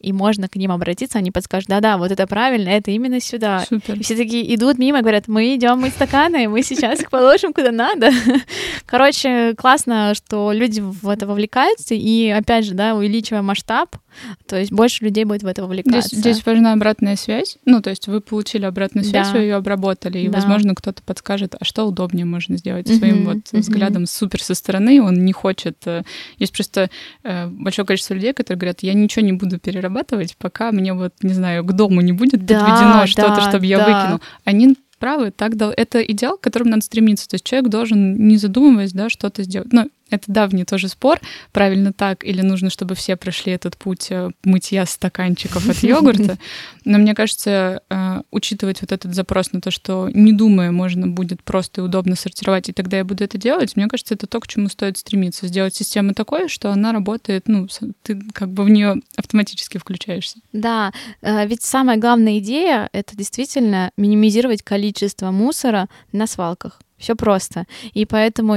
И 0.01 0.13
можно 0.13 0.49
к 0.49 0.57
ним 0.57 0.73
обратиться, 0.73 1.19
они 1.19 1.31
подскажут, 1.31 1.69
да-да, 1.69 1.99
вот 1.99 2.11
это 2.11 2.27
правильно, 2.27 2.69
это 2.69 2.91
именно 2.91 3.21
сюда. 3.21 3.65
Супер. 3.69 3.95
И 3.95 4.03
все 4.03 4.17
такие 4.17 4.55
идут 4.55 4.79
мимо, 4.79 5.01
говорят, 5.01 5.29
мы 5.29 5.55
идем 5.55 5.81
мыть 5.81 5.95
стаканы, 5.95 6.49
мы 6.49 6.63
сейчас 6.63 7.01
их 7.01 7.11
положим 7.11 7.53
куда 7.53 7.71
надо. 7.71 8.11
Короче, 8.87 9.55
классно, 9.55 10.15
что 10.15 10.53
люди 10.53 10.81
в 10.81 11.09
это 11.09 11.27
вовлекаются, 11.27 11.95
и 11.95 12.29
опять 12.29 12.65
же, 12.65 12.75
да, 12.75 12.95
увеличивая 12.95 13.43
масштаб, 13.43 13.97
то 14.47 14.57
есть 14.59 14.73
больше 14.73 15.05
людей 15.05 15.25
будет 15.25 15.43
в 15.43 15.47
это 15.47 15.63
вовлекаться. 15.63 16.09
Здесь, 16.09 16.37
здесь 16.37 16.47
важна 16.47 16.73
обратная 16.73 17.17
связь. 17.17 17.59
Ну, 17.65 17.81
то 17.83 17.91
есть 17.91 18.07
вы 18.09 18.21
получили 18.21 18.65
обратную 18.65 19.05
связь, 19.05 19.29
да. 19.29 19.35
вы 19.35 19.41
ее 19.41 19.55
обработали, 19.57 20.19
и, 20.19 20.29
да. 20.29 20.39
возможно, 20.39 20.75
кто-то 20.75 21.03
подскажет, 21.03 21.55
а 21.59 21.65
что 21.65 21.85
удобнее 21.85 22.25
можно 22.25 22.57
сделать 22.57 22.87
uh-huh, 22.87 22.99
своим 22.99 23.25
вот 23.25 23.37
uh-huh. 23.37 23.61
взглядом 23.61 24.07
супер 24.07 24.43
со 24.43 24.55
стороны. 24.55 25.03
Он 25.03 25.25
не 25.25 25.33
хочет. 25.33 25.77
Э, 25.87 26.03
есть 26.39 26.53
просто 26.53 26.91
э, 27.25 27.47
большое 27.47 27.87
количество 27.87 28.15
людей, 28.15 28.33
которые 28.33 28.59
говорят, 28.59 28.83
я 28.83 28.95
ничего 28.95 29.25
не 29.25 29.33
буду 29.33 29.59
перерабатывать, 29.59 30.37
пока 30.37 30.73
мне 30.73 30.93
вот, 30.93 31.15
не 31.23 31.35
знаю, 31.35 31.65
к 31.65 31.73
дому 31.73 32.01
не 32.01 32.13
будет 32.13 32.45
да, 32.45 32.61
подведено 32.61 33.07
что-то, 33.07 33.37
да, 33.37 33.49
чтобы 33.49 33.67
я 33.67 33.79
да. 33.79 33.85
выкинул. 33.87 34.21
Они 34.45 34.77
правы, 34.99 35.31
так 35.31 35.55
это 35.55 36.03
идеал, 36.03 36.37
к 36.37 36.41
которому 36.41 36.71
надо 36.71 36.83
стремиться. 36.83 37.29
То 37.29 37.35
есть 37.35 37.45
человек 37.45 37.71
должен, 37.71 38.29
не 38.29 38.37
задумываясь, 38.37 38.93
да, 38.93 39.09
что-то 39.09 39.43
сделать. 39.43 39.73
Ну, 39.73 39.89
это 40.11 40.31
давний 40.33 40.65
тоже 40.65 40.89
спор, 40.89 41.21
правильно 41.53 41.93
так, 41.93 42.25
или 42.25 42.43
нужно, 42.43 42.71
чтобы 42.71 42.95
все 42.95 43.17
прошли 43.17 43.53
этот 43.53 43.77
путь 43.77 44.09
э, 44.11 44.31
мытья 44.45 44.87
стаканчиков 44.87 45.69
от 45.69 45.77
йогурта. 45.83 46.39
Но 46.85 46.99
мне 46.99 47.15
кажется, 47.15 47.83
э, 47.89 48.23
учитывать 48.31 48.81
вот 48.81 48.93
этот 48.93 49.15
запрос 49.15 49.53
на 49.53 49.61
то, 49.61 49.71
что 49.71 50.09
не 50.13 50.33
думая, 50.33 50.71
можно 50.71 51.07
будет 51.07 51.43
просто 51.43 51.81
и 51.81 51.85
удобно 51.85 52.17
сортировать, 52.17 52.69
и 52.69 52.73
тогда 52.73 52.99
я 52.99 53.05
буду 53.05 53.25
это 53.25 53.39
делать, 53.39 53.77
мне 53.77 53.87
кажется, 53.89 54.15
это 54.15 54.27
то, 54.27 54.41
к 54.41 54.49
чему 54.49 54.69
стоит 54.69 54.99
стремиться. 54.99 55.47
Сделать 55.47 55.75
систему 55.75 56.15
такой, 56.15 56.49
что 56.49 56.71
она 56.71 56.93
работает, 56.93 57.49
ну, 57.49 57.69
ты 58.03 58.21
как 58.33 58.51
бы 58.51 58.65
в 58.65 58.71
нее 58.71 59.03
автоматически 59.17 59.79
включаешься. 59.79 60.39
Да, 60.53 60.93
э, 61.21 61.47
ведь 61.47 61.63
самая 61.63 61.99
главная 61.99 62.39
идея— 62.39 62.89
это 62.93 63.17
действительно 63.17 63.91
минимизировать 63.97 64.63
количество 64.63 65.31
мусора 65.31 65.89
на 66.13 66.27
свалках. 66.27 66.81
Все 66.99 67.15
просто. 67.15 67.67
И 67.93 68.05
поэтому 68.05 68.57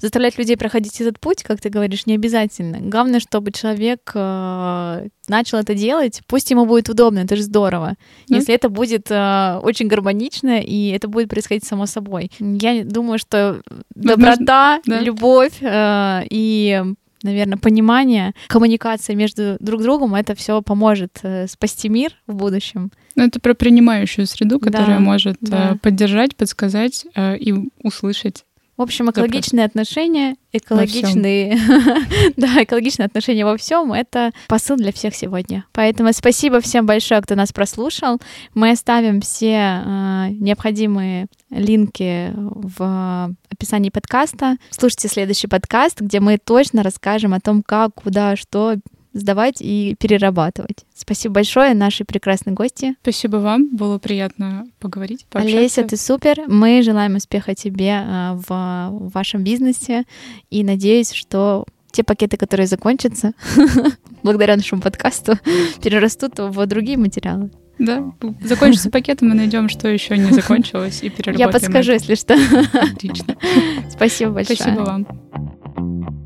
заставлять 0.00 0.38
людей 0.38 0.56
проходить 0.56 1.00
этот 1.00 1.20
путь, 1.20 1.42
как 1.42 1.60
ты 1.60 1.68
говоришь, 1.68 2.06
не 2.06 2.14
обязательно. 2.14 2.78
Главное, 2.80 3.20
чтобы 3.20 3.52
человек 3.52 4.10
э, 4.14 5.06
начал 5.28 5.58
это 5.58 5.74
делать, 5.74 6.22
пусть 6.26 6.50
ему 6.50 6.66
будет 6.66 6.88
удобно, 6.88 7.20
это 7.20 7.36
же 7.36 7.42
здорово. 7.42 7.96
Mm. 8.28 8.36
Если 8.36 8.54
это 8.54 8.68
будет 8.68 9.10
э, 9.10 9.60
очень 9.62 9.88
гармонично, 9.88 10.60
и 10.60 10.88
это 10.88 11.08
будет 11.08 11.28
происходить 11.28 11.64
само 11.64 11.86
собой. 11.86 12.30
Я 12.38 12.84
думаю, 12.84 13.18
что 13.18 13.62
доброта, 13.94 14.80
да. 14.86 15.00
любовь 15.00 15.58
э, 15.60 16.22
и 16.30 16.82
наверное, 17.22 17.58
понимание, 17.58 18.34
коммуникация 18.48 19.16
между 19.16 19.56
друг 19.60 19.82
другом, 19.82 20.14
это 20.14 20.34
все 20.34 20.62
поможет 20.62 21.18
э, 21.22 21.46
спасти 21.46 21.88
мир 21.88 22.16
в 22.26 22.34
будущем. 22.34 22.90
Ну, 23.14 23.24
это 23.24 23.40
про 23.40 23.54
принимающую 23.54 24.26
среду, 24.26 24.58
которая 24.58 24.98
да, 24.98 25.00
может 25.00 25.36
да. 25.40 25.72
Э, 25.72 25.78
поддержать, 25.78 26.36
подсказать 26.36 27.06
э, 27.14 27.36
и 27.36 27.54
услышать 27.82 28.44
в 28.82 28.84
общем, 28.84 29.08
экологичные 29.10 29.64
отношения, 29.64 30.34
экологичные, 30.52 31.56
да, 32.36 32.64
экологичные 32.64 33.06
отношения 33.06 33.44
во 33.44 33.56
всем 33.56 33.92
это 33.92 34.32
посыл 34.48 34.76
для 34.76 34.92
всех 34.92 35.14
сегодня. 35.14 35.64
Поэтому 35.70 36.12
спасибо 36.12 36.60
всем 36.60 36.84
большое, 36.84 37.20
кто 37.20 37.36
нас 37.36 37.52
прослушал. 37.52 38.20
Мы 38.54 38.72
оставим 38.72 39.20
все 39.20 39.82
э, 39.84 40.28
необходимые 40.30 41.26
линки 41.50 42.32
в 42.34 43.32
описании 43.50 43.90
подкаста. 43.90 44.56
Слушайте 44.70 45.06
следующий 45.06 45.46
подкаст, 45.46 46.00
где 46.00 46.18
мы 46.18 46.38
точно 46.38 46.82
расскажем 46.82 47.34
о 47.34 47.40
том, 47.40 47.62
как, 47.62 47.94
куда, 47.94 48.34
что 48.34 48.74
сдавать 49.12 49.56
и 49.60 49.96
перерабатывать. 49.98 50.84
Спасибо 50.94 51.34
большое 51.34 51.74
нашей 51.74 52.04
прекрасной 52.04 52.52
гости. 52.52 52.94
Спасибо 53.02 53.36
вам, 53.36 53.74
было 53.74 53.98
приятно 53.98 54.66
поговорить, 54.80 55.26
пообщаться. 55.30 55.58
Олеся, 55.58 55.84
ты 55.84 55.96
супер. 55.96 56.42
Мы 56.46 56.82
желаем 56.82 57.16
успеха 57.16 57.54
тебе 57.54 57.92
а, 57.94 58.34
в 58.34 59.10
вашем 59.10 59.44
бизнесе 59.44 60.04
и 60.50 60.64
надеюсь, 60.64 61.12
что 61.12 61.66
те 61.92 62.02
пакеты, 62.02 62.36
которые 62.36 62.66
закончатся 62.66 63.32
благодаря 64.22 64.56
нашему 64.56 64.80
подкасту, 64.80 65.38
перерастут 65.82 66.38
в 66.38 66.66
другие 66.66 66.98
материалы. 66.98 67.50
Да, 67.78 68.12
закончится 68.42 68.90
пакет, 68.90 69.22
мы 69.22 69.34
найдем, 69.34 69.68
что 69.68 69.88
еще 69.88 70.16
не 70.16 70.30
закончилось, 70.30 71.00
и 71.02 71.08
переработаем. 71.08 71.48
Я 71.48 71.52
подскажу, 71.52 71.92
это. 71.92 72.02
если 72.04 72.14
что. 72.14 72.36
Отлично. 72.72 73.36
Спасибо 73.90 74.32
большое. 74.32 74.56
Спасибо 74.56 74.80
вам. 74.80 76.21